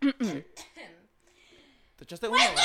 Pues. 0.00 0.44
Echaste 2.10 2.26
uno. 2.26 2.38
¿verdad? 2.38 2.64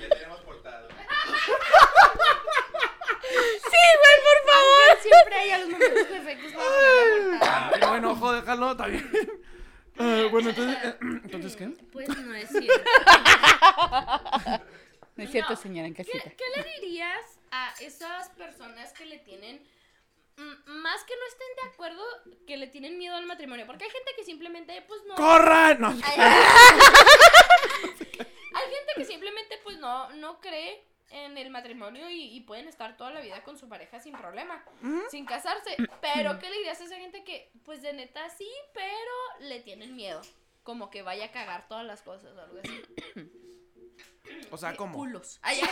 Ya 0.00 0.08
tenemos 0.08 0.40
portada. 0.40 0.88
Siempre 5.02 5.34
hay 5.34 5.60
los 5.60 5.68
momentos 5.70 6.06
perfectos 6.06 6.52
para 6.52 6.64
poner 6.64 6.94
la 6.94 7.38
portada. 7.38 7.70
Ay, 7.74 7.80
bueno, 7.88 8.10
ojo, 8.12 8.32
déjalo, 8.32 8.72
está 8.72 8.86
bien. 8.86 9.43
Ah, 9.98 10.24
bueno, 10.30 10.50
entonces, 10.50 10.76
¿entonces 11.00 11.56
qué? 11.56 11.68
Pues 11.92 12.08
no 12.08 12.34
es 12.34 12.48
cierto. 12.50 12.90
No 15.16 15.22
es 15.22 15.30
cierto, 15.30 15.50
No. 15.52 15.56
señora 15.56 15.86
en 15.86 15.94
¿Qué, 15.94 16.04
casita. 16.04 16.30
qué 16.30 16.44
le 16.56 16.64
dirías 16.80 17.38
a 17.52 17.72
esas 17.80 18.30
personas 18.30 18.92
que 18.94 19.06
le 19.06 19.18
tienen, 19.18 19.62
mm, 20.36 20.70
más 20.82 21.04
que 21.04 21.14
no 21.14 21.26
estén 21.28 21.46
de 21.62 21.68
acuerdo, 21.72 22.02
que 22.48 22.56
le 22.56 22.66
tienen 22.66 22.98
miedo 22.98 23.14
al 23.14 23.24
matrimonio? 23.24 23.64
Porque 23.64 23.84
hay 23.84 23.90
gente 23.90 24.10
que 24.16 24.24
simplemente, 24.24 24.82
pues 24.88 25.02
no... 25.06 25.14
¡Corran! 25.14 25.80
No. 25.80 25.88
Hay, 25.90 26.00
hay 28.54 28.70
gente 28.74 28.92
que 28.96 29.04
simplemente, 29.04 29.58
pues 29.62 29.78
no, 29.78 30.10
no 30.14 30.40
cree 30.40 30.84
en 31.14 31.38
el 31.38 31.50
matrimonio 31.50 32.10
y, 32.10 32.22
y 32.36 32.40
pueden 32.40 32.66
estar 32.68 32.96
toda 32.96 33.10
la 33.12 33.20
vida 33.20 33.42
con 33.44 33.56
su 33.56 33.68
pareja 33.68 34.00
sin 34.00 34.16
problema, 34.16 34.64
sin 35.10 35.24
casarse. 35.26 35.76
Pero, 36.00 36.38
¿qué 36.38 36.50
le 36.50 36.56
dirías 36.58 36.80
a 36.80 36.84
esa 36.84 36.96
gente 36.96 37.22
que, 37.24 37.50
pues 37.64 37.82
de 37.82 37.92
neta 37.92 38.28
sí, 38.30 38.50
pero 38.72 39.48
le 39.48 39.60
tienen 39.60 39.94
miedo? 39.94 40.20
Como 40.62 40.90
que 40.90 41.02
vaya 41.02 41.26
a 41.26 41.30
cagar 41.30 41.68
todas 41.68 41.84
las 41.84 42.02
cosas 42.02 42.34
o 42.36 42.40
algo 42.40 42.58
así. 42.58 42.82
O 44.50 44.56
sea, 44.56 44.74
¿cómo? 44.76 44.94
Culos. 44.94 45.38
Ay, 45.42 45.60
ay, 45.62 45.68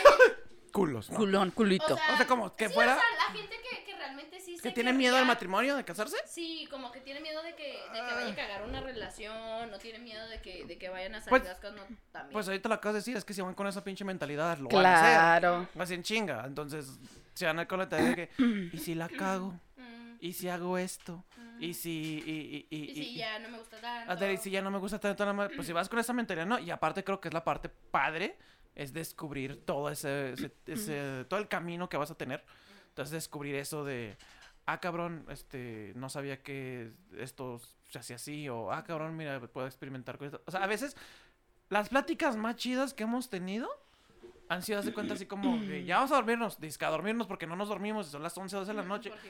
Culos, 0.72 1.11
¿no? 1.11 1.16
Culón, 1.18 1.51
culito. 1.51 1.95
O 1.95 2.16
sea, 2.16 2.26
como 2.26 2.55
que 2.57 2.68
sí, 2.68 2.74
fuera- 2.74 2.97
O 2.97 2.99
sea, 2.99 3.28
la 3.28 3.34
gente 3.38 3.57
que, 3.61 3.84
que 3.84 3.91
realmente 4.14 4.40
sí 4.40 4.56
se 4.56 4.62
¿Que 4.62 4.70
tiene 4.70 4.92
miedo 4.92 5.16
al 5.16 5.26
matrimonio, 5.26 5.76
de 5.76 5.84
casarse? 5.84 6.16
Sí, 6.26 6.66
como 6.70 6.92
que 6.92 7.00
tiene 7.00 7.20
miedo 7.20 7.42
de 7.42 7.54
que, 7.54 7.64
de 7.92 7.92
que 8.00 8.14
vaya 8.14 8.32
a 8.32 8.34
cagar 8.34 8.62
una 8.68 8.80
relación, 8.80 9.70
no 9.70 9.78
tiene 9.78 9.98
miedo 9.98 10.26
de 10.28 10.40
que, 10.40 10.64
de 10.66 10.78
que 10.78 10.88
vayan 10.88 11.14
a 11.14 11.20
salir 11.20 11.30
Pues- 11.30 11.44
las 11.44 11.58
cosas 11.58 11.76
no, 11.76 11.96
también. 12.12 12.32
Pues 12.32 12.46
ahorita 12.48 12.68
lo 12.68 12.74
acabas 12.74 12.94
de 12.94 12.98
decir, 13.00 13.16
es 13.16 13.24
que 13.24 13.34
si 13.34 13.40
van 13.40 13.54
con 13.54 13.66
esa 13.66 13.82
pinche 13.82 14.04
mentalidad, 14.04 14.58
lo 14.58 14.68
van 14.68 14.86
a 14.86 14.94
hacer. 14.94 15.10
Claro. 15.40 15.68
Así 15.78 15.94
en 15.94 16.02
chinga. 16.02 16.44
Entonces, 16.46 16.98
se 17.34 17.46
van 17.46 17.58
a 17.58 17.62
ir 17.62 17.68
con 17.68 17.78
la 17.78 17.86
mentalidad 17.86 18.16
de 18.16 18.28
que, 18.28 18.70
¿y 18.76 18.78
si 18.78 18.94
la 18.94 19.08
cago? 19.08 19.52
Mm, 19.76 20.16
¿Y 20.20 20.32
si 20.34 20.48
hago 20.48 20.78
esto? 20.78 21.24
¿Y 21.58 21.74
si, 21.74 22.22
y, 22.26 22.66
y, 22.70 22.76
y, 22.76 22.90
y 22.90 22.94
si 22.94 23.14
ya 23.14 23.38
no 23.38 23.48
me 23.48 23.58
gusta 23.58 23.76
tanto. 23.80 24.30
Y 24.30 24.36
si 24.36 24.50
ya 24.50 24.62
no 24.62 24.70
me 24.70 24.78
gusta 24.78 24.98
tanto 24.98 25.24
la 25.24 25.32
madre, 25.32 25.54
pues 25.54 25.66
si 25.66 25.72
vas 25.72 25.88
con 25.88 25.98
esa 26.00 26.12
mentalidad, 26.12 26.44
no. 26.46 26.58
Y 26.58 26.70
aparte 26.70 27.04
creo 27.04 27.20
que 27.20 27.28
es 27.28 27.34
la 27.34 27.44
parte 27.44 27.68
padre, 27.68 28.36
es 28.74 28.92
descubrir 28.92 29.64
todo 29.64 29.88
ese, 29.90 30.32
ese, 30.32 30.52
ese- 30.66 31.24
todo 31.28 31.38
el 31.38 31.46
camino 31.48 31.88
que 31.88 31.96
vas 31.96 32.10
a 32.10 32.16
tener. 32.16 32.44
Entonces 32.93 33.12
descubrir 33.12 33.55
eso 33.55 33.84
de, 33.84 34.18
ah, 34.66 34.78
cabrón, 34.80 35.24
este, 35.30 35.93
no 35.97 36.11
sabía 36.11 36.43
que 36.43 36.90
esto 37.16 37.59
se 37.88 37.99
hacía 37.99 38.16
así, 38.16 38.51
o, 38.51 38.70
ah, 38.70 38.84
cabrón, 38.84 39.16
mira, 39.16 39.40
puedo 39.40 39.66
experimentar 39.66 40.18
con 40.18 40.26
esto. 40.26 40.43
O 40.45 40.51
sea, 40.51 40.62
a 40.62 40.66
veces 40.66 40.95
las 41.70 41.88
pláticas 41.88 42.36
más 42.36 42.57
chidas 42.57 42.93
que 42.93 43.05
hemos 43.05 43.30
tenido 43.30 43.66
han 44.51 44.62
sido, 44.62 44.78
haz 44.78 44.84
de 44.84 44.93
cuenta, 44.93 45.14
así 45.14 45.24
como, 45.24 45.57
ya 45.62 45.97
vamos 45.97 46.12
a 46.12 46.16
dormirnos, 46.16 46.61
disca 46.61 46.88
a 46.88 46.90
dormirnos 46.90 47.26
porque 47.26 47.47
no 47.47 47.57
nos 47.57 47.70
dormimos, 47.70 48.09
y 48.09 48.11
son 48.11 48.22
las 48.22 48.36
11 48.36 48.57
12 48.57 48.70
de 48.70 48.76
la 48.76 48.84
noche. 48.84 49.11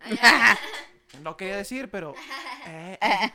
No 1.22 1.36
quería 1.36 1.58
decir, 1.58 1.90
pero... 1.90 2.14
eh, 2.66 2.98
eh. 3.00 3.32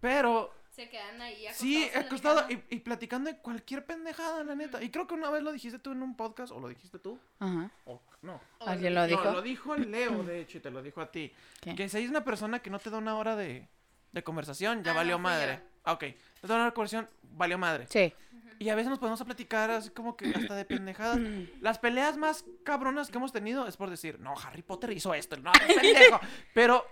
Pero 0.00 0.54
se 0.70 0.88
quedan 0.88 1.20
ahí 1.20 1.46
acostados. 1.46 1.58
Sí, 1.58 1.90
acostado 1.94 2.46
y, 2.48 2.62
y 2.70 2.80
platicando 2.80 3.30
de 3.30 3.36
cualquier 3.38 3.84
pendejada, 3.84 4.44
la 4.44 4.54
neta. 4.54 4.82
Y 4.82 4.90
creo 4.90 5.06
que 5.06 5.14
una 5.14 5.28
vez 5.28 5.42
lo 5.42 5.52
dijiste 5.52 5.78
tú 5.78 5.92
en 5.92 6.02
un 6.02 6.16
podcast, 6.16 6.52
o 6.52 6.60
lo 6.60 6.68
dijiste 6.68 6.98
tú, 6.98 7.18
Ajá. 7.38 7.70
o 7.84 8.00
no. 8.22 8.40
¿Alguien 8.60 8.94
lo 8.94 9.00
No, 9.02 9.06
dijo? 9.06 9.24
lo 9.32 9.42
dijo 9.42 9.74
el 9.74 9.90
Leo, 9.90 10.22
de 10.22 10.40
hecho, 10.40 10.58
y 10.58 10.60
te 10.60 10.70
lo 10.70 10.82
dijo 10.82 11.00
a 11.00 11.10
ti. 11.10 11.32
¿Qué? 11.60 11.74
Que 11.74 11.88
si 11.88 11.96
hay 11.98 12.06
una 12.06 12.22
persona 12.24 12.58
que 12.60 12.70
no 12.70 12.78
te 12.78 12.90
da 12.90 12.98
una 12.98 13.16
hora 13.16 13.36
de, 13.36 13.68
de 14.12 14.22
conversación, 14.22 14.82
ya 14.84 14.92
Ah, 14.92 14.94
valió 14.94 15.16
no, 15.16 15.20
madre. 15.20 15.60
Ah, 15.84 15.92
ok. 15.92 16.02
No 16.04 16.10
te 16.42 16.46
da 16.48 16.54
una 16.54 16.62
hora 16.64 16.70
de 16.70 16.74
conversación, 16.74 17.08
valió 17.22 17.56
madre. 17.58 17.86
Sí. 17.88 18.12
Y 18.58 18.68
a 18.68 18.74
veces 18.74 18.90
nos 18.90 18.98
podemos 18.98 19.18
a 19.22 19.24
platicar 19.24 19.70
así 19.70 19.88
como 19.90 20.16
que 20.18 20.26
hasta 20.34 20.54
de 20.54 20.64
pendejadas. 20.66 21.18
Las 21.62 21.78
peleas 21.78 22.16
más 22.18 22.44
cabronas 22.64 23.10
que 23.10 23.16
hemos 23.16 23.32
tenido 23.32 23.66
es 23.66 23.76
por 23.78 23.88
decir, 23.88 24.20
no, 24.20 24.34
Harry 24.38 24.60
Potter 24.62 24.90
hizo 24.92 25.14
esto, 25.14 25.36
no, 25.38 25.50
pendejo. 25.52 26.20
Pero, 26.54 26.84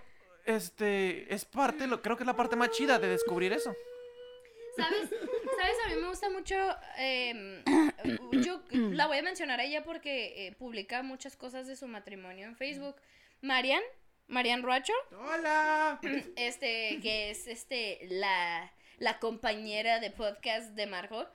este, 0.45 1.31
es 1.33 1.45
parte, 1.45 1.85
lo, 1.85 2.01
creo 2.01 2.17
que 2.17 2.23
es 2.23 2.27
la 2.27 2.35
parte 2.35 2.55
más 2.55 2.71
chida 2.71 2.97
de 2.97 3.07
descubrir 3.07 3.53
eso. 3.53 3.73
¿Sabes? 4.79 5.09
¿Sabes? 5.09 5.75
A 5.85 5.89
mí 5.89 6.01
me 6.01 6.07
gusta 6.07 6.29
mucho. 6.29 6.55
eh, 6.97 7.63
yo 8.43 8.61
la 8.71 9.07
voy 9.07 9.17
a 9.17 9.21
mencionar 9.23 9.59
a 9.59 9.63
ella 9.63 9.83
porque 9.83 10.47
eh, 10.47 10.51
publica 10.53 11.03
muchas 11.03 11.35
cosas 11.35 11.67
de 11.67 11.75
su 11.75 11.87
matrimonio 11.87 12.45
en 12.47 12.55
Facebook. 12.55 12.95
Marian, 13.41 13.81
Marian 14.27 14.63
Ruacho, 14.63 14.93
¡Hola! 15.11 15.99
este, 16.35 16.99
que 17.01 17.31
es 17.31 17.47
este 17.47 17.99
la, 18.09 18.71
la 18.97 19.19
compañera 19.19 19.99
de 19.99 20.11
podcast 20.11 20.71
de 20.75 20.85
Margot. 20.87 21.31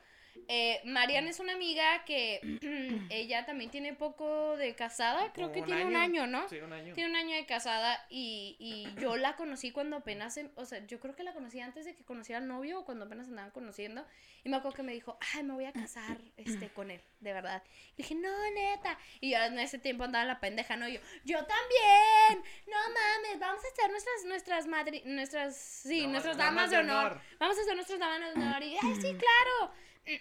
Eh, 0.48 0.80
Marian 0.84 1.26
es 1.26 1.40
una 1.40 1.52
amiga 1.54 2.04
que 2.04 2.40
ella 3.10 3.46
también 3.46 3.70
tiene 3.70 3.94
poco 3.94 4.56
de 4.56 4.74
casada, 4.74 5.32
creo 5.32 5.52
que 5.52 5.60
Un 5.60 5.66
tiene 5.66 5.84
un 5.84 5.96
año, 5.96 6.26
¿no? 6.26 6.48
Sí, 6.48 6.58
un 6.58 6.72
año. 6.72 6.94
Tiene 6.94 7.10
un 7.10 7.16
año 7.16 7.34
de 7.36 7.46
casada 7.46 8.04
y, 8.10 8.56
y 8.58 9.00
yo 9.00 9.16
la 9.16 9.36
conocí 9.36 9.70
cuando 9.70 9.96
apenas, 9.96 10.36
em- 10.36 10.50
o 10.56 10.64
sea, 10.64 10.84
yo 10.86 11.00
creo 11.00 11.14
que 11.16 11.22
la 11.22 11.32
conocí 11.32 11.60
antes 11.60 11.84
de 11.84 11.94
que 11.94 12.04
conociera 12.04 12.38
al 12.40 12.46
novio 12.48 12.80
o 12.80 12.84
cuando 12.84 13.04
apenas 13.06 13.28
andaban 13.28 13.50
conociendo. 13.52 14.06
Y 14.42 14.48
me 14.50 14.56
acuerdo 14.56 14.76
que 14.76 14.82
me 14.82 14.92
dijo, 14.92 15.18
ay, 15.34 15.42
me 15.42 15.54
voy 15.54 15.64
a 15.64 15.72
casar 15.72 16.18
este, 16.36 16.68
con 16.68 16.90
él, 16.90 17.00
de 17.20 17.32
verdad. 17.32 17.62
Y 17.94 18.02
dije, 18.02 18.14
no, 18.14 18.50
neta. 18.52 18.98
Y 19.20 19.30
yo 19.30 19.38
en 19.38 19.58
ese 19.58 19.78
tiempo 19.78 20.04
andaba 20.04 20.24
la 20.24 20.40
pendeja, 20.40 20.76
¿no? 20.76 20.86
Y 20.88 20.94
yo, 20.94 21.00
yo 21.24 21.38
también. 21.46 22.44
No 22.66 22.76
mames, 22.76 23.38
vamos 23.40 23.64
a 23.64 23.68
hacer 23.68 23.90
nuestras, 23.90 24.24
nuestras 24.26 24.66
madri, 24.66 25.02
nuestras, 25.06 25.56
sí, 25.56 26.06
nuestras 26.06 26.36
damas 26.36 26.54
damas, 26.54 26.70
de 26.70 26.76
de 26.76 26.82
honor. 26.82 27.06
honor. 27.12 27.20
Vamos 27.38 27.58
a 27.58 27.60
hacer 27.62 27.74
nuestras 27.74 27.98
damas 27.98 28.34
de 28.34 28.40
honor. 28.40 28.62
Y, 28.62 28.76
ay, 28.82 28.94
sí, 28.96 29.08
claro. 29.14 29.72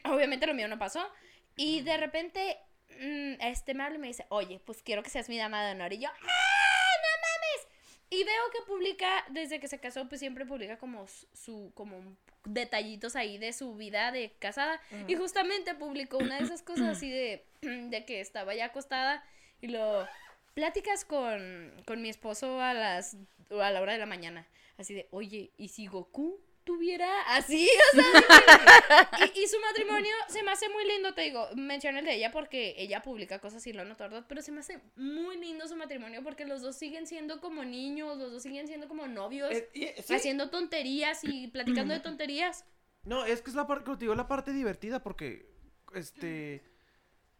Obviamente 0.05 0.47
lo 0.47 0.53
mío 0.53 0.67
no 0.67 0.79
pasó. 0.79 1.07
Y 1.55 1.81
de 1.81 1.97
repente, 1.97 2.57
mm, 2.89 3.41
este 3.41 3.73
me 3.73 3.83
habla 3.83 3.97
y 3.97 3.99
me 3.99 4.07
dice, 4.07 4.25
oye, 4.29 4.59
pues 4.65 4.81
quiero 4.81 5.03
que 5.03 5.09
seas 5.09 5.29
mi 5.29 5.37
dama 5.37 5.65
de 5.65 5.71
honor. 5.73 5.93
Y 5.93 5.99
yo, 5.99 6.09
¡ah, 6.09 6.13
no 6.13 7.11
mames! 7.21 7.67
Y 8.09 8.23
veo 8.23 8.41
que 8.51 8.59
publica, 8.67 9.25
desde 9.29 9.59
que 9.59 9.67
se 9.67 9.79
casó, 9.79 10.07
pues 10.07 10.19
siempre 10.19 10.45
publica 10.45 10.77
como 10.77 11.05
su, 11.33 11.71
como 11.75 12.15
detallitos 12.45 13.15
ahí 13.15 13.37
de 13.37 13.53
su 13.53 13.75
vida 13.75 14.11
de 14.11 14.33
casada. 14.39 14.81
Y 15.07 15.15
justamente 15.15 15.75
publicó 15.75 16.17
una 16.17 16.37
de 16.37 16.43
esas 16.43 16.61
cosas 16.61 16.97
así 16.97 17.11
de, 17.11 17.45
de 17.61 18.05
que 18.05 18.21
estaba 18.21 18.53
ya 18.53 18.65
acostada 18.65 19.23
y 19.61 19.67
lo 19.67 20.07
pláticas 20.53 21.05
con, 21.05 21.73
con 21.87 22.01
mi 22.01 22.09
esposo 22.09 22.61
a 22.61 22.73
las 22.73 23.17
a 23.49 23.71
la 23.71 23.81
hora 23.81 23.93
de 23.93 23.99
la 23.99 24.05
mañana. 24.05 24.47
Así 24.77 24.93
de, 24.93 25.07
oye, 25.11 25.51
¿y 25.57 25.69
si 25.69 25.87
Goku 25.87 26.39
tuviera 26.63 27.21
así? 27.35 27.69
O 27.93 27.95
sea, 27.95 29.09
y, 29.35 29.39
y 29.43 29.47
su 29.47 29.59
matrimonio 29.59 30.13
se 30.27 30.43
me 30.43 30.51
hace 30.51 30.67
muy 30.69 30.85
lindo, 30.87 31.13
te 31.13 31.21
digo, 31.21 31.47
menciono 31.55 31.99
el 31.99 32.05
de 32.05 32.15
ella 32.15 32.31
porque 32.31 32.75
ella 32.77 33.01
publica 33.01 33.39
cosas 33.39 33.65
y 33.67 33.73
lo 33.73 33.85
noto, 33.85 34.03
¿verdad? 34.03 34.25
Pero 34.27 34.41
se 34.41 34.51
me 34.51 34.59
hace 34.61 34.81
muy 34.95 35.37
lindo 35.37 35.67
su 35.67 35.75
matrimonio 35.75 36.23
porque 36.23 36.45
los 36.45 36.61
dos 36.61 36.75
siguen 36.75 37.05
siendo 37.07 37.39
como 37.41 37.63
niños, 37.63 38.17
los 38.17 38.31
dos 38.31 38.43
siguen 38.43 38.67
siendo 38.67 38.87
como 38.87 39.07
novios, 39.07 39.51
Eh, 39.51 39.95
sí. 40.03 40.13
haciendo 40.13 40.49
tonterías 40.49 41.23
y 41.23 41.47
platicando 41.47 41.93
de 41.93 41.99
tonterías. 42.01 42.65
No, 43.03 43.25
es 43.25 43.41
que 43.41 43.49
es 43.49 43.55
la 43.55 43.67
parte, 43.67 43.91
digo, 43.97 44.15
la 44.15 44.27
parte 44.27 44.51
divertida 44.53 45.03
porque, 45.03 45.45
este, 45.93 46.63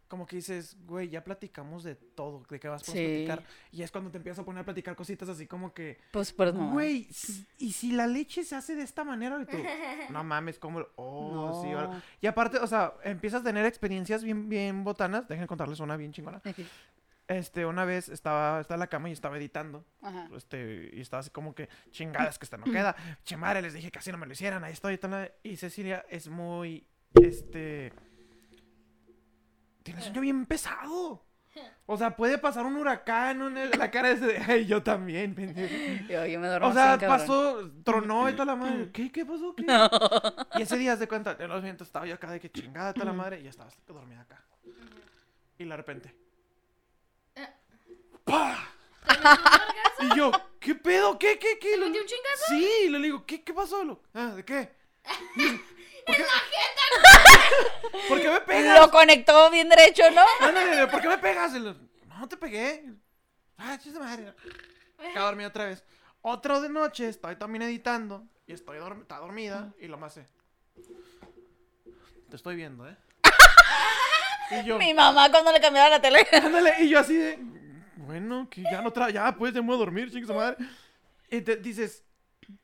como 0.08 0.26
que 0.26 0.36
dices, 0.36 0.76
güey, 0.86 1.08
ya 1.08 1.24
platicamos 1.24 1.82
de 1.84 1.94
todo, 1.94 2.42
de 2.48 2.60
qué 2.60 2.68
vas 2.68 2.82
a 2.82 2.84
Sí. 2.86 2.92
platicar. 3.26 3.42
Y 3.72 3.82
es 3.82 3.90
cuando 3.90 4.10
te 4.10 4.18
empiezas 4.18 4.40
a 4.40 4.44
poner 4.44 4.60
a 4.62 4.64
platicar 4.64 4.94
cositas 4.96 5.28
así 5.28 5.46
como 5.46 5.72
que, 5.74 5.98
Pues, 6.12 6.32
pues 6.32 6.54
no. 6.54 6.70
güey, 6.72 7.08
¿y 7.58 7.72
si 7.72 7.92
la 7.92 8.06
leche 8.06 8.44
se 8.44 8.54
hace 8.56 8.74
de 8.74 8.82
esta 8.82 9.04
manera? 9.04 9.40
Y 9.40 9.46
tú, 9.46 9.56
no 10.12 10.22
mames, 10.24 10.58
¿cómo? 10.58 10.80
lo- 10.80 10.90
Oh, 10.96 11.62
sí, 11.62 11.70
ahora- 11.70 11.88
No. 11.88 12.02
Y 12.20 12.26
aparte, 12.26 12.58
o 12.58 12.66
sea, 12.66 12.94
empiezas 13.04 13.40
a 13.40 13.44
tener 13.44 13.64
experiencias 13.66 14.22
bien, 14.22 14.48
bien 14.48 14.84
botanas. 14.84 15.26
Dejen 15.28 15.46
contarles 15.46 15.80
una 15.80 15.96
bien 15.96 16.12
chingona. 16.12 16.40
Este, 17.26 17.64
una 17.64 17.86
vez 17.86 18.10
estaba, 18.10 18.60
estaba 18.60 18.76
en 18.76 18.80
la 18.80 18.86
cama 18.88 19.08
y 19.08 19.12
estaba 19.12 19.38
editando. 19.38 19.82
Ajá. 20.02 20.28
Este, 20.36 20.90
y 20.92 21.00
estaba 21.00 21.20
así 21.20 21.30
como 21.30 21.54
que, 21.54 21.70
chingadas, 21.90 22.38
que 22.38 22.44
esta 22.44 22.58
no 22.58 22.64
queda. 22.64 22.94
Che 23.24 23.36
madre, 23.38 23.62
les 23.62 23.72
dije 23.72 23.90
que 23.90 23.98
así 23.98 24.12
no 24.12 24.18
me 24.18 24.26
lo 24.26 24.32
hicieran. 24.32 24.62
Ahí 24.62 24.74
estoy. 24.74 24.98
tal, 24.98 25.32
Y 25.42 25.56
Cecilia 25.56 26.04
es 26.10 26.28
muy, 26.28 26.86
este... 27.14 27.92
Tiene 29.84 30.02
sueño 30.02 30.20
bien 30.20 30.44
pesado. 30.46 31.24
O 31.86 31.96
sea, 31.96 32.16
puede 32.16 32.36
pasar 32.38 32.66
un 32.66 32.76
huracán 32.76 33.56
en 33.56 33.78
la 33.78 33.90
cara 33.90 34.08
de 34.08 34.14
ese 34.14 34.26
de, 34.26 34.38
ay, 34.38 34.66
yo 34.66 34.82
también, 34.82 35.34
pendejo. 35.36 35.72
Yo, 36.08 36.26
yo 36.26 36.40
me 36.40 36.48
duermo 36.48 36.68
O 36.68 36.72
sea, 36.72 36.98
pasó, 36.98 37.70
tronó 37.84 38.28
y 38.28 38.32
toda 38.32 38.46
la 38.46 38.56
madre. 38.56 38.90
¿Qué? 38.90 39.12
¿Qué 39.12 39.24
pasó? 39.24 39.54
¿Qué? 39.54 39.64
Y 40.58 40.62
ese 40.62 40.76
día, 40.78 40.96
de 40.96 41.06
cuenta, 41.06 41.36
en 41.38 41.48
los 41.48 41.62
vientos 41.62 41.86
estaba 41.86 42.06
yo 42.06 42.14
acá 42.16 42.30
de 42.32 42.40
que 42.40 42.50
chingada 42.50 42.92
toda 42.92 43.06
la 43.06 43.12
madre 43.12 43.38
y 43.38 43.44
ya 43.44 43.50
estaba 43.50 43.70
dormida 43.86 44.22
acá. 44.22 44.42
Y 45.58 45.64
de 45.64 45.76
repente. 45.76 46.16
¡Pah! 48.24 48.58
Y 50.00 50.16
yo, 50.16 50.32
¿qué 50.58 50.74
pedo? 50.74 51.18
¿Qué? 51.18 51.38
¿Qué? 51.38 51.58
¿Qué? 51.60 51.72
¿Te 51.72 51.76
Le- 51.76 51.86
metió 51.86 52.00
un 52.00 52.06
chingazo? 52.08 52.44
Sí, 52.48 52.88
le 52.90 52.98
digo, 52.98 53.24
¿qué, 53.26 53.44
qué 53.44 53.52
pasó? 53.54 53.84
Lo- 53.84 54.02
Ah, 54.14 54.32
¿de 54.34 54.44
qué? 54.44 54.72
¿Por 56.06 56.16
qué? 56.16 56.24
¿Por 58.08 58.20
qué 58.20 58.30
me 58.30 58.40
pegas? 58.40 58.80
Lo 58.80 58.90
conectó 58.90 59.50
bien 59.50 59.68
derecho, 59.68 60.02
¿no? 60.10 60.22
Ándale, 60.40 60.86
¿por 60.88 61.00
qué 61.00 61.08
me 61.08 61.18
pegas? 61.18 61.52
No, 61.52 62.28
te 62.28 62.36
pegué. 62.36 62.84
Ah, 63.56 63.78
chiste 63.80 63.98
madre. 63.98 64.34
Acabo 64.98 65.12
de 65.14 65.20
dormir 65.22 65.46
otra 65.46 65.66
vez. 65.66 65.84
Otro 66.22 66.60
de 66.60 66.68
noche, 66.68 67.08
estoy 67.08 67.36
también 67.36 67.62
editando. 67.62 68.24
Y 68.46 68.52
estoy 68.52 68.78
dorm- 68.78 69.02
está 69.02 69.18
dormida. 69.18 69.72
Y 69.78 69.86
lo 69.86 69.96
más 69.98 70.14
sé. 70.14 70.26
Te 72.30 72.36
estoy 72.36 72.56
viendo, 72.56 72.88
¿eh? 72.88 72.96
y 74.50 74.64
yo, 74.64 74.78
Mi 74.78 74.92
mamá 74.92 75.30
cuando 75.30 75.52
le 75.52 75.60
cambiaba 75.60 75.88
la 75.88 76.00
tele. 76.00 76.26
ándale, 76.32 76.74
y 76.80 76.88
yo 76.88 76.98
así 76.98 77.16
de. 77.16 77.38
Bueno, 77.96 78.48
que 78.50 78.62
ya 78.62 78.82
no 78.82 78.92
tra 78.92 79.08
ya, 79.10 79.34
pues, 79.34 79.54
ya 79.54 79.60
me 79.62 79.68
voy 79.68 79.76
a 79.76 79.78
dormir, 79.78 80.10
chicos, 80.12 80.34
madre. 80.34 80.56
Y 81.30 81.40
te 81.40 81.56
dices, 81.56 82.04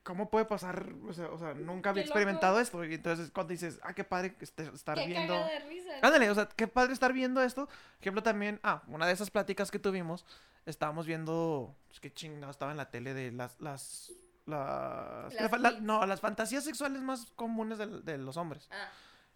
¿cómo 0.03 0.31
puede 0.31 0.45
pasar? 0.45 0.93
O 1.09 1.12
sea, 1.12 1.28
o 1.28 1.39
sea 1.39 1.55
nunca 1.55 1.91
había 1.91 2.03
loco. 2.05 2.12
experimentado 2.12 2.61
esto. 2.61 2.85
Y 2.85 2.95
entonces, 2.95 3.31
cuando 3.31 3.53
dices, 3.53 3.78
ah, 3.83 3.93
qué 3.95 4.05
padre 4.05 4.35
que 4.35 4.45
estar 4.45 4.97
Qué 4.99 5.07
viendo. 5.07 5.35
caga 5.35 5.47
de 5.47 5.59
risa. 5.61 5.91
Ándale, 6.03 6.31
o 6.31 6.35
sea, 6.35 6.49
qué 6.49 6.66
padre 6.66 6.93
estar 6.93 7.12
viendo 7.12 7.43
esto. 7.43 7.66
Por 7.66 7.76
ejemplo, 8.01 8.22
también, 8.22 8.61
ah, 8.62 8.83
una 8.87 9.07
de 9.07 9.12
esas 9.12 9.31
pláticas 9.31 9.70
que 9.70 9.78
tuvimos, 9.78 10.24
estábamos 10.66 11.07
viendo, 11.07 11.74
pues 11.89 12.01
qué 12.01 12.12
chingado, 12.12 12.51
estaba 12.51 12.70
en 12.70 12.76
la 12.78 12.91
tele 12.91 13.14
de 13.14 13.33
las, 13.33 13.61
las, 13.61 14.12
las, 14.47 15.33
Las 15.35 15.53
la- 15.53 15.59
la- 15.59 15.70
pics. 15.70 15.83
no, 15.83 16.05
las 16.07 16.20
fantasías 16.20 16.64
sexuales 16.64 17.03
más 17.03 17.26
comunes 17.37 17.78
del- 17.78 18.05
de, 18.05 18.18
los 18.18 18.37
hombres. 18.37 18.68
Ah. 18.70 18.89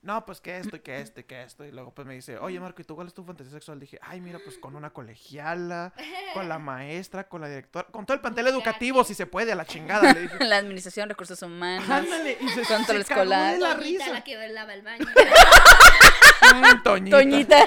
No, 0.04 0.26
pues 0.26 0.38
que 0.42 0.58
esto 0.58 0.76
y 0.76 0.80
que 0.80 1.00
esto 1.00 1.20
y 1.20 1.24
que 1.24 1.42
esto. 1.42 1.64
Y 1.64 1.72
luego 1.72 1.94
pues 1.94 2.06
me 2.06 2.12
dice, 2.12 2.36
oye 2.36 2.60
Marco, 2.60 2.82
¿y 2.82 2.84
tú 2.84 2.94
cuál 2.94 3.06
es 3.06 3.14
tu 3.14 3.24
fantasía 3.24 3.50
sexual? 3.52 3.80
Dije, 3.80 3.98
ay, 4.02 4.20
mira, 4.20 4.38
pues 4.44 4.58
con 4.58 4.76
una 4.76 4.90
colegiala, 4.90 5.94
con 6.34 6.46
la 6.46 6.58
maestra, 6.60 7.26
con 7.26 7.40
la 7.40 7.48
directora, 7.48 7.86
con 7.90 8.04
todo 8.04 8.14
el 8.14 8.20
plantel 8.20 8.44
Muchacho. 8.44 8.58
educativo, 8.58 9.02
si 9.02 9.14
se 9.14 9.24
puede, 9.24 9.52
a 9.52 9.54
la 9.54 9.64
chingada. 9.64 10.12
Le 10.12 10.20
dije, 10.20 10.44
La 10.44 10.58
administración, 10.58 11.08
recursos 11.08 11.40
humanos. 11.40 11.88
ándale, 11.88 12.36
y 12.38 12.48
se, 12.50 12.62
Control 12.66 12.98
se 13.02 13.08
cagó 13.08 13.22
escolar. 13.22 13.54
de 13.54 13.60
la 13.60 13.76
Toñita, 13.76 14.04
risa. 14.04 14.12
la 14.12 14.24
que 14.24 14.48
lava 14.48 14.74
el 14.74 14.82
baño. 14.82 15.06
Mm, 15.06 16.82
Toñita. 16.82 17.16
Toñita. 17.18 17.58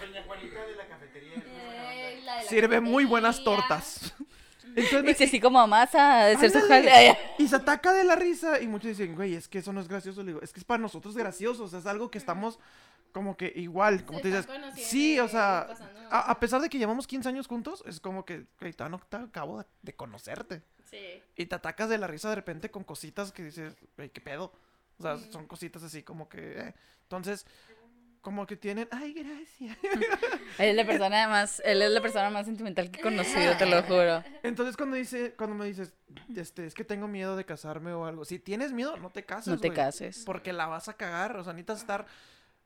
Doña 0.00 0.22
Juanita 0.26 0.64
de 0.64 0.76
la 0.76 0.86
cafetería. 0.88 1.34
Eh, 1.36 2.20
la 2.24 2.36
de 2.36 2.42
la 2.44 2.48
Sirve 2.48 2.80
muy 2.80 3.04
buenas 3.04 3.36
cafetería. 3.36 3.58
tortas. 3.68 4.14
Entonces, 4.76 5.04
Dice 5.04 5.24
así 5.24 5.40
como 5.40 5.66
masa 5.66 6.22
a 6.22 6.30
hacer 6.30 6.50
su 6.50 6.60
jale. 6.66 7.16
Y 7.38 7.48
se 7.48 7.56
ataca 7.56 7.92
de 7.92 8.04
la 8.04 8.16
risa. 8.16 8.60
Y 8.60 8.66
muchos 8.66 8.88
dicen, 8.88 9.14
güey, 9.14 9.34
es 9.34 9.48
que 9.48 9.58
eso 9.58 9.72
no 9.72 9.80
es 9.80 9.88
gracioso. 9.88 10.22
Le 10.22 10.28
digo, 10.32 10.42
es 10.42 10.52
que 10.52 10.60
es 10.60 10.64
para 10.64 10.80
nosotros 10.82 11.16
gracioso. 11.16 11.64
O 11.64 11.68
sea, 11.68 11.78
es 11.78 11.86
algo 11.86 12.10
que 12.10 12.18
estamos 12.18 12.58
como 13.12 13.36
que 13.36 13.52
igual. 13.56 14.04
Como 14.04 14.18
Se 14.18 14.22
te 14.24 14.28
dices, 14.28 14.46
sí, 14.76 15.18
o 15.20 15.28
sea, 15.28 15.68
a, 16.10 16.30
a 16.30 16.40
pesar 16.40 16.60
de 16.60 16.68
que 16.68 16.78
llevamos 16.78 17.06
15 17.06 17.28
años 17.28 17.46
juntos, 17.46 17.84
es 17.86 18.00
como 18.00 18.24
que, 18.24 18.46
güey, 18.60 18.72
todavía 18.72 18.98
no 18.98 19.04
te 19.06 19.16
acabo 19.16 19.58
de, 19.58 19.66
de 19.82 19.94
conocerte. 19.94 20.62
Sí. 20.90 21.22
Y 21.36 21.46
te 21.46 21.54
atacas 21.54 21.88
de 21.88 21.98
la 21.98 22.06
risa 22.06 22.28
de 22.28 22.34
repente 22.34 22.70
con 22.70 22.84
cositas 22.84 23.32
que 23.32 23.44
dices, 23.44 23.74
güey, 23.96 24.10
qué 24.10 24.20
pedo. 24.20 24.52
O 24.98 25.02
sea, 25.02 25.18
son 25.30 25.46
cositas 25.46 25.82
así 25.82 26.02
como 26.02 26.28
que. 26.28 26.58
eh. 26.60 26.74
Entonces, 27.02 27.46
como 28.24 28.46
que 28.46 28.56
tienen, 28.56 28.88
ay, 28.90 29.12
gracias. 29.12 29.76
Él 30.58 30.70
es 30.70 30.74
la 30.76 30.84
persona 30.86 31.28
más, 31.28 31.60
él 31.64 31.82
es 31.82 31.90
la 31.90 32.00
persona 32.00 32.30
más 32.30 32.46
sentimental 32.46 32.90
que 32.90 32.98
he 32.98 33.02
conocido, 33.02 33.56
te 33.56 33.66
lo 33.66 33.82
juro. 33.82 34.24
Entonces 34.42 34.76
cuando 34.76 34.96
dice, 34.96 35.34
cuando 35.36 35.54
me 35.54 35.66
dices, 35.66 35.92
este, 36.34 36.64
es 36.66 36.74
que 36.74 36.84
tengo 36.84 37.06
miedo 37.06 37.36
de 37.36 37.44
casarme 37.44 37.92
o 37.92 38.06
algo. 38.06 38.24
Si 38.24 38.38
tienes 38.38 38.72
miedo, 38.72 38.96
no 38.96 39.10
te 39.10 39.24
cases. 39.24 39.48
No 39.48 39.58
te 39.60 39.70
cases. 39.72 40.22
Porque 40.24 40.52
la 40.52 40.66
vas 40.66 40.88
a 40.88 40.94
cagar. 40.94 41.36
O 41.36 41.44
sea, 41.44 41.52
necesitas 41.52 41.80
estar. 41.80 42.06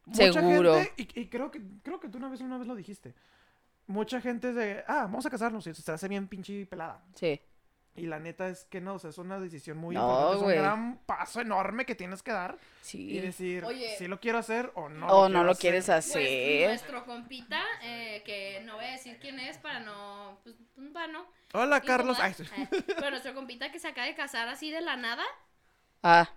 Mucha 0.07 0.33
Seguro. 0.33 0.75
gente- 0.75 0.93
y, 0.97 1.21
y 1.23 1.27
creo 1.29 1.51
que 1.51 1.61
creo 1.83 1.99
que 2.01 2.09
tú 2.09 2.19
una 2.19 2.29
vez 2.29 2.41
una 2.41 2.57
vez 2.57 2.67
lo 2.69 2.75
dijiste. 2.77 3.15
Mucha 3.89 4.21
gente 4.21 4.51
es 4.51 4.55
de, 4.55 4.85
ah, 4.87 5.03
vamos 5.03 5.27
a 5.27 5.31
casarnos 5.31 5.67
y 5.67 5.75
se 5.75 5.91
hace 5.93 6.09
bien 6.09 6.29
pinche 6.29 6.67
pelada. 6.67 7.03
Sí. 7.15 7.41
Y 7.99 8.07
la 8.07 8.19
neta 8.19 8.49
es 8.49 8.65
que 8.67 8.81
no, 8.81 8.95
o 8.95 8.99
sea, 8.99 9.11
es 9.11 9.19
una 9.19 9.39
decisión 9.41 9.77
muy 9.79 9.95
No, 9.95 10.03
importante. 10.03 10.37
Es 10.37 10.43
un 10.59 10.63
gran 10.65 10.99
paso 11.07 11.41
enorme 11.41 11.85
que 11.85 11.95
tienes 11.95 12.23
que 12.23 12.31
dar 12.33 12.57
y 12.83 12.87
Sí. 12.87 13.19
decir 13.21 13.65
Oye. 13.65 13.97
si 13.99 14.07
lo 14.09 14.21
quiero 14.21 14.39
hacer 14.39 14.71
o 14.75 14.89
no. 14.89 15.07
o 15.09 15.29
no 15.29 15.45
lo 15.45 15.53
hacer. 15.53 15.61
quieres 15.61 15.87
Pues 15.87 16.07
hacer. 16.07 16.69
nuestro 16.69 17.05
compita, 17.05 17.63
eh, 17.83 18.23
que 18.25 18.63
no 18.65 18.77
voy 18.77 18.85
a 18.87 18.93
decir 18.93 19.19
quién 19.21 19.39
es 19.41 19.59
para 19.59 19.81
no, 19.81 20.39
pues, 20.45 20.57
para 20.93 21.09
no. 21.09 21.27
Hola, 21.55 21.81
Carlos. 21.81 22.19
Ay. 22.21 22.35
Eh, 22.57 22.69
pero 22.87 23.11
nuestro 23.11 23.35
compita 23.35 23.73
que 23.73 23.79
se 23.79 23.89
acaba 23.89 24.07
de 24.07 24.15
casar 24.15 24.49
así 24.49 24.71
de 24.71 24.81
la 24.81 24.97
nada. 24.97 25.25
Ah. 26.03 26.31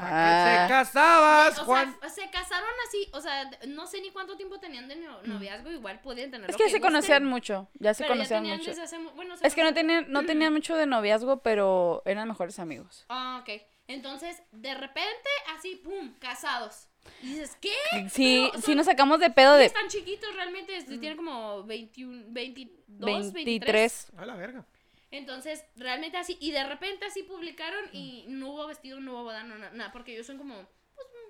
¿Para 0.00 0.08
qué 0.08 0.50
te 0.50 0.64
Ah. 0.64 0.66
casabas, 0.68 1.58
O 1.58 1.64
Juan? 1.64 1.96
sea, 2.00 2.08
se 2.10 2.30
casaron 2.30 2.68
así, 2.88 3.08
o 3.12 3.20
sea, 3.20 3.50
no 3.68 3.86
sé 3.86 4.00
ni 4.00 4.10
cuánto 4.10 4.36
tiempo 4.36 4.58
tenían 4.60 4.88
de 4.88 4.96
no- 4.96 5.22
noviazgo, 5.22 5.70
igual 5.70 6.00
podían 6.00 6.30
tener 6.30 6.50
Es 6.50 6.56
que 6.56 6.64
ya 6.64 6.68
se 6.70 6.76
gusten, 6.76 6.92
conocían 6.92 7.24
mucho. 7.24 7.68
Ya 7.74 7.94
se 7.94 8.04
pero 8.04 8.14
conocían 8.14 8.44
mucho. 8.46 8.70
desde 8.70 8.82
hace 8.82 8.98
mu- 8.98 9.10
bueno, 9.12 9.36
se 9.36 9.46
Es 9.46 9.54
que 9.54 9.62
no 9.62 9.72
tenían, 9.74 10.06
no 10.10 10.24
tenían 10.24 10.52
mucho 10.52 10.76
de 10.76 10.86
noviazgo, 10.86 11.42
pero 11.42 12.02
eran 12.04 12.28
mejores 12.28 12.58
amigos. 12.58 13.04
Ah, 13.08 13.40
ok. 13.42 13.62
Entonces, 13.88 14.42
de 14.52 14.74
repente, 14.74 15.28
así, 15.56 15.76
pum, 15.76 16.12
casados. 16.18 16.88
Y 17.22 17.28
dices, 17.28 17.56
¿qué? 17.60 17.72
Sí, 18.10 18.48
Pero 18.50 18.62
sí 18.62 18.74
nos 18.74 18.86
sacamos 18.86 19.20
de 19.20 19.30
pedo 19.30 19.54
de 19.54 19.66
Están 19.66 19.86
chiquitos 19.88 20.34
realmente, 20.34 20.76
es- 20.76 20.86
tienen 20.86 21.16
como 21.16 21.62
21, 21.62 22.24
22, 22.28 23.32
23. 23.32 23.44
23. 23.44 24.12
A 24.18 24.26
la 24.26 24.34
verga. 24.34 24.64
Entonces, 25.10 25.64
realmente 25.76 26.16
así, 26.16 26.36
y 26.40 26.50
de 26.52 26.64
repente 26.64 27.06
así 27.06 27.22
publicaron 27.22 27.88
y 27.92 28.24
no 28.28 28.50
hubo 28.50 28.66
vestido, 28.66 29.00
no 29.00 29.12
hubo 29.12 29.24
boda, 29.24 29.44
no, 29.44 29.56
na- 29.56 29.70
nada, 29.70 29.92
porque 29.92 30.12
ellos 30.12 30.26
son 30.26 30.38
como 30.38 30.68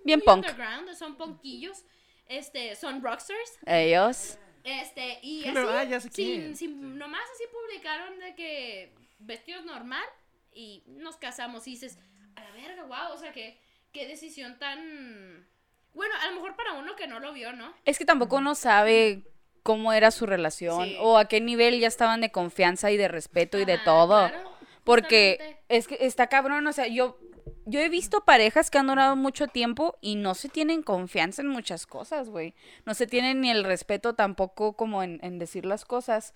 Bien 0.05 0.19
muy 0.21 0.25
punk. 0.25 0.37
underground, 0.47 0.95
son 0.95 1.17
punquillos, 1.17 1.85
este, 2.27 2.75
son 2.77 3.03
rockstars, 3.03 3.59
Ellos. 3.67 4.39
este, 4.65 5.19
y 5.23 5.43
Sí, 5.43 5.49
así, 5.49 5.61
ah, 5.69 5.85
ya 5.85 6.01
sé 6.01 6.11
sin, 6.11 6.57
sin- 6.57 6.99
nomás 6.99 7.23
así 7.35 7.45
publicaron 7.53 8.19
de 8.19 8.35
que 8.35 8.95
vestidos 9.19 9.65
normal 9.65 10.05
y 10.53 10.83
nos 10.87 11.17
casamos 11.17 11.67
y 11.67 11.73
dices, 11.73 11.99
a 12.35 12.43
la 12.43 12.51
verga, 12.53 12.83
wow, 12.85 13.13
o 13.15 13.19
sea, 13.19 13.33
que, 13.33 13.61
qué 13.93 14.07
decisión 14.09 14.59
tan, 14.59 15.47
bueno, 15.93 16.15
a 16.21 16.29
lo 16.29 16.35
mejor 16.37 16.57
para 16.57 16.73
uno 16.75 16.97
que 16.97 17.07
no 17.07 17.21
lo 17.21 17.33
vio, 17.33 17.53
¿no? 17.53 17.75
Es 17.85 17.99
que 17.99 18.05
tampoco 18.07 18.37
uno 18.37 18.55
sabe 18.55 19.23
cómo 19.67 19.93
era 19.93 20.11
su 20.13 20.25
relación 20.27 20.85
Sí. 20.87 20.97
o 21.01 21.19
a 21.19 21.27
qué 21.27 21.41
nivel 21.41 21.79
ya 21.81 21.89
estaban 21.89 22.21
de 22.21 22.31
confianza 22.31 22.91
y 22.93 22.97
de 22.97 23.09
respeto 23.09 23.59
y 23.59 23.65
de 23.65 23.75
Ajá, 23.75 23.85
todo. 23.85 24.29
claro, 24.29 24.51
Porque 24.85 25.59
es 25.69 25.89
que 25.89 25.99
está 26.01 26.29
cabrón, 26.29 26.67
o 26.69 26.73
sea, 26.73 26.87
yo, 26.87 27.19
yo 27.65 27.81
he 27.81 27.89
visto 27.89 28.25
parejas 28.25 28.71
que 28.71 28.79
han 28.79 28.87
durado 28.87 29.17
mucho 29.17 29.49
tiempo 29.49 29.97
y 30.01 30.15
no 30.15 30.35
se 30.35 30.49
tienen 30.49 30.83
confianza 30.83 31.43
en 31.43 31.49
muchas 31.49 31.87
cosas, 31.87 32.29
güey. 32.29 32.55
No 32.85 32.95
se 32.95 33.07
tienen 33.09 33.41
ni 33.41 33.51
el 33.51 33.65
respeto 33.65 34.15
tampoco 34.15 34.75
como 34.75 35.03
en, 35.03 35.19
en 35.23 35.39
decir 35.41 35.67
las 35.67 35.85
cosas. 35.85 36.33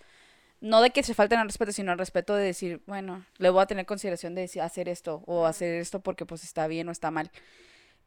No 0.60 0.82
de 0.82 0.90
que 0.90 1.02
se 1.04 1.14
falten 1.14 1.38
al 1.38 1.46
respeto, 1.46 1.70
sino 1.72 1.92
al 1.92 1.98
respeto 1.98 2.34
de 2.34 2.44
decir, 2.44 2.82
bueno, 2.86 3.24
le 3.38 3.48
voy 3.50 3.62
a 3.62 3.66
tener 3.66 3.86
consideración 3.86 4.34
de 4.34 4.42
decir, 4.42 4.60
hacer 4.60 4.88
esto 4.88 5.22
o 5.26 5.46
hacer 5.46 5.76
esto 5.76 6.00
porque 6.00 6.26
pues 6.26 6.42
está 6.44 6.66
bien 6.66 6.88
o 6.88 6.92
está 6.92 7.10
mal. 7.10 7.30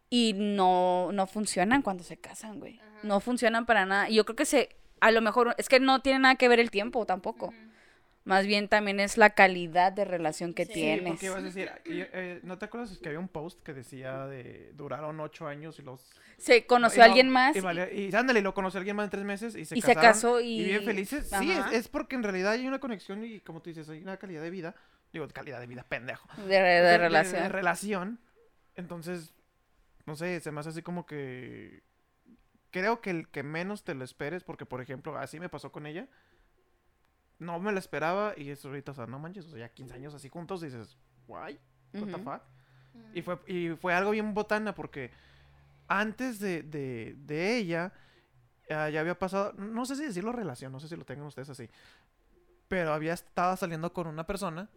Y 0.10 0.34
no, 0.36 1.12
no 1.14 1.26
funcionan 1.26 1.82
cuando 1.82 2.04
se 2.04 2.18
casan, 2.18 2.60
güey. 2.60 2.80
No 3.02 3.20
funcionan 3.22 3.66
para 3.66 3.86
nada. 3.86 4.10
Y 4.10 4.16
yo 4.16 4.26
creo 4.26 4.36
que 4.36 4.46
se, 4.46 4.70
a 5.08 5.12
lo 5.12 5.22
mejor, 5.22 5.56
es 5.58 5.70
que 5.70 5.80
no 5.80 6.02
tiene 6.02 6.20
nada 6.20 6.36
que 6.36 6.48
ver 6.48 6.60
el 6.60 6.72
tiempo 6.72 7.06
tampoco. 7.06 7.54
Más 8.26 8.46
bien 8.48 8.70
también 8.70 9.02
es 9.02 9.18
la 9.18 9.32
calidad 9.32 9.92
de 9.92 10.06
relación 10.06 10.54
que 10.54 10.64
Sí, 10.66 10.72
Sí, 10.74 10.80
tienes. 10.80 11.08
porque 11.10 11.26
ibas 11.26 11.40
a 11.40 11.42
decir, 11.42 11.70
y, 11.84 12.00
eh, 12.00 12.40
¿no 12.44 12.58
te 12.58 12.64
acuerdas 12.66 12.98
que 12.98 13.10
había 13.10 13.20
un 13.20 13.28
post 13.28 13.62
que 13.64 13.74
decía 13.74 14.28
de 14.28 14.72
duraron 14.76 15.20
ocho 15.20 15.46
años 15.46 15.78
y 15.80 15.82
los... 15.82 16.10
Se 16.38 16.66
conoció 16.66 17.00
y 17.00 17.02
a 17.02 17.08
no- 17.08 17.12
alguien 17.12 17.30
más. 17.30 17.54
Y, 17.54 18.00
y 18.00 18.16
ándale, 18.16 18.42
lo 18.42 18.54
conoció 18.54 18.78
a 18.78 18.80
alguien 18.80 18.96
más 18.96 19.04
en 19.06 19.10
tres 19.10 19.26
meses 19.26 19.56
y 19.56 19.66
se 19.66 19.78
Y 19.78 19.82
casó 19.82 20.40
y- 20.40 20.64
bien 20.64 20.86
felices. 20.86 21.30
Sí, 21.38 21.52
es, 21.52 21.66
es 21.74 21.88
porque 21.90 22.16
en 22.16 22.24
realidad 22.24 22.54
hay 22.54 22.66
una 22.66 22.80
conexión 22.80 23.26
y 23.26 23.42
como 23.42 23.62
tú 23.62 23.70
dices, 23.72 23.90
hay 23.90 24.02
una 24.02 24.16
calidad 24.16 24.42
de 24.42 24.50
vida. 24.52 24.74
Digo, 25.12 25.28
calidad 25.28 25.60
de 25.60 25.68
vida, 25.68 25.84
pendejo. 25.84 26.28
de, 26.48 26.60
de 26.60 26.98
relación. 26.98 27.44
De, 27.44 27.50
relación. 27.50 28.20
Entonces, 28.78 29.34
no 30.06 30.16
sé, 30.16 30.40
se 30.40 30.50
me 30.52 30.62
hace 30.62 30.70
así 30.70 30.82
como 30.82 31.06
que... 31.06 31.84
Creo 32.74 33.02
que 33.02 33.12
el 33.12 33.28
que 33.30 33.44
menos 33.44 33.84
te 33.84 33.94
lo 33.94 34.04
esperes, 34.04 34.44
porque 34.44 34.66
por 34.66 34.82
ejemplo, 34.82 35.16
así 35.16 35.40
me 35.40 35.48
pasó 35.48 35.72
con 35.72 35.86
ella. 35.86 36.08
No 37.38 37.60
me 37.60 37.72
lo 37.72 37.78
esperaba 37.78 38.34
y 38.36 38.50
eso 38.50 38.70
ahorita, 38.70 38.94
o 38.94 38.96
sea, 38.96 39.06
no 39.06 39.20
manches, 39.20 39.46
o 39.46 39.52
sea, 39.52 39.60
ya 39.60 39.70
15 39.70 39.94
años 39.94 40.14
así 40.16 40.28
juntos 40.28 40.60
dices, 40.62 40.98
guay, 41.28 41.60
what 41.94 42.08
the 42.08 42.18
fuck. 42.18 42.42
Y 43.14 43.22
fue, 43.22 43.40
y 43.46 43.76
fue 43.76 43.94
algo 43.94 44.10
bien 44.10 44.34
botana 44.34 44.74
porque 44.74 45.12
antes 45.88 46.40
de, 46.40 46.64
de, 46.64 47.16
de 47.20 47.58
ella 47.58 47.94
ah, 48.72 48.90
ya 48.90 49.02
había 49.02 49.20
pasado, 49.20 49.54
no 49.54 49.86
sé 49.86 49.96
si 49.96 50.06
decirlo 50.06 50.32
relación, 50.32 50.72
no 50.72 50.80
sé 50.80 50.88
si 50.88 50.96
lo 50.96 51.06
tengan 51.06 51.28
ustedes 51.28 51.52
así, 51.52 51.70
pero 52.68 52.94
había 52.94 53.14
estado 53.14 53.56
saliendo 53.58 53.94
con 53.94 54.08
una 54.08 54.26
persona 54.26 54.70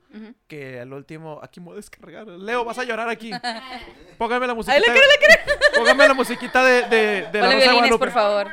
que 0.48 0.80
al 0.80 0.92
último, 0.92 1.40
aquí 1.42 1.60
me 1.60 1.66
voy 1.66 1.74
a 1.74 1.76
descargar. 1.76 2.26
Leo, 2.26 2.64
vas 2.64 2.78
a 2.78 2.84
llorar 2.84 3.08
aquí. 3.08 3.30
Póngame 4.18 4.46
la 4.46 4.54
musiquita. 4.54 4.76
Ay, 4.76 4.98
le 4.98 5.18
quiero, 5.18 5.42
Póngame 5.74 6.08
la 6.08 6.14
musiquita 6.14 6.64
de, 6.64 6.82
de, 6.82 7.28
de 7.32 7.40
la 7.40 7.52
Rosa 7.52 7.72
violines, 7.72 7.98
por 7.98 8.10
favor. 8.10 8.48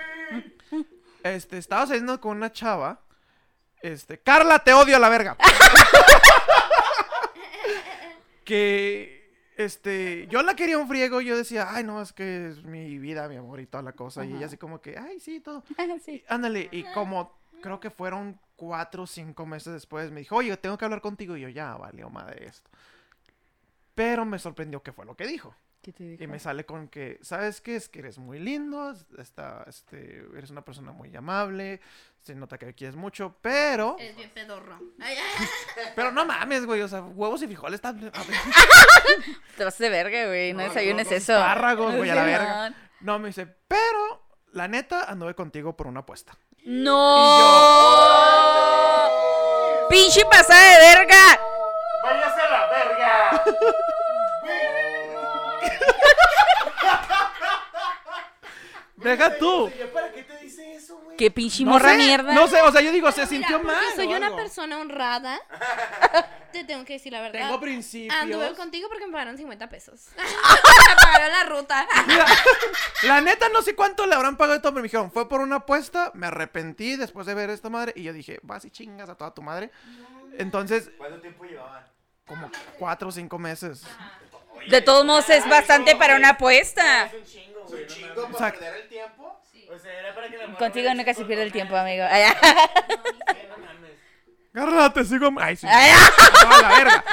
Este, 1.24 1.58
estaba 1.58 1.88
saliendo 1.88 2.20
con 2.20 2.38
una 2.38 2.52
chava. 2.52 3.02
Este, 3.82 4.20
Carla, 4.20 4.60
te 4.60 4.74
odio 4.74 4.96
a 4.96 5.00
la 5.00 5.10
verga. 5.10 5.38
que, 8.46 9.24
este, 9.58 10.28
yo 10.28 10.42
la 10.44 10.56
quería 10.56 10.78
un 10.78 10.88
friego. 10.88 11.22
Yo 11.22 11.38
decía, 11.38 11.68
ay, 11.70 11.84
no, 11.84 12.02
es 12.02 12.14
que 12.14 12.50
es 12.50 12.64
mi 12.64 12.98
vida, 12.98 13.28
mi 13.28 13.38
amor 13.38 13.60
y 13.60 13.66
toda 13.66 13.84
la 13.84 13.94
cosa. 13.94 14.26
Y 14.26 14.36
ella 14.36 14.46
así 14.46 14.58
como 14.58 14.82
que, 14.82 14.98
ay, 14.98 15.20
sí, 15.20 15.40
todo. 15.40 15.64
Sí. 16.06 16.24
Ándale, 16.28 16.70
y 16.72 16.84
como 16.94 17.38
creo 17.64 17.80
que 17.80 17.90
fueron 17.90 18.40
cuatro 18.58 19.04
o 19.04 19.08
cinco 19.08 19.46
meses 19.46 19.74
después, 19.74 20.12
me 20.12 20.20
dijo, 20.20 20.36
oye, 20.36 20.56
tengo 20.58 20.78
que 20.78 20.86
hablar 20.86 21.02
contigo. 21.02 21.36
Y 21.38 21.42
yo, 21.42 21.50
ya, 21.50 21.74
valió 21.76 22.10
madre 22.10 22.46
esto. 22.46 22.70
Pero 23.96 24.26
me 24.26 24.38
sorprendió 24.38 24.84
que 24.84 24.92
fue 24.92 25.06
lo 25.06 25.16
que 25.16 25.26
dijo. 25.26 25.56
¿Qué 25.82 25.92
te 25.94 26.04
dijo? 26.04 26.24
Y 26.24 26.28
me 26.28 26.40
sale 26.40 26.66
con 26.66 26.88
que, 26.88 27.20
¿sabes 27.22 27.62
qué? 27.62 27.76
Es 27.76 27.90
que 27.90 28.00
eres 28.00 28.18
muy 28.18 28.40
lindo, 28.40 28.94
está, 29.18 29.66
este, 29.68 30.26
eres 30.36 30.50
una 30.50 30.64
persona 30.64 30.92
muy 30.94 31.14
amable, 31.16 31.82
se 32.22 32.36
nota 32.36 32.58
que 32.58 32.74
quieres 32.74 32.96
mucho, 32.96 33.38
pero... 33.42 33.98
Eres 34.00 34.16
bien 34.16 34.30
pedorro. 34.34 34.80
Ay, 35.00 35.18
ay, 35.18 35.48
Pero 35.96 36.12
no 36.12 36.26
mames, 36.26 36.66
güey, 36.66 36.82
o 36.82 36.88
sea, 36.88 37.02
huevos 37.02 37.42
y 37.44 37.48
frijoles 37.48 37.76
están... 37.76 38.00
Te 39.58 39.64
vas 39.64 39.78
de 39.78 39.90
verga, 39.90 40.28
güey. 40.28 40.54
No, 40.54 40.60
No, 40.60 40.70
desayunes 40.70 41.10
no, 41.10 41.16
eso. 41.18 41.34
espárragos, 41.34 41.96
güey, 41.96 42.10
a 42.10 42.16
la 42.16 42.24
verga. 42.26 42.70
No. 42.70 42.76
No, 43.02 43.20
me 43.20 43.28
dice, 43.28 43.46
pero 43.68 44.26
la 44.54 44.70
neta 44.70 45.04
anduve 45.12 45.36
contigo 45.36 45.76
por 45.76 45.88
una 45.88 46.02
apuesta. 46.02 46.38
¡No! 46.66 47.40
¡Pinche 49.90 50.24
pasada 50.26 50.80
de 50.80 50.80
verga! 50.96 51.40
¡Váyase 52.04 52.42
a 52.42 52.50
la 52.50 52.68
verga! 52.68 53.44
Deja 58.96 59.38
tú. 59.38 59.70
Eso, 60.74 60.98
güey? 60.98 61.18
¡Qué 61.18 61.32
pinche 61.32 61.64
No 61.64 61.72
morra 61.72 61.92
sé, 61.92 61.98
mierda! 61.98 62.34
No 62.34 62.48
sé, 62.48 62.62
o 62.62 62.72
sea, 62.72 62.82
yo 62.82 62.92
digo, 62.92 63.12
se 63.12 63.22
Mira, 63.22 63.30
sintió 63.30 63.60
mal. 63.62 63.84
soy 63.96 64.08
o 64.08 64.18
una 64.18 64.28
algo. 64.28 64.38
persona 64.38 64.80
honrada. 64.80 65.40
Te 66.52 66.64
tengo 66.64 66.86
que 66.86 66.94
decir 66.94 67.12
la 67.12 67.22
verdad. 67.22 67.40
Tengo 67.48 67.60
principios. 67.60 68.14
Anduve 68.16 68.54
contigo 68.54 68.88
porque 68.88 69.08
me 69.08 69.12
pagaron 69.12 69.38
50 69.38 69.70
pesos. 69.70 70.10
me 70.18 70.96
pagaron 70.96 71.32
la 71.32 71.44
ruta. 71.46 71.88
Mira, 72.08 72.26
la 73.04 73.22
neta 73.22 73.50
no 73.50 73.62
sé 73.62 73.76
cuánto 73.76 74.06
le 74.06 74.14
habrán 74.16 74.38
pagado 74.38 74.54
de 74.54 74.60
todo, 74.62 74.72
pero 74.74 74.82
me 74.82 74.88
dijeron, 74.88 75.12
fue 75.12 75.28
por 75.28 75.42
una 75.42 75.58
apuesta, 75.58 76.12
me 76.14 76.28
arrepentí 76.28 76.96
después 76.96 77.26
de 77.26 77.34
ver 77.34 77.50
esta 77.50 77.70
madre 77.70 77.94
y 77.96 78.04
yo 78.04 78.14
dije, 78.14 78.40
vas 78.44 78.66
y 78.66 78.70
chingas 78.72 79.10
a 79.10 79.16
toda 79.16 79.34
tu 79.34 79.42
madre. 79.42 79.72
Entonces, 80.38 80.92
¿Cuánto 80.98 81.20
tiempo 81.22 81.44
llevaban? 81.46 81.84
como 82.26 82.50
cuatro 82.80 83.10
o 83.10 83.12
cinco 83.12 83.38
meses. 83.40 83.84
De 84.70 84.82
todos 84.82 85.06
modos 85.06 85.30
es 85.30 85.48
bastante 85.50 85.96
para 85.96 86.16
una 86.16 86.30
apuesta. 86.30 87.06
Es 87.08 87.14
un 87.16 87.24
chingo, 87.26 87.66
güey. 87.68 87.84
Es 87.84 87.92
un 87.92 87.98
chingo 87.98 88.28
para 88.30 88.52
perder 88.52 88.76
el 88.76 88.88
tiempo? 88.88 89.42
Sí. 89.74 89.80
O 89.80 89.80
sea, 89.80 90.00
era 90.00 90.16
para 90.16 90.30
que 90.30 90.38
la 90.38 90.48
morra 90.48 90.60
Contigo 90.60 90.94
nunca 90.94 91.14
se 91.14 91.26
pierde 91.26 91.44
el 91.44 91.52
tiempo, 91.52 91.76
amigo. 91.76 92.06
Ay, 92.10 92.24
no. 94.54 94.62
Agárrate, 94.62 95.04
sigo. 95.04 95.30
Ay, 95.40 95.56
sí. 95.56 95.66
ay. 95.70 95.92
No, 96.44 96.62
la 96.62 96.70
verga. 96.70 97.04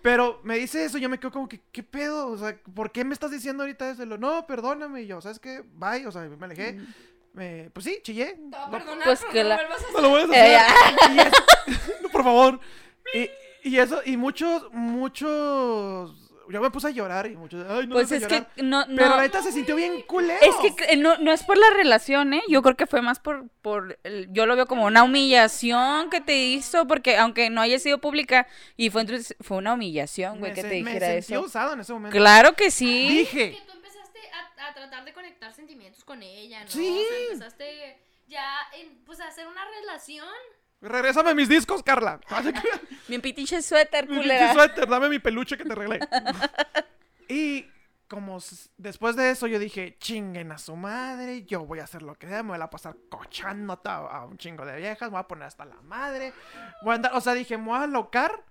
Pero 0.00 0.40
me 0.44 0.56
dice 0.58 0.84
eso, 0.84 0.98
yo 0.98 1.08
me 1.08 1.18
quedo 1.18 1.32
como 1.32 1.48
que, 1.48 1.60
¿qué 1.72 1.82
pedo? 1.82 2.28
O 2.28 2.38
sea, 2.38 2.56
¿por 2.74 2.92
qué 2.92 3.04
me 3.04 3.14
estás 3.14 3.30
diciendo 3.30 3.62
ahorita 3.64 3.90
eso? 3.90 4.04
No, 4.06 4.46
perdóname. 4.46 5.02
Y 5.02 5.06
yo, 5.08 5.20
¿sabes 5.20 5.40
qué? 5.40 5.62
Bye. 5.72 6.06
O 6.06 6.12
sea, 6.12 6.22
me 6.22 6.44
alejé. 6.46 6.78
Me, 7.32 7.68
pues 7.72 7.84
sí, 7.84 7.98
chillé. 8.02 8.36
No, 8.38 8.70
perdonar, 8.70 9.04
Pues 9.04 9.24
que 9.24 9.42
no 9.42 9.48
la- 9.48 9.60
no 9.92 10.00
lo 10.00 10.08
voy 10.10 10.22
a 10.22 10.24
Eh, 10.52 10.56
hacer. 10.56 11.10
Y 11.10 12.02
no, 12.02 12.08
por 12.10 12.22
favor. 12.22 12.60
Y, 13.12 13.28
y 13.68 13.78
eso, 13.78 14.00
y 14.04 14.16
muchos, 14.16 14.70
muchos. 14.72 16.23
Yo 16.50 16.60
me 16.60 16.70
puse 16.70 16.88
a 16.88 16.90
llorar 16.90 17.26
y 17.26 17.36
muchos. 17.36 17.64
Ay, 17.68 17.86
no 17.86 17.94
Pues 17.94 18.10
me 18.10 18.16
es 18.18 18.26
que 18.26 18.34
llorar". 18.34 18.50
no, 18.62 18.84
Pero 18.86 19.08
no. 19.10 19.16
la 19.16 19.22
neta 19.22 19.42
se 19.42 19.52
sintió 19.52 19.76
bien 19.76 20.02
culero. 20.02 20.38
Es 20.42 20.74
que 20.76 20.96
no, 20.96 21.16
no 21.18 21.32
es 21.32 21.42
por 21.42 21.56
la 21.56 21.70
relación, 21.70 22.34
¿eh? 22.34 22.42
Yo 22.48 22.62
creo 22.62 22.76
que 22.76 22.86
fue 22.86 23.02
más 23.02 23.18
por, 23.20 23.48
por 23.62 23.98
el- 24.04 24.28
yo 24.32 24.46
lo 24.46 24.56
veo 24.56 24.66
como 24.66 24.84
una 24.86 25.02
humillación 25.02 26.10
que 26.10 26.20
te 26.20 26.36
hizo, 26.36 26.86
porque 26.86 27.16
aunque 27.16 27.50
no 27.50 27.60
haya 27.60 27.78
sido 27.78 27.98
pública, 27.98 28.46
y 28.76 28.90
fue, 28.90 29.02
entonces, 29.02 29.36
fue 29.40 29.56
una 29.58 29.74
humillación, 29.74 30.38
güey, 30.38 30.50
me, 30.50 30.54
que 30.54 30.62
se- 30.62 30.68
te 30.68 30.82
me 30.82 30.90
dijera 30.92 31.06
sentí 31.08 31.32
eso. 31.34 31.42
usado 31.42 31.72
en 31.74 31.80
ese 31.80 31.92
momento. 31.92 32.16
Claro 32.16 32.54
que 32.54 32.70
sí. 32.70 33.08
Dije. 33.08 33.50
Que 33.52 33.62
tú 33.66 33.72
empezaste 33.72 34.20
a, 34.58 34.68
a 34.68 34.74
tratar 34.74 35.04
de 35.04 35.12
conectar 35.12 35.52
sentimientos 35.52 36.04
con 36.04 36.22
ella, 36.22 36.64
¿no? 36.64 36.70
Sí. 36.70 37.04
O 37.04 37.08
sea, 37.08 37.18
empezaste 37.32 37.98
ya 38.28 38.44
en, 38.76 39.04
pues 39.04 39.20
a 39.20 39.28
hacer 39.28 39.46
una 39.46 39.62
relación. 39.80 40.26
Regrésame 40.84 41.34
mis 41.34 41.48
discos, 41.48 41.82
Carla. 41.82 42.20
Mi 43.08 43.18
pinche 43.18 43.62
suéter, 43.62 44.08
Mi 44.08 44.16
culera. 44.16 44.38
pinche 44.52 44.54
suéter, 44.54 44.86
dame 44.88 45.08
mi 45.08 45.18
peluche 45.18 45.56
que 45.56 45.64
te 45.64 45.72
arreglé. 45.72 46.00
y 47.28 47.66
como 48.08 48.38
después 48.76 49.16
de 49.16 49.30
eso 49.30 49.46
yo 49.46 49.58
dije, 49.58 49.96
chinguen 49.98 50.52
a 50.52 50.58
su 50.58 50.76
madre, 50.76 51.44
yo 51.44 51.64
voy 51.64 51.80
a 51.80 51.84
hacer 51.84 52.02
lo 52.02 52.14
que 52.14 52.28
sea, 52.28 52.42
me 52.42 52.50
voy 52.50 52.60
a 52.60 52.68
pasar 52.68 52.96
cochando 53.08 53.80
a, 53.84 53.94
a 53.94 54.24
un 54.26 54.36
chingo 54.36 54.64
de 54.66 54.76
viejas, 54.76 55.08
me 55.08 55.12
voy 55.12 55.20
a 55.20 55.28
poner 55.28 55.44
hasta 55.44 55.64
la 55.64 55.80
madre. 55.82 56.32
Voy 56.82 56.92
a 56.92 56.94
andar, 56.96 57.12
o 57.14 57.20
sea, 57.20 57.34
dije, 57.34 57.56
me 57.56 57.64
voy 57.64 57.78
a 57.78 57.82
alocar. 57.82 58.44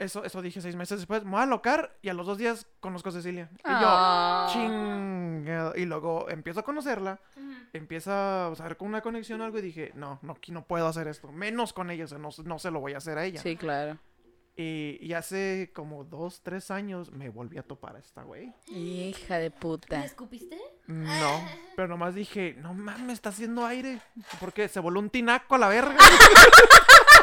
Eso, 0.00 0.24
eso 0.24 0.40
dije 0.40 0.60
seis 0.62 0.74
meses 0.76 0.98
después, 0.98 1.24
me 1.24 1.32
voy 1.32 1.40
a 1.40 1.42
alocar 1.42 1.94
y 2.00 2.08
a 2.08 2.14
los 2.14 2.26
dos 2.26 2.38
días 2.38 2.66
conozco 2.80 3.10
a 3.10 3.12
Cecilia. 3.12 3.50
Y 3.52 3.68
yo, 3.68 3.86
Ah. 3.86 4.48
chingado. 4.50 5.76
Y 5.76 5.84
luego 5.84 6.28
empiezo 6.30 6.60
a 6.60 6.62
conocerla, 6.62 7.20
empieza 7.74 8.46
a 8.46 8.50
ver 8.50 8.76
con 8.78 8.88
una 8.88 9.02
conexión 9.02 9.40
o 9.40 9.44
algo 9.44 9.58
y 9.58 9.62
dije, 9.62 9.92
no, 9.94 10.18
no, 10.22 10.32
aquí 10.32 10.52
no 10.52 10.64
puedo 10.64 10.86
hacer 10.86 11.06
esto, 11.06 11.30
menos 11.30 11.74
con 11.74 11.90
ella, 11.90 12.04
o 12.04 12.08
sea, 12.08 12.18
no, 12.18 12.30
no 12.44 12.58
se 12.58 12.70
lo 12.70 12.80
voy 12.80 12.94
a 12.94 12.96
hacer 12.96 13.18
a 13.18 13.24
ella. 13.26 13.42
Sí, 13.42 13.56
claro. 13.56 13.98
Y, 14.56 14.98
y 15.00 15.12
hace 15.12 15.70
como 15.74 16.04
dos, 16.04 16.40
tres 16.42 16.70
años 16.70 17.12
me 17.12 17.28
volví 17.30 17.56
a 17.58 17.62
topar 17.62 17.96
a 17.96 17.98
esta 17.98 18.22
güey. 18.24 18.52
Hija 18.68 19.36
de 19.36 19.44
¿Le 19.44 19.50
puta. 19.50 20.04
escupiste? 20.04 20.58
No, 20.86 21.40
pero 21.76 21.88
nomás 21.88 22.14
dije, 22.14 22.56
no 22.58 22.72
mames, 22.74 23.14
está 23.14 23.28
haciendo 23.28 23.64
aire. 23.66 24.00
Porque 24.40 24.66
se 24.68 24.80
voló 24.80 24.98
un 25.00 25.10
tinaco 25.10 25.54
a 25.54 25.58
la 25.58 25.68
verga. 25.68 25.96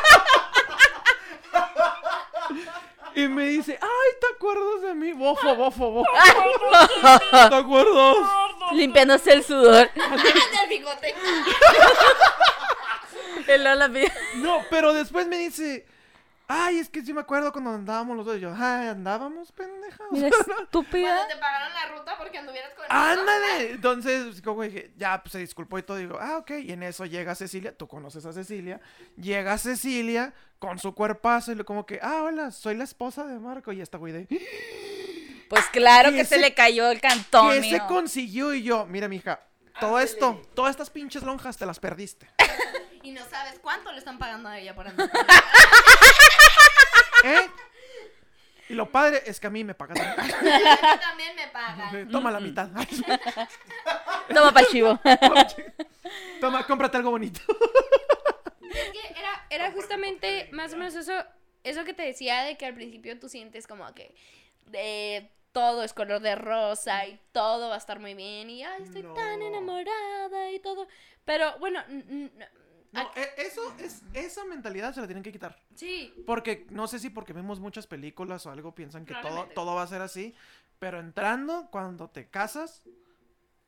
y 3.17 3.27
me 3.27 3.47
dice, 3.47 3.79
ay, 3.81 4.09
¿te 4.21 4.27
acuerdas 4.35 4.83
de 4.83 4.93
mí? 4.93 5.11
Bofo, 5.11 5.55
bofo, 5.55 5.89
bofo. 5.89 6.11
¿Te 7.31 7.55
acuerdas? 7.55 8.15
Limpiándose 8.73 9.33
el 9.33 9.43
sudor. 9.43 9.89
Del 9.95 10.69
bigote. 10.69 11.15
El 13.47 13.63
Lola 13.63 13.89
No, 14.35 14.61
pero 14.69 14.93
después 14.93 15.25
me 15.25 15.39
dice, 15.39 15.87
ay, 16.47 16.79
es 16.79 16.89
que 16.89 17.03
sí 17.03 17.13
me 17.13 17.21
acuerdo 17.21 17.51
cuando 17.51 17.71
andábamos 17.71 18.17
los 18.17 18.25
dos. 18.25 18.37
Y 18.37 18.41
yo, 18.41 18.53
ay, 18.55 18.87
andábamos, 18.87 19.51
pendeja. 19.51 20.03
Mira, 20.11 20.29
estúpida. 20.63 21.15
Cuando 21.15 21.33
te 21.33 21.39
pagaron 21.39 21.73
la 21.73 21.97
ruta 21.97 22.17
porque 22.17 22.37
anduvieras 22.37 22.73
con 22.73 22.85
¡Ándale! 22.89 23.71
Entonces, 23.71 24.41
como 24.41 24.63
dije, 24.63 24.91
ya, 24.95 25.21
pues 25.21 25.33
se 25.33 25.39
disculpó 25.39 25.77
y 25.77 25.83
todo. 25.83 25.97
Digo, 25.97 26.17
ah, 26.19 26.37
ok. 26.37 26.51
Y 26.63 26.71
en 26.71 26.83
eso 26.83 27.05
llega 27.05 27.35
Cecilia, 27.35 27.75
tú 27.75 27.87
conoces 27.87 28.25
a 28.25 28.33
Cecilia. 28.33 28.79
Llega 29.17 29.57
Cecilia 29.57 30.33
con 30.59 30.79
su 30.79 30.95
cuerpazo 30.95 31.51
y 31.51 31.63
como 31.63 31.85
que, 31.85 31.99
ah, 32.01 32.23
hola, 32.23 32.51
soy 32.51 32.75
la 32.75 32.83
esposa 32.85 33.25
de 33.25 33.39
Marco. 33.39 33.71
Y 33.71 33.81
esta 33.81 33.97
güey 33.97 34.13
de, 34.13 34.27
Pues 35.49 35.65
claro 35.67 36.11
Que 36.11 36.17
que 36.17 36.25
se 36.25 36.39
le 36.39 36.53
cayó 36.53 36.91
el 36.91 36.99
cantón. 36.99 37.61
¿qué 37.61 37.69
se 37.69 37.79
consiguió? 37.87 38.53
Y 38.53 38.63
yo, 38.63 38.85
mira, 38.85 39.07
mija, 39.07 39.39
todo 39.79 39.99
esto, 39.99 40.41
todas 40.55 40.71
estas 40.71 40.89
pinches 40.89 41.23
lonjas 41.23 41.57
te 41.57 41.65
las 41.65 41.79
perdiste. 41.79 42.27
Y 43.03 43.11
no 43.11 43.23
sabes 43.29 43.59
cuánto 43.59 43.91
le 43.91 43.99
están 43.99 44.17
pagando 44.17 44.49
a 44.49 44.59
ella 44.59 44.75
por 44.75 44.87
andar. 44.87 45.09
¿Eh? 47.23 47.49
Y 48.69 48.73
lo 48.73 48.91
padre 48.91 49.23
es 49.25 49.39
que 49.39 49.47
a 49.47 49.49
mí 49.49 49.63
me 49.63 49.73
pagan. 49.73 49.97
a 50.17 50.23
mí 50.23 50.31
también 51.01 51.35
me 51.35 51.47
pagan. 51.47 52.09
Toma 52.11 52.31
la 52.31 52.39
mitad. 52.39 52.69
Toma 54.33 54.53
pa' 54.53 54.65
chivo. 54.65 54.99
Toma, 56.41 56.65
cómprate 56.65 56.97
algo 56.97 57.11
bonito. 57.11 57.39
Es 58.69 58.89
que 58.91 59.19
era, 59.19 59.45
era 59.49 59.71
justamente 59.71 60.49
más 60.51 60.73
o 60.73 60.77
menos 60.77 60.95
eso, 60.95 61.13
eso 61.63 61.85
que 61.85 61.93
te 61.93 62.03
decía 62.03 62.43
de 62.43 62.57
que 62.57 62.65
al 62.65 62.73
principio 62.73 63.17
tú 63.17 63.29
sientes 63.29 63.67
como 63.67 63.93
que 63.93 64.13
de 64.65 65.31
todo 65.53 65.83
es 65.83 65.93
color 65.93 66.21
de 66.21 66.35
rosa 66.35 67.07
y 67.07 67.19
todo 67.31 67.69
va 67.69 67.75
a 67.75 67.79
estar 67.79 67.99
muy 67.99 68.13
bien 68.13 68.49
y 68.49 68.63
ay, 68.63 68.83
estoy 68.83 69.03
tan 69.15 69.41
enamorada 69.41 70.51
y 70.51 70.59
todo. 70.59 70.87
Pero 71.23 71.57
bueno, 71.59 71.81
No, 72.91 73.01
e- 73.15 73.33
eso 73.37 73.73
es, 73.79 74.01
esa 74.13 74.45
mentalidad 74.45 74.93
se 74.93 75.01
la 75.01 75.07
tienen 75.07 75.23
que 75.23 75.31
quitar. 75.31 75.57
Sí. 75.75 76.13
Porque, 76.25 76.67
no 76.69 76.87
sé 76.87 76.99
si 76.99 77.09
porque 77.09 77.33
vemos 77.33 77.59
muchas 77.59 77.87
películas 77.87 78.45
o 78.45 78.51
algo, 78.51 78.73
piensan 78.73 79.05
que 79.05 79.13
todo, 79.21 79.45
todo 79.53 79.75
va 79.75 79.83
a 79.83 79.87
ser 79.87 80.01
así. 80.01 80.33
Pero 80.79 80.99
entrando, 80.99 81.67
cuando 81.71 82.09
te 82.09 82.29
casas, 82.29 82.83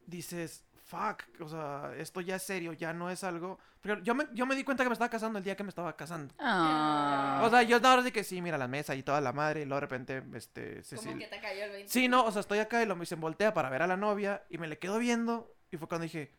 dices, 0.06 0.64
fuck, 0.90 1.24
o 1.40 1.48
sea, 1.48 1.92
esto 1.98 2.22
ya 2.22 2.36
es 2.36 2.44
serio, 2.44 2.74
ya 2.74 2.94
no 2.94 3.10
es 3.10 3.24
algo... 3.24 3.60
Porque 3.82 4.02
yo 4.04 4.16
me, 4.16 4.26
yo 4.34 4.46
me 4.46 4.56
di 4.56 4.64
cuenta 4.64 4.84
que 4.84 4.90
me 4.90 4.94
estaba 4.94 5.10
casando 5.10 5.38
el 5.38 5.46
día 5.46 5.56
que 5.56 5.64
me 5.64 5.70
estaba 5.70 5.96
casando. 5.96 6.34
Ah. 6.40 7.42
O 7.44 7.50
sea, 7.50 7.62
yo 7.64 7.78
estaba 7.78 8.02
así 8.02 8.12
que 8.12 8.24
sí, 8.24 8.42
mira 8.42 8.58
la 8.58 8.68
mesa 8.68 8.96
y 8.96 9.04
toda 9.04 9.22
la 9.22 9.32
madre, 9.32 9.62
y 9.62 9.66
luego 9.66 9.76
de 9.76 9.82
repente, 9.82 10.24
este, 10.34 10.74
Como 10.74 10.84
Cecilia... 10.84 11.30
que 11.30 11.36
te 11.36 11.42
cayó 11.42 11.64
el 11.66 11.72
20. 11.72 11.92
Sí, 11.92 12.08
no, 12.08 12.26
o 12.26 12.32
sea, 12.32 12.42
estoy 12.42 12.60
acá 12.60 12.82
y 12.82 12.86
lo 12.86 12.96
me 12.96 13.02
dicen 13.02 13.20
voltea 13.20 13.54
para 13.54 13.70
ver 13.70 13.84
a 13.84 13.88
la 13.88 13.98
novia 13.98 14.44
y 14.50 14.58
me 14.58 14.68
le 14.68 14.80
quedo 14.80 14.98
viendo 14.98 15.56
y 15.72 15.78
fue 15.78 15.88
cuando 15.88 16.04
dije, 16.04 16.32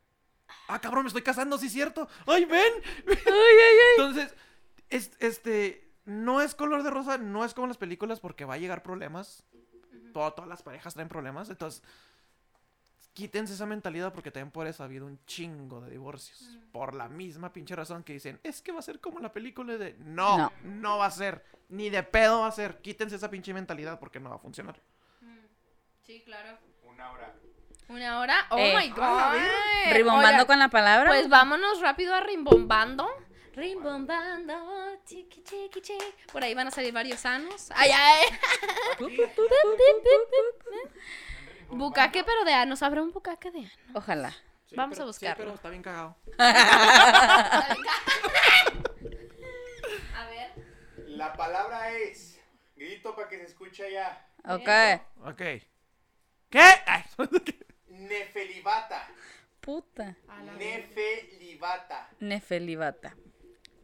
ah, 0.69 0.81
cabrón, 0.81 1.05
me 1.05 1.09
estoy 1.09 1.23
casando, 1.23 1.59
sí 1.59 1.67
es 1.67 1.73
cierto. 1.73 2.09
¡Ay, 2.27 2.45
ven! 2.45 2.73
Entonces, 3.97 4.35
es, 4.89 5.13
este, 5.21 5.89
no 6.05 6.41
es 6.41 6.55
color 6.55 6.83
de 6.83 6.91
rosa, 6.91 7.19
no 7.19 7.45
es 7.45 7.55
como 7.55 7.67
las 7.67 7.77
películas 7.79 8.21
porque 8.21 8.45
va 8.45 8.55
a 8.55 8.59
llegar 8.59 8.83
problemas. 8.83 9.45
Todo- 10.13 10.33
todas 10.33 10.49
las 10.49 10.63
parejas 10.63 10.95
traen 10.95 11.09
problemas, 11.09 11.51
entonces 11.51 11.83
quítense 13.13 13.55
esa 13.55 13.67
mentalidad 13.67 14.13
porque 14.13 14.31
también 14.31 14.51
por 14.51 14.67
eso 14.67 14.83
ha 14.83 14.87
habido 14.87 15.05
un 15.07 15.19
chingo 15.27 15.81
de 15.81 15.91
divorcios. 15.91 16.59
Por 16.73 16.95
la 16.95 17.09
misma 17.09 17.53
pinche 17.53 17.77
razón 17.77 18.03
que 18.03 18.15
dicen, 18.15 18.41
es 18.43 18.63
que 18.63 18.73
va 18.73 18.79
a 18.79 18.83
ser 18.83 19.01
como 19.01 19.21
la 19.21 19.33
película 19.33 19.77
de... 19.77 19.95
No, 19.99 20.39
no, 20.39 20.53
No. 20.65 20.99
va 20.99 21.07
a 21.07 21.11
ser. 21.11 21.45
Ni 21.69 21.91
de 21.91 22.03
pedo 22.03 22.41
va 22.41 22.47
a 22.49 22.53
ser. 22.53 22.81
Quítense 22.81 23.17
esa 23.17 23.31
pinche 23.31 23.53
mentalidad 23.55 23.99
porque 24.01 24.19
no 24.21 24.31
va 24.31 24.37
a 24.37 24.41
funcionar. 24.41 24.81
Sí, 26.03 26.23
claro. 26.25 26.59
Una 26.85 27.11
hora. 27.13 27.35
Una 27.91 28.20
hora. 28.20 28.47
Oh 28.51 28.59
Eh. 28.59 28.74
my 28.76 28.88
god. 28.91 29.34
Ribombando 29.93 30.28
Oigan, 30.43 30.47
con 30.47 30.59
la 30.59 30.68
palabra. 30.68 31.11
Pues 31.11 31.28
vámonos 31.28 31.80
rápido 31.80 32.14
a 32.14 32.20
rimbombando. 32.20 33.09
Rimbombando, 33.55 34.55
chiqui, 35.05 35.43
chiqui, 35.43 35.80
chiqui. 35.82 36.05
Por 36.32 36.43
ahí 36.45 36.55
van 36.55 36.68
a 36.68 36.70
salir 36.70 36.93
varios 36.93 37.20
sanos. 37.20 37.70
Ay, 37.74 37.91
ay. 37.93 38.26
Bucaque, 41.68 42.24
pero 42.24 42.45
de 42.45 42.55
ano. 42.55 42.76
¿Sabrá 42.76 43.03
un 43.03 43.11
bucaque 43.12 43.51
de 43.51 43.59
ano? 43.61 43.70
Ojalá. 43.95 44.30
Sí, 44.66 44.76
Vamos 44.76 44.97
pero- 44.97 45.11
a 45.11 45.12
sí, 45.12 45.18
pero 45.20 45.34
buscarlo. 45.51 45.55
está 45.55 45.68
bien 45.68 45.82
cagado. 45.82 46.16
A 50.16 50.26
ver. 50.30 50.51
La 51.09 51.32
palabra 51.34 51.91
es. 51.93 52.41
Grito 52.76 53.14
para 53.14 53.28
que 53.28 53.36
se 53.38 53.45
escuche 53.47 53.84
allá. 53.84 54.26
Ok. 54.45 54.68
Ok. 55.28 55.43
¿Qué? 56.49 56.64
Ay. 56.86 57.05
Puta. 60.05 60.43
Nefelibata. 60.59 62.09
Nefelibata. 62.21 63.17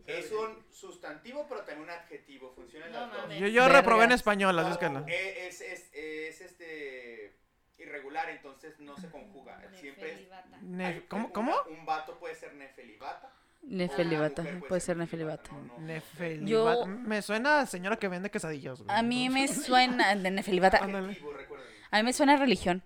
Es 0.06 0.30
un 0.30 0.64
sustantivo, 0.70 1.46
pero 1.48 1.62
también 1.62 1.82
un 1.82 1.90
adjetivo. 1.90 2.52
Funciona 2.54 2.86
en 2.86 2.92
No 2.92 3.06
las 3.08 3.28
dos. 3.28 3.38
yo, 3.38 3.46
yo 3.48 3.68
reprobé 3.68 4.04
en 4.04 4.12
español, 4.12 4.56
así 4.58 4.78
es 4.84 4.90
no. 4.92 5.04
Es, 5.08 5.60
es, 5.60 5.90
es, 5.92 6.40
este. 6.40 7.36
irregular, 7.78 8.30
entonces 8.30 8.78
no 8.78 8.96
se 8.96 9.08
conjuga. 9.10 9.58
Siempre 9.80 10.10
es. 10.12 10.16
Nefelibata. 10.20 10.58
Ne- 10.62 10.86
hay- 10.86 11.00
¿Cómo? 11.08 11.32
¿Cómo? 11.32 11.54
Un 11.68 11.84
vato 11.84 12.18
puede 12.18 12.34
ser 12.36 12.54
nefelibata. 12.54 13.32
Nefelibata. 13.62 14.42
Mujer 14.42 14.60
Puede 14.68 14.80
ser 14.80 14.96
nefelibata. 14.96 15.50
no, 15.52 15.60
no. 15.64 15.78
Nefelibata. 15.80 16.80
Yo- 16.84 16.86
Me 16.86 17.20
suena 17.20 17.60
a 17.60 17.66
señora 17.66 17.96
que 17.96 18.06
vende 18.06 18.30
quesadillas. 18.30 18.80
güey. 18.80 18.96
A 18.96 19.02
mí 19.02 19.28
me 19.28 19.48
suena. 19.48 20.14
De 20.14 20.30
nefelibata. 20.30 20.78
A 20.78 21.96
mí 21.98 22.02
me 22.04 22.12
suena 22.12 22.34
a 22.34 22.36
religión. 22.36 22.82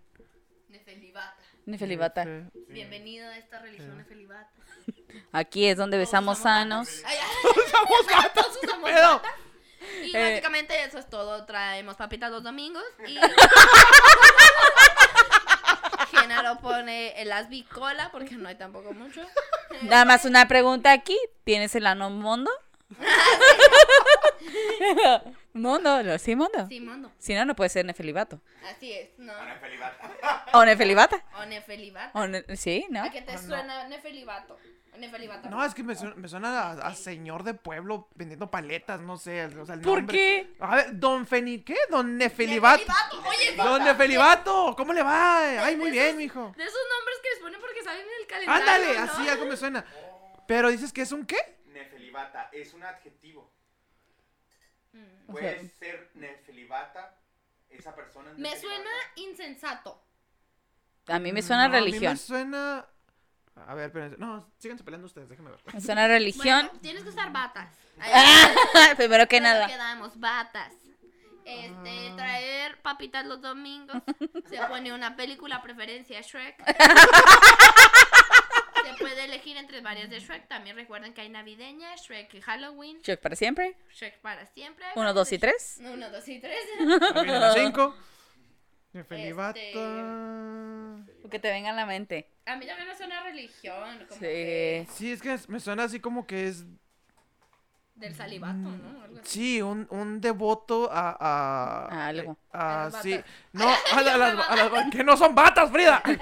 Nefelibata. 1.70 2.24
Nefe- 2.24 2.50
Bienvenido 2.68 3.28
a 3.28 3.36
esta 3.36 3.58
religión 3.60 3.96
nefelibata. 3.98 4.48
Aquí 5.32 5.66
es 5.66 5.76
donde 5.76 5.98
besamos 5.98 6.38
sanos. 6.38 6.88
Ay, 7.04 7.16
ay, 7.20 7.28
Todos 8.34 8.58
usamos 8.62 8.90
pedo? 8.90 9.14
batas. 9.18 9.32
Y 10.04 10.14
Eh. 10.16 10.30
básicamente 10.30 10.82
eso 10.84 10.98
es 10.98 11.08
todo. 11.08 11.44
Traemos 11.46 11.96
papitas 11.96 12.30
los 12.30 12.42
domingos 12.42 12.82
y. 13.06 13.18
Genaro 16.10 16.58
pone 16.60 17.20
el 17.22 17.30
asbicola 17.32 18.10
porque 18.10 18.34
no 18.34 18.48
hay 18.48 18.56
tampoco 18.56 18.92
mucho. 18.92 19.22
Nada 19.82 20.04
más 20.04 20.24
una 20.24 20.48
pregunta 20.48 20.90
aquí. 20.92 21.16
¿Tienes 21.44 21.74
el 21.76 21.86
ano 21.86 22.10
mondo? 22.10 22.50
mondo, 25.52 26.02
no, 26.02 26.18
sí, 26.18 26.36
mondo. 26.36 26.66
Sí, 26.68 26.80
mondo. 26.80 27.10
Si 27.18 27.34
no, 27.34 27.44
no 27.44 27.54
puede 27.56 27.70
ser 27.70 27.84
nefelibato. 27.84 28.40
Así 28.68 28.92
es, 28.92 29.18
¿no? 29.18 29.32
Nefelibata. 29.44 30.50
O 30.54 30.64
nefelibata. 30.64 31.24
O 31.34 31.44
nefelibata. 31.46 32.18
O 32.18 32.26
ne- 32.26 32.44
sí, 32.56 32.86
¿no? 32.90 33.02
¿A 33.04 33.10
qué 33.10 33.22
te 33.22 33.36
suena 33.38 33.88
nefelibato? 33.88 34.58
Nefelibata. 34.98 35.48
No, 35.48 35.64
es 35.64 35.72
que 35.72 35.82
me 35.82 35.94
suena, 35.94 36.14
me 36.16 36.28
suena 36.28 36.60
a, 36.72 36.88
a 36.88 36.94
señor 36.94 37.42
de 37.44 37.54
pueblo 37.54 38.08
vendiendo 38.16 38.50
paletas, 38.50 39.00
no 39.00 39.16
sé. 39.16 39.46
O 39.46 39.64
sea, 39.64 39.76
el 39.76 39.80
¿Por 39.80 39.98
nombre. 40.00 40.16
qué? 40.16 40.54
A 40.60 40.76
ver, 40.76 40.98
don 40.98 41.26
Feni, 41.26 41.60
¿qué? 41.62 41.76
Don 41.88 42.18
Nefelibato. 42.18 42.82
Nefelibato. 42.82 43.28
Oye, 43.28 43.56
Don 43.56 43.84
Nefelibato, 43.84 44.74
¿cómo 44.76 44.92
le 44.92 45.02
va? 45.02 45.64
Ay, 45.64 45.76
muy 45.76 45.90
bien, 45.90 46.16
mijo. 46.18 46.52
de 46.56 46.64
esos 46.64 46.80
nombres 46.98 47.16
que 47.22 47.28
les 47.30 47.38
ponen 47.38 47.60
porque 47.60 47.82
salen 47.82 48.02
en 48.02 48.20
el 48.20 48.26
calendario. 48.26 48.62
Ándale, 48.62 48.98
¿no? 48.98 49.12
así 49.12 49.28
algo 49.28 49.44
me 49.46 49.56
suena. 49.56 49.84
Pero 50.46 50.68
dices 50.68 50.92
que 50.92 51.02
es 51.02 51.12
un 51.12 51.24
qué? 51.24 51.38
Nefelibata 51.66 52.50
es 52.52 52.74
un 52.74 52.82
adjetivo. 52.82 53.50
Mm. 55.26 55.30
Puede 55.32 55.70
ser 55.78 56.10
nefelibata. 56.14 57.16
Esa 57.68 57.94
persona. 57.94 58.32
es 58.32 58.38
Me 58.38 58.56
suena 58.58 58.90
insensato. 59.16 60.02
A 61.06 61.18
mí 61.18 61.32
me 61.32 61.40
suena 61.42 61.68
No, 61.68 61.76
A 61.76 61.80
mí 61.80 61.84
religión. 61.86 62.12
me 62.12 62.18
suena. 62.18 62.86
A 63.66 63.74
ver, 63.74 63.86
espérense. 63.86 64.16
No, 64.18 64.50
síganse 64.58 64.82
peleando 64.84 65.06
ustedes, 65.06 65.28
déjenme 65.28 65.50
ver. 65.50 65.60
Me 65.72 65.80
suena 65.80 66.06
religión. 66.08 66.66
Bueno, 66.66 66.80
tienes 66.80 67.02
que 67.04 67.10
usar 67.10 67.30
batas. 67.32 67.68
Primero 68.96 69.28
que 69.28 69.40
nada. 69.40 69.66
Quedamos 69.66 70.18
batas. 70.18 70.72
Este, 71.44 72.12
traer 72.16 72.80
papitas 72.82 73.26
los 73.26 73.40
domingos. 73.40 74.02
Se 74.48 74.56
pone 74.68 74.92
una 74.92 75.16
película, 75.16 75.62
preferencia 75.62 76.20
Shrek. 76.20 76.56
Puede 79.00 79.24
elegir 79.24 79.56
entre 79.56 79.80
varias 79.80 80.10
de 80.10 80.20
Shrek. 80.20 80.46
También 80.48 80.76
recuerden 80.76 81.12
que 81.14 81.22
hay 81.22 81.28
navideña, 81.28 81.94
Shrek 81.96 82.40
Halloween, 82.42 83.00
Check 83.02 83.20
para 83.20 83.34
siempre. 83.34 83.76
Shrek 83.92 84.20
para 84.20 84.46
siempre. 84.46 84.84
Uno, 84.96 85.12
dos 85.14 85.32
y 85.32 85.38
tres. 85.38 85.78
Uno, 85.80 86.10
dos 86.10 86.28
y 86.28 86.38
tres. 86.40 86.58
Cinco. 87.54 87.94
Nefelibata. 88.92 89.58
Este, 89.58 89.78
Lo 91.22 91.30
que 91.30 91.38
te 91.38 91.48
venga 91.50 91.70
a 91.70 91.72
la 91.72 91.86
mente. 91.86 92.28
A 92.46 92.56
mí 92.56 92.66
también 92.66 92.88
me 92.88 92.96
suena 92.96 93.20
a 93.20 93.22
religión. 93.24 93.98
Como 94.08 94.14
Sí. 94.18 94.20
que 94.20 94.86
Sí, 94.92 95.12
es 95.12 95.22
que 95.22 95.38
me 95.48 95.60
suena 95.60 95.84
así 95.84 96.00
como 96.00 96.26
que 96.26 96.48
es. 96.48 96.64
del 97.94 98.14
salivato, 98.14 98.54
¿no? 98.56 99.02
Algo 99.04 99.18
así. 99.20 99.28
Sí, 99.30 99.62
un, 99.62 99.86
un 99.90 100.20
devoto 100.20 100.90
a. 100.90 101.10
a 101.20 101.84
A 101.86 102.06
algo. 102.08 102.36
a- 102.52 102.86
A 102.86 102.90
las 102.90 103.02
sí. 103.02 103.12
batas. 103.12 103.30
No, 103.52 103.68
a, 103.92 104.02
la- 104.02 104.14
a 104.14 104.18
las, 104.18 104.50
a 104.50 104.56
las- 104.56 104.90
que 104.90 105.04
no 105.04 105.16
son 105.16 105.34
batas, 105.34 105.70
Frida. 105.70 106.02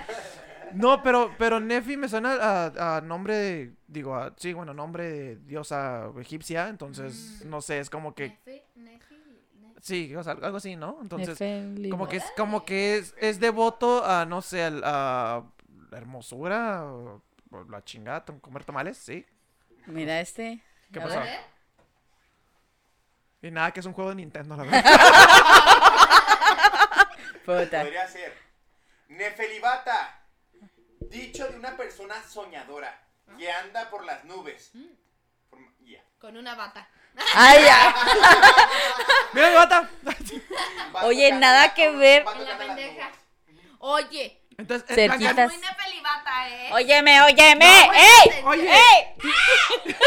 No, 0.75 1.03
pero, 1.03 1.35
pero 1.39 1.61
Nefi 1.61 1.97
me 1.97 2.09
suena 2.09 2.35
a, 2.35 2.97
a 2.97 3.01
nombre 3.01 3.37
de. 3.37 3.73
Digo, 3.87 4.15
a- 4.17 4.35
sí, 4.37 4.53
bueno, 4.53 4.75
nombre 4.75 5.05
de 5.11 5.37
diosa 5.37 6.11
egipcia. 6.21 6.69
Entonces, 6.69 7.43
Mm. 7.45 7.49
no 7.51 7.61
sé, 7.61 7.79
es 7.81 7.91
como 7.91 8.15
que. 8.15 8.31
Nefe- 8.45 8.63
nefi- 8.77 9.23
nefi- 9.61 9.79
Sí, 9.81 10.15
o 10.17 10.23
sea, 10.23 10.33
algo 10.35 10.57
así, 10.59 10.77
¿no? 10.77 10.99
Entonces, 11.01 11.39
como 11.91 12.09
que 12.09 12.17
es, 12.19 12.25
como 12.37 12.65
que 12.65 12.97
es, 12.99 13.15
es 13.19 13.41
devoto 13.41 14.05
a, 14.05 14.25
no 14.27 14.43
sé, 14.43 14.65
al- 14.65 14.83
a 14.85 15.43
la 15.91 15.97
hermosura, 15.99 16.85
o, 16.85 17.23
o 17.51 17.65
la 17.71 17.83
chingada, 17.85 18.25
comer 18.41 18.65
tamales, 18.65 18.97
sí. 18.99 19.25
Mira 19.87 20.21
este. 20.21 20.63
¿Qué 20.93 20.99
A 21.01 21.03
pasó? 21.05 21.21
ver. 21.21 21.39
Y 23.41 23.51
nada, 23.53 23.71
que 23.71 23.81
es 23.81 23.87
un 23.87 23.93
juego 23.93 24.11
de 24.11 24.17
Nintendo, 24.17 24.57
la 24.57 24.65
verdad. 24.65 24.85
Puta. 27.45 27.83
Podría 27.83 28.07
ser. 28.09 28.35
Nefelibata. 29.09 30.18
Dicho 31.11 31.47
de 31.49 31.57
una 31.57 31.77
persona 31.77 32.15
soñadora 32.29 33.01
que 33.39 33.51
anda 33.51 33.89
por 33.91 34.05
las 34.05 34.25
nubes. 34.25 34.71
Por- 35.51 35.59
ya. 35.81 36.01
Con 36.21 36.37
una 36.37 36.55
bata. 36.55 36.89
Ay, 37.35 37.65
ya. 37.65 37.95
¡Mira 39.33 39.49
mi 39.49 39.55
bata! 39.55 39.91
Va 40.95 41.05
Oye, 41.05 41.25
tocando 41.27 41.41
nada 41.41 41.67
la- 41.67 41.75
que 41.75 41.91
va 41.91 41.99
ver. 41.99 42.25
tocando 42.25 42.43
En 42.45 42.49
la 42.49 42.57
las 42.59 42.67
pendeja. 42.67 43.11
nubes. 43.49 43.65
Oye, 43.81 44.43
Entonces, 44.59 44.91
eh, 44.91 44.95
Cerquita. 44.95 45.47
Muy 45.47 45.57
nefelibata, 45.59 46.49
¿eh? 46.49 46.71
Óyeme, 46.73 47.23
óyeme. 47.23 47.87
No, 47.87 47.93
¡Ey! 47.95 48.43
Oye, 48.45 48.73
¡Ey! 48.73 49.15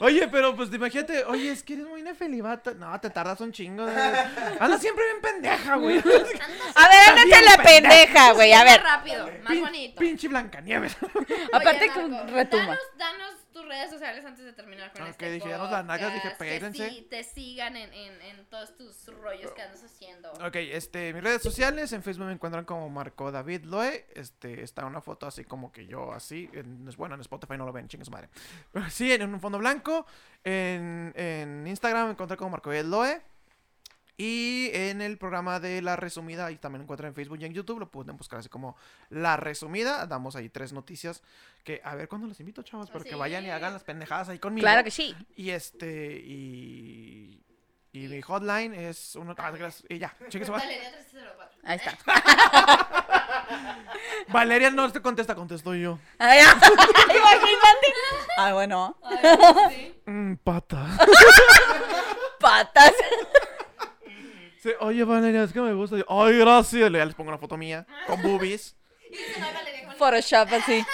oye, 0.00 0.28
pero 0.28 0.54
pues 0.56 0.72
imagínate, 0.72 1.24
oye, 1.24 1.50
es 1.52 1.62
que 1.62 1.74
eres 1.74 1.86
muy 1.86 2.02
nefelibata. 2.02 2.72
No, 2.74 2.98
te 3.00 3.10
tardas 3.10 3.40
un 3.40 3.52
chingo. 3.52 3.84
de- 3.86 3.92
Anda 4.60 4.78
siempre 4.78 5.04
bien 5.04 5.20
pendeja, 5.22 5.76
güey. 5.76 5.98
A 5.98 6.02
ver, 6.02 7.08
ándate 7.08 7.42
la 7.44 7.56
pendeja. 7.62 7.64
pendeja, 7.64 8.32
güey. 8.32 8.52
A 8.52 8.58
Más 8.58 8.64
ver. 8.72 8.82
rápido, 8.82 9.26
más 9.42 9.52
Pin- 9.52 9.60
bonito. 9.64 9.98
Pinche 10.00 10.28
Blancanieves. 10.28 10.96
Aparte 11.52 11.86
Marco, 11.88 12.26
retumba. 12.32 12.66
Danos, 12.66 12.78
danos 12.98 13.34
tus 13.54 13.64
redes 13.66 13.90
sociales 13.90 14.24
antes 14.24 14.44
de 14.44 14.52
terminar 14.52 14.92
con 14.92 15.02
Ok, 15.02 15.08
este 15.08 15.30
dije, 15.30 15.48
danos 15.48 15.70
las 15.70 15.84
nalgas, 15.84 16.12
dije, 16.12 16.30
péguense. 16.38 16.90
sí, 16.90 17.06
te 17.08 17.22
sigan 17.24 17.76
en, 17.76 17.90
en, 17.94 18.20
en 18.20 18.44
todos 18.46 18.76
tus 18.76 19.06
rollos 19.06 19.52
que 19.52 19.62
andas 19.62 19.82
haciendo. 19.82 20.32
Ok, 20.32 20.56
este, 20.56 21.14
mis 21.14 21.22
redes 21.22 21.40
sociales, 21.40 21.92
en 21.92 22.02
Facebook 22.02 22.26
me 22.26 22.32
encuentran 22.32 22.64
como 22.64 22.90
Marco 22.90 23.30
David 23.32 23.64
Loe, 23.64 24.06
este, 24.14 24.62
está 24.62 24.84
una 24.84 25.00
foto 25.00 25.26
así 25.26 25.44
como 25.44 25.72
que 25.72 25.86
yo 25.86 26.12
así, 26.12 26.50
en, 26.52 26.84
bueno, 26.96 27.14
en 27.14 27.20
Spotify 27.22 27.56
no 27.56 27.64
lo 27.64 27.72
ven, 27.72 27.88
chingue 27.88 28.04
su 28.04 28.10
madre. 28.10 28.28
Pero 28.72 28.84
sí, 28.90 29.12
en 29.12 29.22
un 29.32 29.40
fondo 29.40 29.58
blanco, 29.58 30.04
en, 30.42 31.12
en 31.16 31.66
Instagram 31.66 32.06
me 32.06 32.10
encuentran 32.12 32.36
como 32.36 32.50
Marco 32.50 32.70
David 32.70 32.88
Loe, 32.90 33.22
y 34.16 34.70
en 34.72 35.02
el 35.02 35.18
programa 35.18 35.58
de 35.60 35.82
La 35.82 35.96
Resumida, 35.96 36.46
ahí 36.46 36.56
también 36.56 36.80
lo 36.80 36.84
encuentran 36.84 37.08
en 37.08 37.14
Facebook 37.14 37.38
y 37.40 37.44
en 37.46 37.52
YouTube, 37.54 37.80
lo 37.80 37.90
pueden 37.90 38.16
buscar 38.16 38.38
así 38.38 38.48
como 38.48 38.76
La 39.10 39.36
Resumida, 39.36 40.06
damos 40.06 40.36
ahí 40.36 40.48
tres 40.48 40.72
noticias 40.72 41.22
que, 41.64 41.80
a 41.84 41.94
ver, 41.94 42.08
¿cuándo 42.08 42.26
los 42.28 42.38
invito, 42.40 42.62
chavos? 42.62 42.90
Para 42.90 43.04
que 43.04 43.10
Sí. 43.10 43.16
vayan 43.16 43.44
y 43.44 43.50
hagan 43.50 43.72
las 43.72 43.84
pendejadas 43.84 44.28
ahí 44.28 44.38
conmigo. 44.38 44.64
Claro 44.64 44.84
que 44.84 44.90
sí. 44.90 45.14
Y 45.36 45.50
este, 45.50 46.20
y... 46.24 47.40
Y 47.92 48.08
mi 48.08 48.20
hotline 48.22 48.74
es 48.74 49.14
uno... 49.14 49.36
ah, 49.38 49.50
gracias, 49.52 49.84
y 49.88 49.98
ya, 49.98 50.16
madre. 50.18 50.48
Valeria 50.48 50.90
304. 50.90 51.58
Ahí 51.62 51.76
está. 51.76 51.96
Valeria 54.28 54.70
no 54.70 54.90
te 54.90 55.00
contesta, 55.00 55.36
contesto 55.36 55.74
yo. 55.76 55.98
Ay, 56.18 56.40
ya. 56.40 56.52
Imagínate. 56.54 57.94
Ah, 58.36 58.52
bueno. 58.52 58.96
Sí. 59.70 59.94
Mm, 60.06 60.34
pata. 60.36 60.86
Patas. 62.40 62.92
Oye, 64.84 65.04
Valeria, 65.04 65.42
es 65.44 65.52
que 65.52 65.60
me 65.60 65.72
gusta. 65.74 65.96
Yo, 65.98 66.04
Ay, 66.08 66.38
gracias. 66.38 66.90
Ya 66.92 67.04
les 67.04 67.14
pongo 67.14 67.28
una 67.30 67.38
foto 67.38 67.56
mía 67.56 67.86
con 68.06 68.20
boobies. 68.22 68.76
Y 69.10 69.40
no, 69.40 69.46
Valeria, 69.52 69.86
con- 69.86 69.96
Photoshop 69.96 70.48
así. 70.52 70.84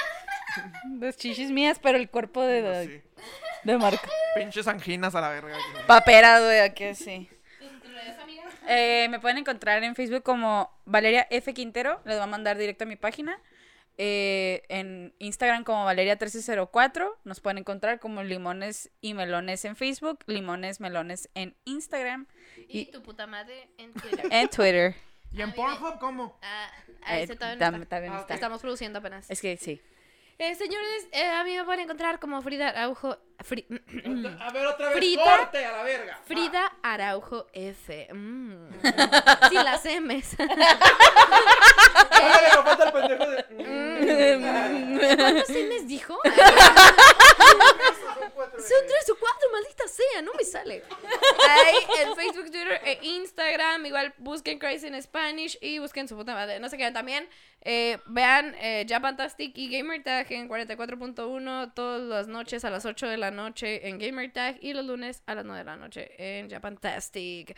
Las 1.01 1.16
chichis 1.16 1.51
mías, 1.51 1.78
pero 1.82 1.97
el 1.97 2.11
cuerpo 2.11 2.43
de, 2.43 3.03
de, 3.64 3.78
Marco. 3.78 4.07
Pinches 4.34 4.66
anginas 4.66 5.14
a 5.14 5.20
la 5.22 5.30
verga. 5.30 5.57
Paperas, 5.86 6.43
güey, 6.43 6.61
aquí 6.61 6.95
sí. 6.95 7.30
¿Tus 7.59 7.80
tus 7.80 7.93
redes, 7.93 8.18
amiga? 8.18 8.45
Eh, 8.68 9.07
me 9.09 9.18
pueden 9.20 9.38
encontrar 9.38 9.82
en 9.84 9.95
Facebook 9.95 10.22
como 10.22 10.70
Valeria 10.84 11.26
F. 11.30 11.55
Quintero. 11.55 12.01
Les 12.05 12.16
voy 12.16 12.24
a 12.24 12.26
mandar 12.26 12.59
directo 12.59 12.84
a 12.84 12.86
mi 12.88 12.97
página. 12.97 13.38
eh, 13.97 14.62
en 14.68 15.14
Instagram 15.18 15.62
como 15.64 15.86
Valeria1304. 15.86 17.16
Nos 17.24 17.41
pueden 17.41 17.59
encontrar 17.59 18.01
como 18.01 18.22
Limones 18.22 18.91
y 19.01 19.14
Melones 19.14 19.64
en 19.64 19.76
Facebook, 19.76 20.20
Limones 20.26 20.80
Melones 20.80 21.28
en 21.34 21.55
Instagram 21.64 22.26
Y 22.71 22.81
y- 22.81 22.87
tu 22.87 23.03
puta 23.03 23.27
madre 23.27 23.68
en 23.79 23.93
Twitter. 24.01 24.27
en 24.31 24.49
Twitter. 24.49 24.95
¿Y 25.33 25.43
en 25.43 25.51
Ah. 25.51 25.55
Pornhub 25.55 25.99
cómo? 26.01 26.39
Ah, 26.43 26.71
ah, 27.05 27.18
ese 27.21 27.35
Eh, 27.35 27.37
todavía 27.37 27.71
no 27.71 27.77
tam- 27.79 27.83
está. 27.83 27.97
también 27.97 28.12
Ah, 28.14 28.21
está. 28.21 28.35
Estamos 28.35 28.61
produciendo 28.61 28.99
apenas. 28.99 29.31
Es 29.31 29.41
que 29.41 29.57
sí. 29.57 29.81
Eh, 30.39 30.55
señores, 30.55 31.07
eh, 31.12 31.27
a 31.29 31.45
mí 31.45 31.55
me 31.55 31.64
pueden 31.64 31.81
encontrar 31.81 32.18
como 32.18 32.41
Frida 32.41 32.71
Araujo. 32.71 33.18
Fri- 33.41 33.66
A 34.41 34.51
ver, 34.53 34.66
otra 34.66 34.89
vez, 34.89 34.97
Frita. 34.97 35.23
corte 35.37 35.64
a 35.66 35.73
la 35.73 35.83
verga. 35.83 36.18
Frida 36.25 36.73
Araujo 36.83 37.47
F. 37.53 38.09
Mm. 38.14 38.71
Sin 39.51 39.64
las 39.64 39.85
M's. 39.85 40.37
De... 44.01 45.16
¿Cuántos 45.18 45.51
M's 45.51 45.87
dijo? 45.89 46.18
Son 48.40 48.86
tres 48.86 49.11
o 49.11 49.16
cuatro, 49.18 49.48
maldita 49.53 49.86
sea, 49.88 50.22
no 50.22 50.32
me 50.34 50.44
sale. 50.44 50.82
Ahí, 51.48 51.76
en 52.03 52.14
Facebook, 52.14 52.51
Twitter 52.51 52.80
e 52.84 52.98
Instagram. 53.03 53.84
Igual 53.86 54.14
busquen 54.18 54.59
Crazy 54.59 54.86
in 54.88 55.01
Spanish 55.03 55.59
y 55.61 55.78
busquen 55.78 56.09
su 56.09 56.16
puta 56.16 56.34
madre. 56.34 56.61
No 56.61 56.68
se 56.68 56.76
queden 56.76 56.94
también. 56.94 57.28
eh, 57.62 57.98
vean 58.07 58.55
eh, 58.59 58.84
Ya 58.86 59.01
Fantastic 59.01 59.57
y 59.57 59.68
Gamertag 59.76 60.30
en 60.32 60.48
44.1 60.48 61.74
todas 61.74 62.01
las 62.03 62.26
noches 62.28 62.64
a 62.64 62.70
las 62.70 62.84
8 62.86 63.07
de 63.09 63.16
la 63.18 63.30
noche 63.30 63.86
en 63.88 63.98
Gamertag 63.98 64.57
y 64.62 64.72
los 64.72 64.84
lunes 64.84 65.22
a 65.26 65.34
las 65.34 65.44
9 65.44 65.59
de 65.61 65.64
la 65.64 65.76
noche 65.76 66.11
en 66.18 66.48
Ya 66.48 66.61
Fantastic. 66.61 67.55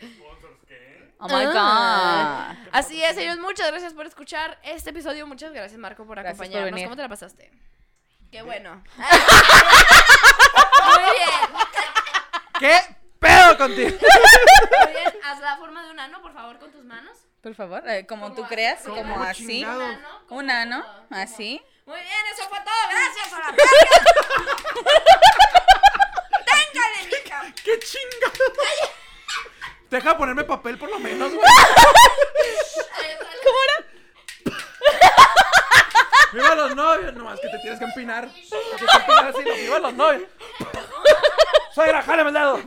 Oh 1.19 1.27
my 1.27 1.45
Ah. 1.55 2.55
god. 2.59 2.69
Así 2.73 3.01
es, 3.01 3.15
señores. 3.15 3.39
Muchas 3.39 3.67
gracias 3.71 3.93
por 3.93 4.05
escuchar 4.05 4.59
este 4.63 4.89
episodio. 4.89 5.25
Muchas 5.27 5.53
gracias, 5.53 5.79
Marco, 5.79 6.05
por 6.05 6.17
Gracias 6.17 6.39
acompañarnos. 6.39 6.83
¿Cómo 6.83 6.95
te 6.97 7.01
la 7.01 7.09
pasaste? 7.09 7.51
Qué 8.33 8.41
bueno. 8.41 8.81
Muy 8.97 9.07
bien. 11.17 11.39
¿Qué 12.59 12.81
pedo 13.19 13.57
contigo? 13.59 13.91
Muy 13.91 14.91
bien. 14.91 15.13
Haz 15.23 15.39
la 15.39 15.55
forma 15.57 15.83
de 15.85 15.91
un 15.91 15.99
ano, 15.99 16.19
por 16.23 16.33
favor, 16.33 16.57
con 16.57 16.71
tus 16.71 16.83
manos. 16.83 17.15
Por 17.43 17.53
favor, 17.53 17.87
eh, 17.87 18.07
como 18.07 18.33
tú 18.33 18.43
creas, 18.47 18.79
así, 18.79 18.89
como 18.89 19.03
como 19.13 19.23
así. 19.23 19.45
chingado. 19.45 19.85
Un 19.85 19.91
ano. 19.91 20.09
como- 20.27 20.39
Un 20.39 20.49
ano, 20.49 20.83
como- 21.09 21.21
así. 21.21 21.61
Muy 21.85 21.99
bien, 21.99 22.25
eso 22.33 22.49
fue 22.49 22.57
todo. 22.61 22.73
Gracias 22.89 23.33
a 23.33 23.39
la 23.39 23.51
verga. 23.51 23.65
Téngale, 26.45 27.05
mija. 27.23 27.53
¡Qué 27.63 27.79
chingado! 27.79 28.33
Deja 29.91 30.17
ponerme 30.17 30.43
papel 30.43 30.79
por 30.79 30.89
lo 30.89 30.97
menos, 30.97 31.31
güey. 31.33 31.45
¡Viva 36.33 36.55
los 36.55 36.75
novios! 36.75 37.13
Nomás 37.13 37.39
que 37.39 37.47
te 37.49 37.59
tienes 37.59 37.79
que 37.79 37.85
empinar. 37.85 38.27
Te 38.27 38.85
que 38.85 38.97
empinar 38.97 39.27
así, 39.27 39.61
¡Viva 39.61 39.79
los 39.79 39.93
novios! 39.93 40.23
¡Suegra, 41.73 42.01
jálame 42.01 42.29
el 42.29 42.33
dedo! 42.35 42.59